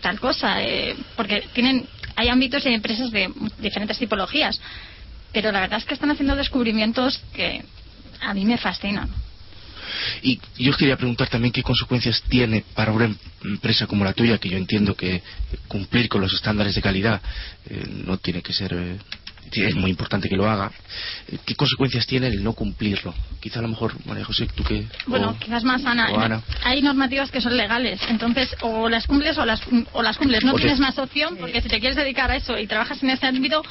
tal 0.00 0.20
cosa, 0.20 0.62
eh, 0.62 0.94
porque 1.16 1.44
tienen 1.54 1.86
hay 2.16 2.28
ámbitos 2.28 2.64
y 2.64 2.68
hay 2.68 2.74
empresas 2.74 3.10
de 3.10 3.30
diferentes 3.58 3.98
tipologías, 3.98 4.60
pero 5.32 5.50
la 5.50 5.60
verdad 5.60 5.78
es 5.78 5.84
que 5.84 5.94
están 5.94 6.10
haciendo 6.10 6.36
descubrimientos 6.36 7.20
que 7.34 7.64
a 8.20 8.34
mí 8.34 8.44
me 8.44 8.58
fascinan. 8.58 9.10
Y 10.22 10.40
yo 10.58 10.72
quería 10.76 10.96
preguntar 10.96 11.28
también 11.28 11.52
qué 11.52 11.62
consecuencias 11.62 12.22
tiene 12.28 12.64
para 12.74 12.92
una 12.92 13.14
empresa 13.42 13.86
como 13.86 14.04
la 14.04 14.12
tuya, 14.12 14.38
que 14.38 14.48
yo 14.48 14.56
entiendo 14.56 14.94
que 14.94 15.22
cumplir 15.68 16.08
con 16.08 16.20
los 16.20 16.32
estándares 16.32 16.74
de 16.74 16.82
calidad 16.82 17.20
eh, 17.68 17.84
no 18.04 18.16
tiene 18.18 18.42
que 18.42 18.52
ser 18.52 18.72
eh, 18.74 18.98
es 19.62 19.74
muy 19.74 19.90
importante 19.90 20.28
que 20.28 20.36
lo 20.36 20.48
haga. 20.48 20.70
Eh, 21.28 21.38
¿Qué 21.44 21.54
consecuencias 21.54 22.06
tiene 22.06 22.28
el 22.28 22.42
no 22.42 22.52
cumplirlo? 22.52 23.14
Quizá 23.40 23.58
a 23.58 23.62
lo 23.62 23.68
mejor, 23.68 23.94
María 24.06 24.24
José, 24.24 24.48
tú 24.54 24.64
que... 24.64 24.86
Bueno, 25.06 25.36
quizás 25.38 25.64
más 25.64 25.84
Ana. 25.84 26.42
Hay 26.64 26.82
normativas 26.82 27.30
que 27.30 27.40
son 27.40 27.56
legales, 27.56 28.00
entonces 28.08 28.54
o 28.62 28.88
las 28.88 29.06
cumples 29.06 29.36
o 29.38 29.44
las, 29.44 29.60
o 29.92 30.02
las 30.02 30.16
cumples. 30.16 30.44
No 30.44 30.54
tienes 30.54 30.78
más 30.78 30.98
opción 30.98 31.36
porque 31.36 31.60
si 31.60 31.68
te 31.68 31.80
quieres 31.80 31.96
dedicar 31.96 32.30
a 32.30 32.36
eso 32.36 32.58
y 32.58 32.66
trabajas 32.66 33.02
en 33.02 33.10
ese 33.10 33.26
ámbito, 33.26 33.62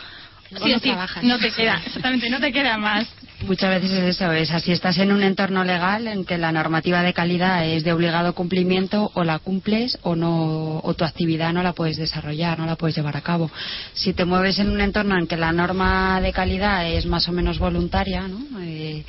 no, 0.51 1.39
te 1.39 1.51
queda, 1.51 1.81
exactamente, 1.86 2.29
no 2.29 2.39
te 2.39 2.51
queda 2.51 2.77
más. 2.77 3.07
Muchas 3.46 3.82
veces 3.82 3.91
es 3.91 4.16
eso, 4.16 4.32
es 4.32 4.52
así. 4.52 4.72
Estás 4.72 4.98
en 5.00 5.12
un 5.12 5.22
entorno 5.22 5.66
legal 5.66 6.08
en 6.08 6.24
que 6.24 6.38
la 6.38 6.54
normativa 6.54 7.02
de 7.02 7.14
calidad 7.14 7.66
es 7.66 7.84
de 7.84 7.91
obligado 7.91 8.34
cumplimiento, 8.34 9.12
o 9.16 9.24
la 9.26 9.39
cumples 9.39 10.00
o 10.04 10.16
no, 10.16 10.80
o 10.82 10.94
tu 10.94 11.04
actividad 11.04 11.52
no 11.52 11.62
la 11.62 11.74
puedes 11.74 11.98
desarrollar, 11.98 12.58
no 12.58 12.66
la 12.66 12.78
puedes 12.78 12.96
llevar 12.96 13.18
a 13.18 13.22
cabo. 13.22 13.52
Si 13.94 14.14
te 14.14 14.24
mueves 14.24 14.60
en 14.60 14.70
un 14.70 14.80
entorno 14.80 15.18
en 15.18 15.28
que 15.28 15.36
la 15.36 15.52
norma 15.52 16.22
de 16.22 16.32
calidad 16.32 16.88
es 16.89 17.06
más 17.06 17.28
o 17.28 17.34
menos 17.34 17.60
voluntaria, 17.60 18.30
¿no? 18.30 18.62
Eh, 18.62 19.04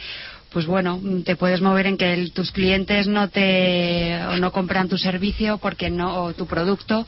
pues 0.55 0.67
bueno, 0.67 1.01
te 1.25 1.35
puedes 1.35 1.61
mover 1.61 1.87
en 1.87 1.97
que 1.97 2.31
tus 2.33 2.53
clientes 2.53 3.09
no 3.09 3.29
te 3.29 4.17
no 4.39 4.53
compran 4.53 4.89
tu 4.89 4.97
servicio 4.97 5.59
porque 5.59 5.91
no 5.91 6.23
o 6.23 6.33
tu 6.33 6.47
producto 6.47 7.05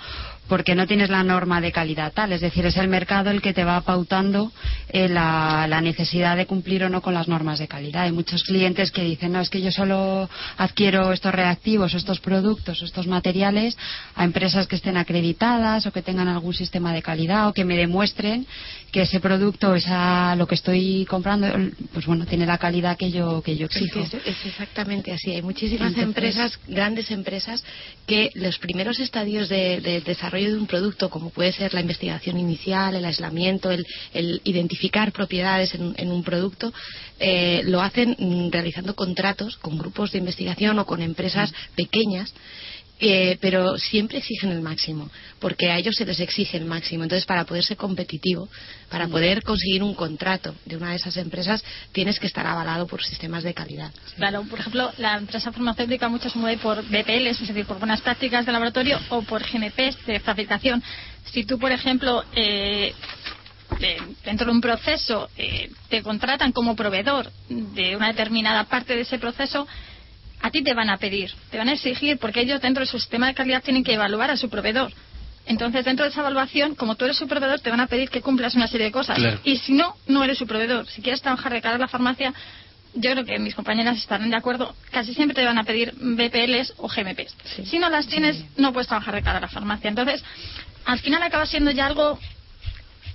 porque 0.49 0.74
no 0.74 0.86
tienes 0.86 1.11
la 1.11 1.22
norma 1.22 1.61
de 1.61 1.72
calidad 1.72 2.12
tal. 2.12 2.32
Es 2.32 2.40
decir, 2.40 2.66
es 2.66 2.76
el 2.76 2.88
mercado 2.88 3.30
el 3.30 3.42
que 3.42 3.53
te 3.53 3.64
va 3.64 3.80
pautando 3.80 4.53
eh, 4.88 5.09
la, 5.09 5.66
necesidad 5.80 6.36
de 6.36 6.47
cumplir 6.47 6.84
o 6.84 6.88
no 6.88 7.03
con 7.03 7.14
las 7.14 7.28
normas 7.28 7.59
de 7.59 7.68
calidad. 7.68 8.05
Hay 8.05 8.12
muchos 8.12 8.42
clientes 8.44 8.90
que 8.90 9.03
dicen, 9.03 9.32
no, 9.32 9.40
es 9.40 9.51
que 9.51 9.61
yo 9.61 9.70
solo 9.70 10.28
adquiero 10.57 11.12
estos 11.12 11.32
reactivos, 11.32 11.94
estos 11.94 12.20
productos, 12.20 12.82
estos 12.82 13.07
materiales 13.07 13.76
a 14.14 14.24
empresas 14.24 14.66
que 14.66 14.76
estén 14.76 14.97
acreditadas 14.97 15.86
o 15.86 15.92
que 15.92 16.03
tengan 16.03 16.28
algún 16.28 16.55
sistema 16.55 16.92
de 16.92 17.03
calidad 17.03 17.49
o 17.49 17.53
que 17.53 17.64
me 17.64 17.76
demuestren 17.76 18.47
que 18.90 19.03
ese 19.03 19.20
producto, 19.20 19.74
esa, 19.74 20.34
lo 20.36 20.47
que 20.47 20.55
estoy 20.55 21.05
comprando, 21.07 21.47
pues 21.92 22.07
bueno, 22.07 22.24
tiene 22.24 22.47
la 22.47 22.59
calidad 22.59 22.97
que 22.97 23.11
yo, 23.11 23.42
que 23.42 23.57
yo 23.57 23.66
exijo. 23.66 24.01
Es, 24.01 24.14
exactamente 24.47 25.12
así. 25.12 25.32
Hay 25.32 25.42
muchísimas 25.42 25.97
empresas, 25.99 26.59
grandes 26.66 27.11
empresas, 27.11 27.62
que 28.07 28.30
los 28.34 28.59
primeros 28.59 28.99
estadios 28.99 29.49
de 29.49 30.03
desarrollo 30.05 30.36
de 30.45 30.59
un 30.59 30.66
producto, 30.66 31.11
como 31.11 31.30
puede 31.30 31.53
ser 31.53 31.74
la 31.74 31.80
investigación 31.80 32.39
inicial, 32.39 32.95
el 32.95 33.05
aislamiento, 33.05 33.70
el, 33.70 33.87
identificar 34.45 35.12
propiedades 35.12 35.74
en, 35.74 36.11
un 36.11 36.22
producto, 36.22 36.72
eh, 37.18 37.62
lo 37.64 37.80
hacen 37.80 38.16
mm, 38.18 38.51
realizando 38.51 38.95
contratos 38.95 39.57
con 39.57 39.78
grupos 39.78 40.12
de 40.12 40.18
investigación 40.18 40.78
o 40.78 40.87
con 40.87 41.03
empresas 41.03 41.53
pequeñas 41.74 42.32
eh, 42.99 43.36
pero 43.40 43.76
siempre 43.76 44.18
exigen 44.18 44.51
el 44.51 44.62
máximo, 44.62 45.11
porque 45.38 45.70
a 45.70 45.78
ellos 45.78 45.94
se 45.97 46.07
les 46.07 46.18
exige 46.20 46.57
el 46.57 46.64
máximo. 46.64 47.03
Entonces, 47.03 47.26
para 47.26 47.44
poder 47.44 47.62
ser 47.62 47.76
competitivo, 47.76 48.49
para 48.88 49.07
poder 49.09 49.42
conseguir 49.42 49.82
un 49.82 49.94
contrato 49.94 50.55
de 50.64 50.76
una 50.76 50.90
de 50.90 50.97
esas 50.97 51.16
empresas, 51.16 51.62
tienes 51.92 52.18
que 52.18 52.26
estar 52.26 52.47
avalado 52.47 52.86
por 52.86 53.03
sistemas 53.03 53.42
de 53.42 53.55
calidad. 53.55 53.92
Claro, 54.16 54.44
por 54.44 54.61
ejemplo, 54.61 54.92
la 54.99 55.18
empresa 55.18 55.53
farmacéutica 55.53 56.09
mucho 56.09 56.30
se 56.30 56.38
mueve 56.38 56.59
por 56.59 56.82
BPLs, 56.82 57.40
es 57.40 57.49
decir, 57.49 57.66
por 57.66 57.78
buenas 57.78 58.01
prácticas 58.01 58.47
de 58.47 58.53
laboratorio 58.53 58.99
o 59.11 59.22
por 59.22 59.42
GNPs 59.42 60.07
de 60.07 60.20
fabricación. 60.20 60.82
Si 61.32 61.44
tú, 61.44 61.59
por 61.59 61.72
ejemplo, 61.72 62.24
eh, 62.34 62.94
dentro 64.24 64.47
de 64.47 64.53
un 64.53 64.61
proceso 64.61 65.28
eh, 65.36 65.70
te 65.88 66.03
contratan 66.03 66.53
como 66.53 66.76
proveedor 66.76 67.30
de 67.49 67.97
una 67.97 68.09
determinada 68.09 68.64
parte 68.64 68.94
de 68.94 69.03
ese 69.03 69.18
proceso, 69.18 69.66
a 70.47 70.51
ti 70.51 70.62
te 70.62 70.74
van 70.74 70.90
a 70.90 70.97
pedir, 70.97 71.32
te 71.51 71.59
van 71.59 71.68
a 71.68 71.72
exigir, 71.72 72.18
porque 72.18 72.40
ellos 72.40 72.61
dentro 72.61 72.80
de 72.82 72.86
su 72.86 72.99
sistema 72.99 73.26
de 73.26 73.34
calidad 73.34 73.62
tienen 73.62 73.82
que 73.82 73.94
evaluar 73.94 74.30
a 74.30 74.36
su 74.36 74.49
proveedor. 74.49 74.92
Entonces, 75.44 75.84
dentro 75.84 76.05
de 76.05 76.11
esa 76.11 76.20
evaluación, 76.20 76.74
como 76.74 76.94
tú 76.94 77.05
eres 77.05 77.16
su 77.16 77.26
proveedor, 77.26 77.61
te 77.61 77.70
van 77.70 77.80
a 77.80 77.86
pedir 77.86 78.11
que 78.11 78.20
cumplas 78.20 78.55
una 78.55 78.66
serie 78.66 78.86
de 78.86 78.92
cosas. 78.92 79.18
Y 79.44 79.57
si 79.59 79.72
no, 79.72 79.97
no 80.07 80.24
eres 80.24 80.38
su 80.38 80.47
proveedor. 80.47 80.86
Si 80.88 81.03
quieres 81.03 81.22
trabajar 81.22 81.53
de 81.53 81.61
cara 81.61 81.76
a 81.76 81.78
la 81.78 81.88
farmacia, 81.88 82.32
yo 82.94 83.11
creo 83.12 83.24
que 83.24 83.38
mis 83.38 83.55
compañeras 83.55 83.99
estarán 83.99 84.30
de 84.30 84.36
acuerdo, 84.36 84.74
casi 84.90 85.14
siempre 85.14 85.34
te 85.34 85.44
van 85.44 85.59
a 85.59 85.64
pedir 85.64 85.92
BPLs 85.97 86.74
o 86.78 86.88
GMPs. 86.88 87.36
Si 87.64 87.78
no 87.78 87.90
las 87.90 88.07
tienes, 88.07 88.44
no 88.57 88.72
puedes 88.72 88.88
trabajar 88.88 89.14
de 89.14 89.22
cara 89.22 89.38
a 89.38 89.42
la 89.42 89.49
farmacia. 89.49 89.88
Entonces, 89.88 90.24
al 90.84 90.99
final 91.01 91.22
acaba 91.22 91.47
siendo 91.47 91.70
ya 91.72 91.86
algo 91.86 92.18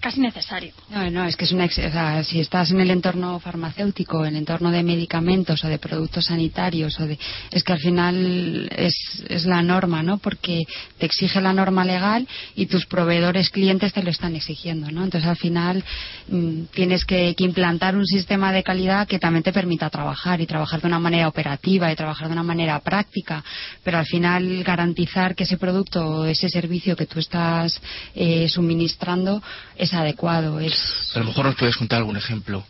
casi 0.01 0.19
necesario. 0.19 0.73
No, 0.89 1.09
no, 1.09 1.25
es 1.25 1.37
que 1.37 1.45
es 1.45 1.51
una. 1.51 1.65
O 1.65 2.23
si 2.23 2.39
estás 2.39 2.71
en 2.71 2.81
el 2.81 2.89
entorno 2.89 3.39
farmacéutico, 3.39 4.25
en 4.25 4.33
el 4.33 4.39
entorno 4.39 4.71
de 4.71 4.83
medicamentos 4.83 5.63
o 5.63 5.67
de 5.67 5.77
productos 5.77 6.25
sanitarios, 6.25 6.99
o 6.99 7.05
de, 7.05 7.17
es 7.51 7.63
que 7.63 7.73
al 7.73 7.79
final 7.79 8.69
es, 8.75 9.23
es 9.29 9.45
la 9.45 9.61
norma, 9.61 10.01
¿no? 10.01 10.17
Porque 10.17 10.63
te 10.97 11.05
exige 11.05 11.39
la 11.39 11.53
norma 11.53 11.85
legal 11.85 12.27
y 12.55 12.65
tus 12.65 12.87
proveedores 12.87 13.51
clientes 13.51 13.93
te 13.93 14.01
lo 14.01 14.09
están 14.09 14.35
exigiendo, 14.35 14.89
¿no? 14.91 15.03
Entonces 15.03 15.29
al 15.29 15.37
final 15.37 15.83
mm, 16.27 16.63
tienes 16.73 17.05
que, 17.05 17.35
que, 17.35 17.43
implantar 17.43 17.95
un 17.95 18.05
sistema 18.05 18.51
de 18.51 18.63
calidad 18.63 19.07
que 19.07 19.19
también 19.19 19.43
te 19.43 19.53
permita 19.53 19.89
trabajar 19.89 20.41
y 20.41 20.47
trabajar 20.47 20.81
de 20.81 20.87
una 20.87 20.99
manera 20.99 21.27
operativa 21.27 21.91
y 21.91 21.95
trabajar 21.95 22.27
de 22.27 22.33
una 22.33 22.43
manera 22.43 22.79
práctica, 22.79 23.43
pero 23.83 23.99
al 23.99 24.05
final 24.05 24.63
garantizar 24.63 25.35
que 25.35 25.43
ese 25.43 25.57
producto 25.57 26.03
o 26.05 26.25
ese 26.25 26.49
servicio 26.49 26.95
que 26.95 27.05
tú 27.05 27.19
estás 27.19 27.79
eh, 28.15 28.49
suministrando 28.49 29.43
es 29.77 29.90
adecuado. 29.93 30.59
Es... 30.59 31.11
A 31.15 31.19
lo 31.19 31.25
mejor 31.25 31.45
nos 31.45 31.55
puedes 31.55 31.75
contar 31.75 31.99
algún 31.99 32.17
ejemplo 32.17 32.65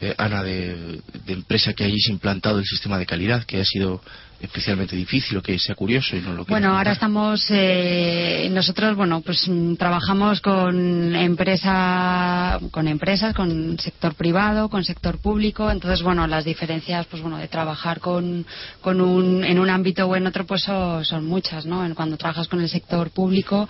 eh, 0.00 0.14
Ana, 0.18 0.42
de, 0.42 1.00
empresa 1.28 1.72
que 1.72 1.84
hayáis 1.84 2.08
implantado 2.08 2.58
el 2.58 2.64
sistema 2.64 2.98
de 2.98 3.06
calidad, 3.06 3.44
que 3.44 3.60
ha 3.60 3.64
sido 3.64 4.02
especialmente 4.40 4.96
difícil 4.96 5.38
o 5.38 5.42
que 5.42 5.58
sea 5.58 5.74
curioso 5.74 6.16
y 6.16 6.20
no 6.20 6.32
lo 6.32 6.44
Bueno, 6.44 6.76
ahora 6.76 6.92
estamos 6.92 7.46
eh, 7.50 8.48
nosotros, 8.50 8.96
bueno, 8.96 9.20
pues 9.20 9.48
mm, 9.48 9.74
trabajamos 9.76 10.40
con 10.40 11.14
empresa, 11.14 12.58
con 12.70 12.88
empresas, 12.88 13.34
con 13.34 13.78
sector 13.78 14.14
privado, 14.14 14.68
con 14.68 14.84
sector 14.84 15.18
público, 15.18 15.70
entonces 15.70 16.02
bueno, 16.02 16.26
las 16.26 16.44
diferencias, 16.44 17.06
pues 17.06 17.22
bueno, 17.22 17.38
de 17.38 17.48
trabajar 17.48 18.00
con, 18.00 18.46
con 18.80 19.00
un, 19.00 19.44
en 19.44 19.58
un 19.58 19.70
ámbito 19.70 20.06
o 20.06 20.16
en 20.16 20.26
otro, 20.26 20.46
pues 20.46 20.62
son, 20.62 21.04
son 21.04 21.24
muchas, 21.24 21.66
¿no? 21.66 21.84
Cuando 21.94 22.16
trabajas 22.16 22.48
con 22.48 22.60
el 22.60 22.68
sector 22.68 23.10
público, 23.10 23.68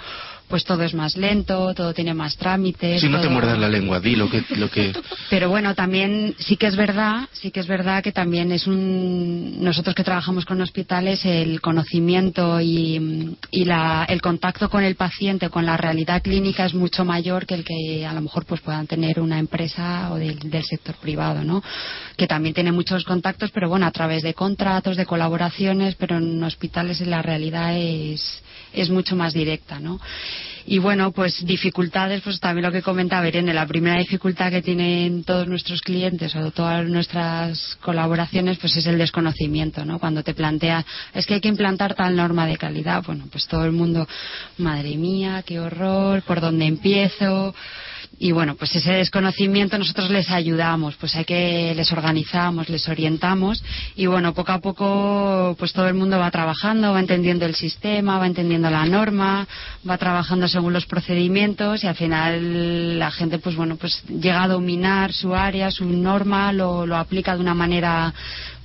pues 0.49 0.65
todo 0.65 0.83
es 0.83 0.95
más 0.95 1.17
lento, 1.17 1.73
todo 1.75 1.95
tiene 1.95 2.15
más 2.15 2.37
trámites. 2.37 3.01
Si 3.01 3.09
no 3.09 3.21
te 3.21 3.29
muerdas 3.29 3.59
la 3.59 3.69
lengua, 3.69 4.01
di 4.01 4.15
lo 4.15 4.29
que, 4.29 4.45
lo 4.57 4.71
que. 4.71 4.93
Pero 5.31 5.49
bueno, 5.49 5.75
también 5.75 6.35
sí 6.39 6.57
que 6.57 6.67
es 6.67 6.77
verdad, 6.77 7.29
sí 7.33 7.51
que 7.51 7.61
es 7.61 7.67
verdad 7.67 8.03
que 8.03 8.13
también 8.13 8.53
es 8.53 8.67
un 8.67 9.63
nosotros 9.63 9.95
que 9.95 10.05
trabajamos 10.05 10.45
con 10.45 10.54
hospitales 10.61 11.25
el 11.25 11.61
conocimiento 11.61 12.61
y, 12.61 13.37
y 13.51 13.65
la, 13.65 14.05
el 14.09 14.21
contacto 14.21 14.69
con 14.69 14.85
el 14.85 14.97
paciente, 14.97 15.51
con 15.51 15.67
la 15.67 15.77
realidad 15.77 16.23
clínica 16.23 16.67
es 16.67 16.75
mucho 16.75 17.05
mayor 17.05 17.47
que 17.47 17.55
el 17.55 17.65
que 17.65 18.07
a 18.07 18.13
lo 18.13 18.21
mejor 18.21 18.45
pues 18.47 18.61
puedan 18.61 18.87
tener 18.87 19.21
una 19.21 19.39
empresa 19.39 20.13
o 20.13 20.17
del, 20.17 20.39
del 20.51 20.65
sector 20.65 20.95
privado, 20.97 21.45
¿no? 21.45 21.63
Que 22.17 22.27
también 22.27 22.55
tiene 22.55 22.73
muchos 22.73 23.05
contactos, 23.05 23.51
pero 23.51 23.69
bueno, 23.69 23.87
a 23.87 23.91
través 23.91 24.23
de 24.23 24.35
contratos, 24.35 24.97
de 24.97 25.07
colaboraciones, 25.07 25.95
pero 25.95 26.19
en 26.19 26.43
hospitales 26.43 27.01
la 27.01 27.23
realidad 27.23 27.77
es 27.77 28.43
es 28.75 28.91
mucho 28.91 29.17
más 29.17 29.33
directa, 29.33 29.79
¿no? 29.79 30.01
Y 30.67 30.79
bueno, 30.79 31.13
pues 31.13 31.45
dificultades, 31.45 32.23
pues 32.23 32.41
también 32.41 32.65
lo 32.65 32.73
que 32.73 32.81
comentaba 32.81 33.29
Irene, 33.29 33.53
la 33.53 33.67
primera 33.67 33.99
dificultad 33.99 34.51
que 34.51 34.63
tienen 34.63 35.23
todos 35.23 35.47
nuestros 35.47 35.83
clientes 35.83 36.35
o 36.37 36.51
todas 36.53 36.89
nuestras 36.89 37.77
colaboraciones, 37.83 38.59
pues 38.59 38.77
es 38.77 38.87
el 38.87 38.97
desconocimiento, 38.97 39.85
¿no? 39.85 39.99
Cuando 39.99 40.23
te 40.23 40.33
plantea, 40.33 40.85
es 41.13 41.27
que 41.27 41.35
hay 41.35 41.41
que 41.41 41.49
implantar 41.49 41.95
tal 41.95 42.17
norma 42.17 42.47
de 42.47 42.57
calidad, 42.57 43.03
bueno, 43.05 43.27
pues 43.31 43.47
todo 43.47 43.65
el 43.67 43.73
mundo, 43.73 44.09
madre 44.57 44.97
mía, 44.97 45.43
qué 45.45 45.61
horror, 45.61 46.23
por 46.23 46.41
dónde 46.41 46.67
empiezo, 46.67 47.55
y 48.19 48.33
bueno, 48.33 48.55
pues 48.55 48.75
ese 48.77 48.93
desconocimiento 48.93 49.79
nosotros 49.79 50.11
les 50.11 50.31
ayudamos, 50.31 50.95
pues 50.97 51.15
hay 51.17 51.25
que 51.25 51.75
les 51.75 51.93
organizamos, 51.93 52.69
les 52.69 52.89
orientamos 52.89 53.63
y 53.97 54.07
bueno, 54.07 54.35
poco 54.35 54.53
a 54.53 54.61
poco 54.61 55.57
pues 55.59 55.73
todo 55.73 55.89
el 55.89 55.95
mundo 55.95 56.19
va 56.19 56.31
trabajando, 56.31 56.93
va 56.93 57.01
entendiendo 57.01 57.47
el 57.47 57.55
sistema, 57.55 58.19
va 58.19 58.27
entendiendo 58.27 58.71
la 58.71 58.85
norma, 58.87 59.47
va 59.89 59.99
trabajando 59.99 60.49
según 60.49 60.73
los 60.73 60.87
procedimientos 60.87 61.83
y 61.85 61.87
al 61.87 61.97
final 61.97 62.99
la 62.99 63.11
gente 63.11 63.39
pues 63.39 63.57
bueno, 63.57 63.77
pues 63.77 64.03
llega 64.07 64.45
a 64.45 64.49
dominar 64.49 65.13
su 65.13 65.35
área, 65.35 65.71
su 65.71 65.85
norma, 65.85 66.53
lo, 66.53 66.87
lo 66.87 66.97
aplica 66.97 67.35
de 67.35 67.41
una 67.41 67.55
manera 67.55 68.15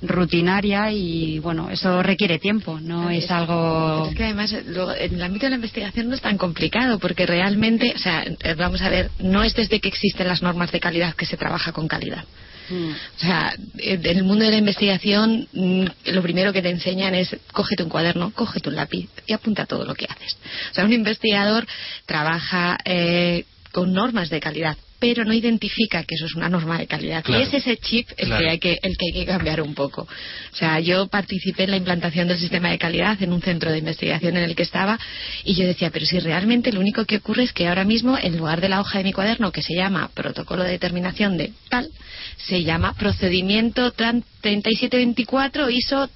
rutinaria 0.02 0.90
y 0.92 1.38
bueno, 1.40 1.70
eso 1.70 2.02
requiere 2.02 2.38
tiempo, 2.38 2.80
no 2.80 3.10
es, 3.10 3.30
algo. 3.30 4.08
Es 4.08 4.16
que 4.16 4.24
además 4.24 4.52
en 4.52 5.14
el 5.14 5.22
ámbito 5.22 5.46
de 5.46 5.50
la 5.50 5.56
investigación 5.56 6.08
no 6.08 6.14
es 6.14 6.22
tan 6.22 6.38
complicado 6.38 6.98
porque 6.98 7.26
realmente, 7.26 7.92
o 7.94 7.98
sea, 7.98 8.24
eh, 8.24 8.54
vamos 8.54 8.80
a 8.82 8.88
ver, 8.88 9.10
no 9.18 9.42
es 9.42 9.54
desde 9.54 9.80
que 9.80 9.88
existen 9.88 10.28
las 10.28 10.42
normas 10.42 10.72
de 10.72 10.80
calidad 10.80 11.14
que 11.14 11.26
se 11.26 11.36
trabaja 11.36 11.72
con 11.72 11.86
calidad. 11.86 12.24
Mm. 12.70 12.90
O 12.90 13.20
sea, 13.20 13.54
en 13.78 14.06
el 14.06 14.24
mundo 14.24 14.44
de 14.44 14.52
la 14.52 14.56
investigación 14.56 15.48
mm, 15.52 15.84
lo 16.06 16.22
primero 16.22 16.52
que 16.52 16.62
te 16.62 16.70
enseñan 16.70 17.14
es 17.14 17.36
cógete 17.52 17.82
un 17.82 17.90
cuaderno, 17.90 18.32
cógete 18.34 18.68
un 18.68 18.76
lápiz 18.76 19.08
y 19.26 19.32
apunta 19.32 19.66
todo 19.66 19.84
lo 19.84 19.94
que 19.94 20.06
haces. 20.08 20.38
O 20.70 20.74
sea, 20.74 20.84
un 20.84 20.92
investigador 20.92 21.66
trabaja 22.06 22.78
eh, 22.84 23.44
con 23.72 23.92
normas 23.92 24.30
de 24.30 24.40
calidad, 24.40 24.76
pero 25.00 25.24
no 25.24 25.32
identifica 25.32 26.04
que 26.04 26.14
eso 26.14 26.26
es 26.26 26.34
una 26.34 26.48
norma 26.48 26.78
de 26.78 26.86
calidad. 26.86 27.24
Y 27.26 27.34
es 27.34 27.52
ese 27.52 27.78
chip 27.78 28.08
el, 28.18 28.28
que 28.28 28.48
hay 28.48 28.58
que, 28.58 28.78
el 28.82 28.96
que 28.96 29.06
hay 29.06 29.12
que 29.12 29.26
cambiar 29.26 29.62
un 29.62 29.74
poco. 29.74 30.02
O 30.02 30.56
sea, 30.56 30.78
yo 30.78 31.08
participé 31.08 31.64
en 31.64 31.70
la 31.70 31.78
implantación 31.78 32.28
del 32.28 32.38
sistema 32.38 32.70
de 32.70 32.78
calidad 32.78 33.20
en 33.22 33.32
un 33.32 33.40
centro 33.40 33.72
de 33.72 33.78
investigación 33.78 34.36
en 34.36 34.44
el 34.44 34.54
que 34.54 34.62
estaba 34.62 34.98
y 35.42 35.54
yo 35.54 35.66
decía, 35.66 35.90
pero 35.90 36.04
si 36.04 36.20
realmente 36.20 36.70
lo 36.70 36.80
único 36.80 37.06
que 37.06 37.16
ocurre 37.16 37.44
es 37.44 37.52
que 37.52 37.66
ahora 37.66 37.84
mismo, 37.84 38.18
en 38.18 38.36
lugar 38.36 38.60
de 38.60 38.68
la 38.68 38.80
hoja 38.80 38.98
de 38.98 39.04
mi 39.04 39.12
cuaderno 39.12 39.50
que 39.50 39.62
se 39.62 39.74
llama 39.74 40.10
protocolo 40.14 40.62
de 40.62 40.72
determinación 40.72 41.38
de 41.38 41.52
tal, 41.70 41.88
se 42.36 42.62
llama 42.62 42.94
procedimiento 42.94 43.92
3724 43.92 45.70
ISO 45.70 46.10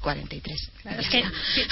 43. 0.00 0.70
es 0.98 1.08
que 1.08 1.24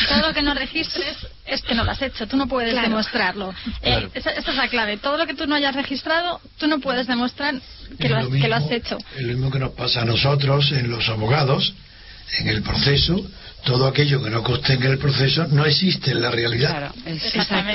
todo 0.09 0.29
lo 0.29 0.35
que 0.35 0.43
no 0.43 0.55
registres 0.55 1.17
es 1.47 1.63
que 1.63 1.75
no 1.75 1.85
lo 1.85 1.91
has 1.91 2.03
hecho, 2.03 2.27
tú 2.27 2.37
no 2.37 2.47
puedes 2.47 2.75
demostrarlo. 2.81 3.55
Eh, 3.83 4.09
esa, 4.15 4.31
es 4.31 4.55
la 4.55 4.69
clave. 4.69 4.97
Todo 4.99 5.17
lo 5.17 5.27
que 5.27 5.35
tú 5.35 5.47
no 5.47 5.55
hayas 5.55 5.75
registrado, 5.75 6.41
tú 6.59 6.67
no 6.67 6.81
puedes 6.81 7.07
demostrar 7.07 7.55
que, 7.99 8.09
lo, 8.09 8.17
has, 8.55 8.71
hecho. 8.71 8.99
Es 9.17 9.23
lo 9.23 9.29
mismo 9.29 9.51
que 9.51 9.59
nos 9.59 9.73
pasa 9.73 10.03
a 10.03 10.05
nosotros 10.05 10.73
en 10.73 10.91
los 10.91 11.09
abogados, 11.09 11.75
en 12.39 12.49
el 12.49 12.63
proceso. 12.63 13.25
Todo 13.65 13.87
aquello 13.87 14.23
que 14.23 14.31
no 14.31 14.43
constenga 14.43 14.89
el 14.89 14.99
proceso 14.99 15.47
no 15.49 15.67
existe 15.67 16.13
en 16.13 16.23
la 16.23 16.31
realidad. 16.31 16.71
Claro, 16.71 16.95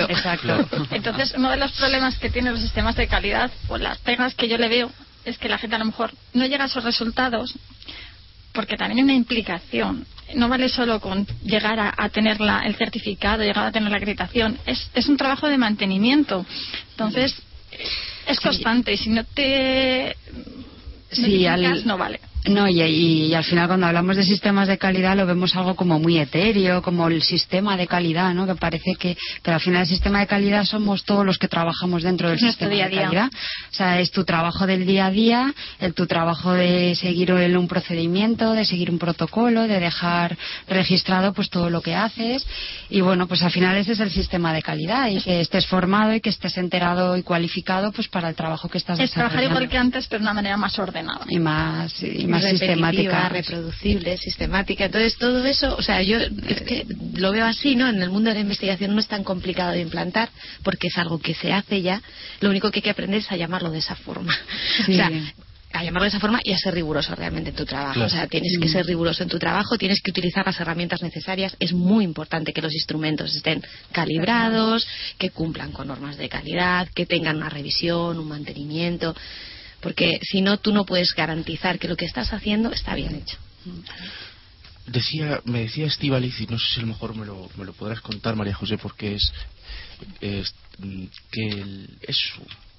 exacto. 0.09 0.67
Entonces, 0.89 1.33
uno 1.37 1.51
de 1.51 1.57
los 1.57 1.71
problemas 1.73 2.17
que 2.17 2.31
tienen 2.31 2.53
los 2.53 2.61
sistemas 2.61 2.95
de 2.95 3.07
calidad, 3.07 3.51
o 3.67 3.77
las 3.77 3.99
pegas 3.99 4.33
que 4.33 4.47
yo 4.47 4.57
le 4.57 4.67
veo, 4.67 4.91
es 5.25 5.37
que 5.37 5.49
la 5.49 5.57
gente 5.57 5.75
a 5.75 5.79
lo 5.79 5.85
mejor 5.85 6.11
no 6.33 6.45
llega 6.45 6.63
a 6.63 6.67
esos 6.67 6.83
resultados 6.83 7.53
porque 8.55 8.77
también 8.77 8.99
hay 8.99 9.03
una 9.03 9.13
implicación. 9.13 10.07
No 10.33 10.49
vale 10.49 10.69
solo 10.69 10.99
con 10.99 11.25
llegar 11.43 11.79
a, 11.79 12.09
tener 12.09 12.37
el 12.41 12.75
certificado, 12.75 13.43
llegar 13.43 13.67
a 13.67 13.71
tener 13.71 13.91
la 13.91 13.97
acreditación. 13.97 14.57
Es, 14.65 14.89
es 14.93 15.07
un 15.07 15.17
trabajo 15.17 15.47
de 15.47 15.57
mantenimiento. 15.57 16.45
Entonces, 16.91 17.35
es 18.27 18.39
constante. 18.39 18.93
Y 18.93 18.97
si 18.97 19.09
no 19.09 19.23
te. 19.23 20.15
Sí, 21.11 21.45
no 21.85 21.97
vale. 21.97 22.19
No, 22.47 22.67
y, 22.67 23.33
al 23.33 23.43
final 23.43 23.67
cuando 23.67 23.87
hablamos 23.87 24.15
de 24.15 24.23
sistemas 24.23 24.67
de 24.67 24.77
calidad 24.77 25.15
lo 25.15 25.25
vemos 25.25 25.55
algo 25.55 25.75
como 25.75 25.99
muy 25.99 26.19
etéreo, 26.19 26.81
como 26.81 27.07
el 27.07 27.21
sistema 27.21 27.75
de 27.77 27.87
calidad, 27.87 28.33
¿no? 28.33 28.45
Que 28.45 28.55
parece 28.55 28.95
que, 28.95 29.17
pero 29.41 29.55
al 29.55 29.61
final 29.61 29.81
el 29.81 29.87
sistema 29.87 30.19
de 30.19 30.27
calidad 30.27 30.63
somos 30.63 31.03
todos 31.03 31.25
los 31.25 31.37
que 31.37 31.47
trabajamos 31.47 32.03
dentro 32.03 32.29
del 32.29 32.39
sistema 32.39 32.71
de 32.71 32.89
calidad. 32.89 33.29
O 33.71 33.73
sea, 33.73 33.99
es 33.99 34.11
tu 34.11 34.23
trabajo 34.23 34.67
del 34.67 34.85
día 34.85 35.07
a 35.07 35.11
día, 35.11 35.53
el 35.79 35.93
tu 35.93 36.05
trabajo 36.05 36.53
de 36.53 36.95
seguir 36.95 37.33
un 37.33 37.67
procedimiento, 37.67 38.53
de 38.53 38.65
seguir 38.65 38.91
un 38.91 38.99
protocolo, 38.99 39.67
de 39.67 39.79
dejar 39.79 40.37
registrado 40.67 41.33
pues 41.33 41.49
todo 41.49 41.69
lo 41.69 41.81
que 41.81 41.95
haces 41.95 42.45
y 42.89 43.01
bueno, 43.01 43.27
pues 43.27 43.41
al 43.41 43.51
final 43.51 43.75
ese 43.77 43.93
es 43.93 43.99
el 43.99 44.11
sistema 44.11 44.53
de 44.53 44.61
calidad 44.61 45.07
y 45.09 45.21
que 45.21 45.41
estés 45.41 45.65
formado 45.67 46.13
y 46.13 46.21
que 46.21 46.29
estés 46.29 46.57
enterado 46.57 47.17
y 47.17 47.23
cualificado 47.23 47.91
pues 47.91 48.07
para 48.07 48.29
el 48.29 48.35
trabajo 48.35 48.69
que 48.69 48.77
estás 48.77 48.99
es 48.99 49.11
trabajar 49.11 49.43
igual 49.43 49.67
que 49.67 49.77
antes 49.77 50.07
pero 50.07 50.19
de 50.19 50.25
una 50.25 50.33
manera 50.33 50.57
más 50.57 50.77
ordenada 50.79 51.25
y 51.27 51.39
más 51.39 52.01
sistemática. 52.41 53.29
reproducible, 53.29 54.17
sistemática. 54.17 54.85
Entonces, 54.85 55.17
todo 55.17 55.45
eso, 55.45 55.75
o 55.75 55.81
sea, 55.81 56.01
yo 56.01 56.17
es 56.19 56.61
que 56.61 56.85
lo 57.15 57.31
veo 57.31 57.45
así, 57.45 57.75
¿no? 57.75 57.89
En 57.89 58.01
el 58.01 58.09
mundo 58.09 58.29
de 58.29 58.35
la 58.35 58.41
investigación 58.41 58.93
no 58.93 58.99
es 58.99 59.07
tan 59.07 59.23
complicado 59.23 59.71
de 59.71 59.81
implantar 59.81 60.29
porque 60.63 60.87
es 60.87 60.97
algo 60.97 61.19
que 61.19 61.33
se 61.33 61.51
hace 61.53 61.81
ya. 61.81 62.01
Lo 62.39 62.49
único 62.49 62.71
que 62.71 62.79
hay 62.79 62.83
que 62.83 62.89
aprender 62.89 63.19
es 63.19 63.31
a 63.31 63.37
llamarlo 63.37 63.71
de 63.71 63.79
esa 63.79 63.95
forma. 63.95 64.37
O 64.81 64.85
sea, 64.85 65.11
a 65.75 65.83
llamarlo 65.83 66.03
de 66.03 66.09
esa 66.09 66.19
forma 66.19 66.39
y 66.43 66.53
a 66.53 66.57
ser 66.57 66.73
riguroso 66.73 67.13
realmente 67.15 67.49
en 67.49 67.55
tu 67.55 67.65
trabajo. 67.65 68.01
O 68.01 68.09
sea, 68.09 68.27
tienes 68.27 68.57
que 68.59 68.69
ser 68.69 68.85
riguroso 68.85 69.23
en 69.23 69.29
tu 69.29 69.37
trabajo, 69.37 69.77
tienes 69.77 70.01
que 70.01 70.11
utilizar 70.11 70.45
las 70.45 70.59
herramientas 70.59 71.01
necesarias. 71.01 71.55
Es 71.59 71.73
muy 71.73 72.05
importante 72.05 72.53
que 72.53 72.61
los 72.61 72.73
instrumentos 72.73 73.35
estén 73.35 73.61
calibrados, 73.91 74.87
que 75.17 75.31
cumplan 75.31 75.71
con 75.71 75.87
normas 75.87 76.17
de 76.17 76.29
calidad, 76.29 76.87
que 76.95 77.05
tengan 77.05 77.37
una 77.37 77.49
revisión, 77.49 78.19
un 78.19 78.27
mantenimiento 78.27 79.15
porque 79.85 80.19
si 80.23 80.41
no, 80.41 80.57
tú 80.57 80.73
no 80.73 80.83
puedes 80.83 81.13
garantizar 81.13 81.77
que 81.77 81.87
lo 81.87 81.95
que 81.95 82.05
estás 82.05 82.33
haciendo 82.33 82.71
está 82.71 82.95
bien 82.95 83.13
hecho. 83.13 83.37
Decía, 84.87 85.41
me 85.45 85.59
decía 85.59 85.85
Estivaliz, 85.85 86.41
y 86.41 86.47
no 86.47 86.57
sé 86.57 86.65
si 86.73 86.79
a 86.79 86.81
lo 86.81 86.87
mejor 86.87 87.15
me 87.15 87.23
lo, 87.23 87.51
me 87.55 87.65
lo 87.65 87.73
podrás 87.73 88.01
contar, 88.01 88.35
María 88.35 88.55
José, 88.55 88.79
porque 88.79 89.13
es, 89.13 89.31
que 90.19 91.85
es 92.01 92.17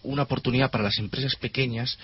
una 0.02 0.24
oportunidad 0.24 0.72
para 0.72 0.82
las 0.82 0.98
empresas 0.98 1.36
pequeñas 1.36 1.96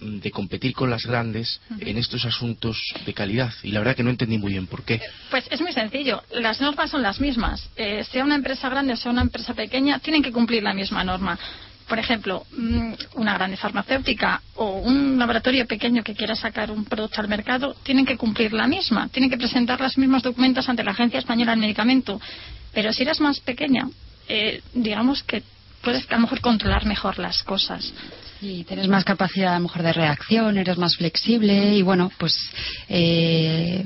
mm, 0.00 0.20
de 0.20 0.30
competir 0.30 0.72
con 0.72 0.88
las 0.88 1.04
grandes 1.04 1.60
en 1.78 1.98
estos 1.98 2.24
asuntos 2.24 2.80
de 3.04 3.12
calidad. 3.12 3.52
Y 3.62 3.72
la 3.72 3.80
verdad 3.80 3.94
que 3.94 4.04
no 4.04 4.08
entendí 4.08 4.38
muy 4.38 4.52
bien 4.52 4.66
por 4.68 4.84
qué. 4.84 5.02
Pues 5.30 5.44
es 5.50 5.60
muy 5.60 5.74
sencillo. 5.74 6.22
Las 6.30 6.62
normas 6.62 6.90
son 6.90 7.02
las 7.02 7.20
mismas. 7.20 7.68
Eh, 7.76 8.04
sea 8.10 8.24
una 8.24 8.36
empresa 8.36 8.70
grande 8.70 8.94
o 8.94 8.96
sea 8.96 9.12
una 9.12 9.20
empresa 9.20 9.52
pequeña, 9.52 9.98
tienen 9.98 10.22
que 10.22 10.32
cumplir 10.32 10.62
la 10.62 10.72
misma 10.72 11.04
norma 11.04 11.38
por 11.88 11.98
ejemplo, 11.98 12.44
mm, 12.56 12.92
una 13.14 13.34
grande 13.34 13.56
farmacéutica 13.56 14.42
o 14.56 14.78
un 14.78 15.18
laboratorio 15.18 15.66
pequeño 15.66 16.02
que 16.02 16.14
quiera 16.14 16.34
sacar 16.34 16.70
un 16.70 16.84
producto 16.84 17.20
al 17.20 17.28
mercado, 17.28 17.74
tienen 17.82 18.04
que 18.04 18.16
cumplir 18.16 18.52
la 18.52 18.66
misma, 18.66 19.08
tienen 19.08 19.30
que 19.30 19.38
presentar 19.38 19.80
los 19.80 19.96
mismos 19.96 20.22
documentos 20.22 20.68
ante 20.68 20.82
la 20.82 20.90
Agencia 20.90 21.18
Española 21.18 21.52
del 21.52 21.60
Medicamento. 21.60 22.20
Pero 22.72 22.92
si 22.92 23.02
eres 23.02 23.20
más 23.20 23.40
pequeña, 23.40 23.88
eh, 24.28 24.62
digamos 24.74 25.22
que 25.22 25.42
puedes 25.86 26.10
a 26.10 26.16
lo 26.16 26.22
mejor 26.22 26.40
controlar 26.40 26.84
mejor 26.84 27.16
las 27.20 27.44
cosas. 27.44 27.92
Y 28.42 28.64
tienes 28.64 28.88
más 28.88 29.04
capacidad 29.04 29.52
a 29.54 29.58
lo 29.58 29.62
mejor 29.62 29.84
de 29.84 29.92
reacción, 29.92 30.58
eres 30.58 30.76
más 30.78 30.96
flexible 30.96 31.74
y 31.74 31.82
bueno, 31.82 32.10
pues 32.18 32.36
eh, 32.88 33.84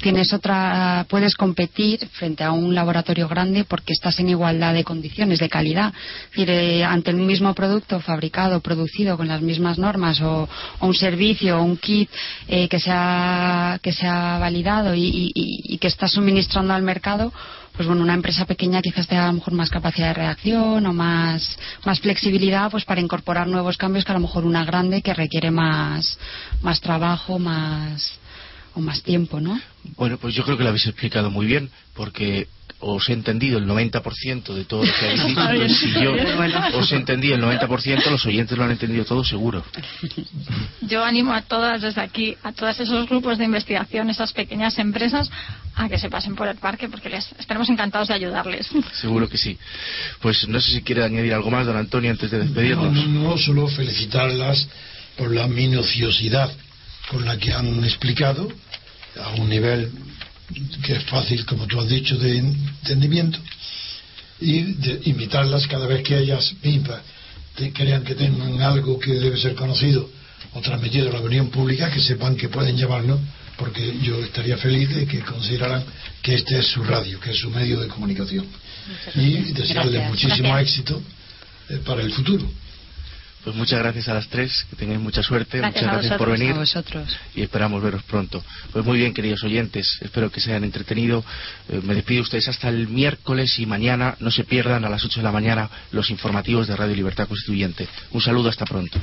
tienes 0.00 0.32
otra, 0.32 1.04
puedes 1.06 1.36
competir 1.36 2.08
frente 2.08 2.42
a 2.42 2.50
un 2.50 2.74
laboratorio 2.74 3.28
grande 3.28 3.64
porque 3.64 3.92
estás 3.92 4.18
en 4.20 4.30
igualdad 4.30 4.72
de 4.72 4.84
condiciones, 4.84 5.38
de 5.38 5.50
calidad. 5.50 5.92
Es 6.24 6.30
decir, 6.30 6.50
eh, 6.50 6.82
ante 6.82 7.10
el 7.10 7.18
mismo 7.18 7.54
producto 7.54 8.00
fabricado, 8.00 8.60
producido 8.60 9.18
con 9.18 9.28
las 9.28 9.42
mismas 9.42 9.78
normas 9.78 10.22
o, 10.22 10.48
un 10.80 10.94
servicio 10.94 11.58
o 11.58 11.62
un 11.62 11.76
kit 11.76 12.08
eh, 12.48 12.68
que, 12.68 12.80
se 12.80 12.90
ha, 12.90 13.78
que 13.82 13.92
se 13.92 14.06
ha 14.06 14.38
validado 14.38 14.94
y, 14.94 15.30
y 15.34 15.76
que 15.76 15.88
está 15.88 16.08
suministrando 16.08 16.72
al 16.72 16.82
mercado, 16.82 17.32
pues 17.76 17.88
bueno, 17.88 18.02
una 18.02 18.14
empresa 18.14 18.44
pequeña 18.46 18.80
quizás 18.80 19.06
tenga 19.06 19.24
a 19.24 19.28
lo 19.28 19.34
mejor 19.34 19.54
más 19.54 19.68
capacidad 19.68 20.08
de 20.08 20.14
reacción 20.14 20.86
o 20.86 20.92
más, 20.92 21.58
más 21.84 22.00
flexibilidad 22.00 22.70
pues 22.70 22.84
para 22.84 23.00
incorporar 23.00 23.48
nuevos 23.48 23.76
cambios 23.76 24.04
que 24.04 24.12
a 24.12 24.14
lo 24.14 24.20
mejor 24.20 24.44
una 24.44 24.64
grande 24.64 25.02
que 25.02 25.12
requiere 25.12 25.50
más, 25.50 26.18
más 26.62 26.80
trabajo, 26.80 27.38
más 27.38 28.18
o 28.74 28.80
más 28.80 29.02
tiempo, 29.02 29.40
¿no? 29.40 29.60
Bueno, 29.96 30.18
pues 30.18 30.34
yo 30.34 30.44
creo 30.44 30.56
que 30.56 30.62
lo 30.62 30.70
habéis 30.70 30.86
explicado 30.86 31.30
muy 31.30 31.46
bien, 31.46 31.70
porque 31.94 32.48
os 32.80 33.08
he 33.08 33.12
entendido 33.12 33.58
el 33.58 33.66
90% 33.66 34.54
de 34.54 34.64
todo 34.64 34.84
lo 34.84 34.92
que 34.92 35.06
habéis 35.06 35.24
dicho, 35.24 35.68
si 35.80 35.92
yo 35.92 36.14
os 36.74 36.92
he 36.92 36.96
entendido 36.96 37.36
el 37.36 37.42
90%, 37.42 38.10
los 38.10 38.26
oyentes 38.26 38.56
lo 38.56 38.64
han 38.64 38.72
entendido 38.72 39.04
todo 39.04 39.24
seguro. 39.24 39.64
Yo 40.82 41.02
animo 41.02 41.32
a 41.32 41.42
todas 41.42 41.82
desde 41.82 42.00
aquí, 42.00 42.36
a 42.42 42.52
todos 42.52 42.78
esos 42.80 43.08
grupos 43.08 43.38
de 43.38 43.44
investigación, 43.44 44.10
esas 44.10 44.32
pequeñas 44.32 44.78
empresas, 44.78 45.30
a 45.74 45.88
que 45.88 45.98
se 45.98 46.10
pasen 46.10 46.34
por 46.34 46.48
el 46.48 46.56
parque, 46.56 46.88
porque 46.88 47.08
les 47.08 47.30
estaremos 47.38 47.68
encantados 47.68 48.08
de 48.08 48.14
ayudarles. 48.14 48.68
Seguro 48.92 49.28
que 49.28 49.38
sí. 49.38 49.58
Pues 50.20 50.46
no 50.48 50.60
sé 50.60 50.72
si 50.72 50.82
quiere 50.82 51.04
añadir 51.04 51.32
algo 51.34 51.50
más, 51.50 51.66
don 51.66 51.76
Antonio, 51.76 52.10
antes 52.10 52.30
de 52.30 52.40
despedirnos. 52.40 52.92
No, 52.92 53.06
no, 53.06 53.30
no 53.30 53.38
solo 53.38 53.66
felicitarlas 53.68 54.68
por 55.16 55.32
la 55.32 55.46
minuciosidad 55.46 56.50
con 57.08 57.24
la 57.24 57.36
que 57.38 57.52
han 57.52 57.84
explicado, 57.84 58.48
a 59.20 59.30
un 59.40 59.48
nivel 59.48 59.90
que 60.82 60.92
es 60.94 61.04
fácil, 61.04 61.44
como 61.46 61.66
tú 61.66 61.80
has 61.80 61.88
dicho, 61.88 62.16
de 62.16 62.38
entendimiento, 62.38 63.38
y 64.40 64.62
de 64.74 65.00
invitarlas 65.04 65.66
cada 65.66 65.86
vez 65.86 66.02
que 66.02 66.18
ellas 66.18 66.54
mismas 66.62 67.00
crean 67.72 68.04
que 68.04 68.14
tengan 68.14 68.60
algo 68.62 68.98
que 68.98 69.14
debe 69.14 69.36
ser 69.36 69.54
conocido 69.54 70.10
o 70.52 70.60
transmitido 70.60 71.08
a 71.08 71.12
la 71.14 71.20
opinión 71.20 71.50
pública, 71.50 71.90
que 71.90 72.00
sepan 72.00 72.36
que 72.36 72.48
pueden 72.48 72.76
llamarnos, 72.76 73.20
porque 73.56 73.98
yo 74.02 74.22
estaría 74.22 74.56
feliz 74.56 74.88
de 74.94 75.06
que 75.06 75.20
consideraran 75.20 75.84
que 76.22 76.34
este 76.34 76.58
es 76.58 76.66
su 76.66 76.82
radio, 76.82 77.20
que 77.20 77.30
es 77.30 77.38
su 77.38 77.50
medio 77.50 77.80
de 77.80 77.88
comunicación. 77.88 78.46
Y 79.14 79.52
desearles 79.52 80.08
muchísimo 80.08 80.56
éxito 80.58 81.00
eh, 81.70 81.78
para 81.84 82.02
el 82.02 82.12
futuro. 82.12 82.48
Pues 83.44 83.54
muchas 83.56 83.78
gracias 83.78 84.08
a 84.08 84.14
las 84.14 84.26
tres, 84.28 84.66
que 84.70 84.76
tengáis 84.76 85.00
mucha 85.00 85.22
suerte, 85.22 85.60
muchas 85.60 85.82
gracias 85.82 86.16
por 86.16 86.30
venir 86.30 86.56
y 87.34 87.42
esperamos 87.42 87.82
veros 87.82 88.02
pronto. 88.04 88.42
Pues 88.72 88.84
muy 88.86 88.96
bien, 88.96 89.12
queridos 89.12 89.44
oyentes, 89.44 89.98
espero 90.00 90.30
que 90.30 90.40
se 90.40 90.50
hayan 90.50 90.64
entretenido. 90.64 91.22
Eh, 91.68 91.82
me 91.84 91.94
despido 91.94 92.18
de 92.18 92.22
ustedes 92.22 92.48
hasta 92.48 92.70
el 92.70 92.88
miércoles 92.88 93.58
y 93.58 93.66
mañana 93.66 94.16
no 94.18 94.30
se 94.30 94.44
pierdan 94.44 94.86
a 94.86 94.88
las 94.88 95.04
8 95.04 95.20
de 95.20 95.24
la 95.24 95.32
mañana 95.32 95.68
los 95.92 96.08
informativos 96.08 96.68
de 96.68 96.74
Radio 96.74 96.96
Libertad 96.96 97.28
Constituyente. 97.28 97.86
Un 98.12 98.22
saludo, 98.22 98.48
hasta 98.48 98.64
pronto. 98.64 98.98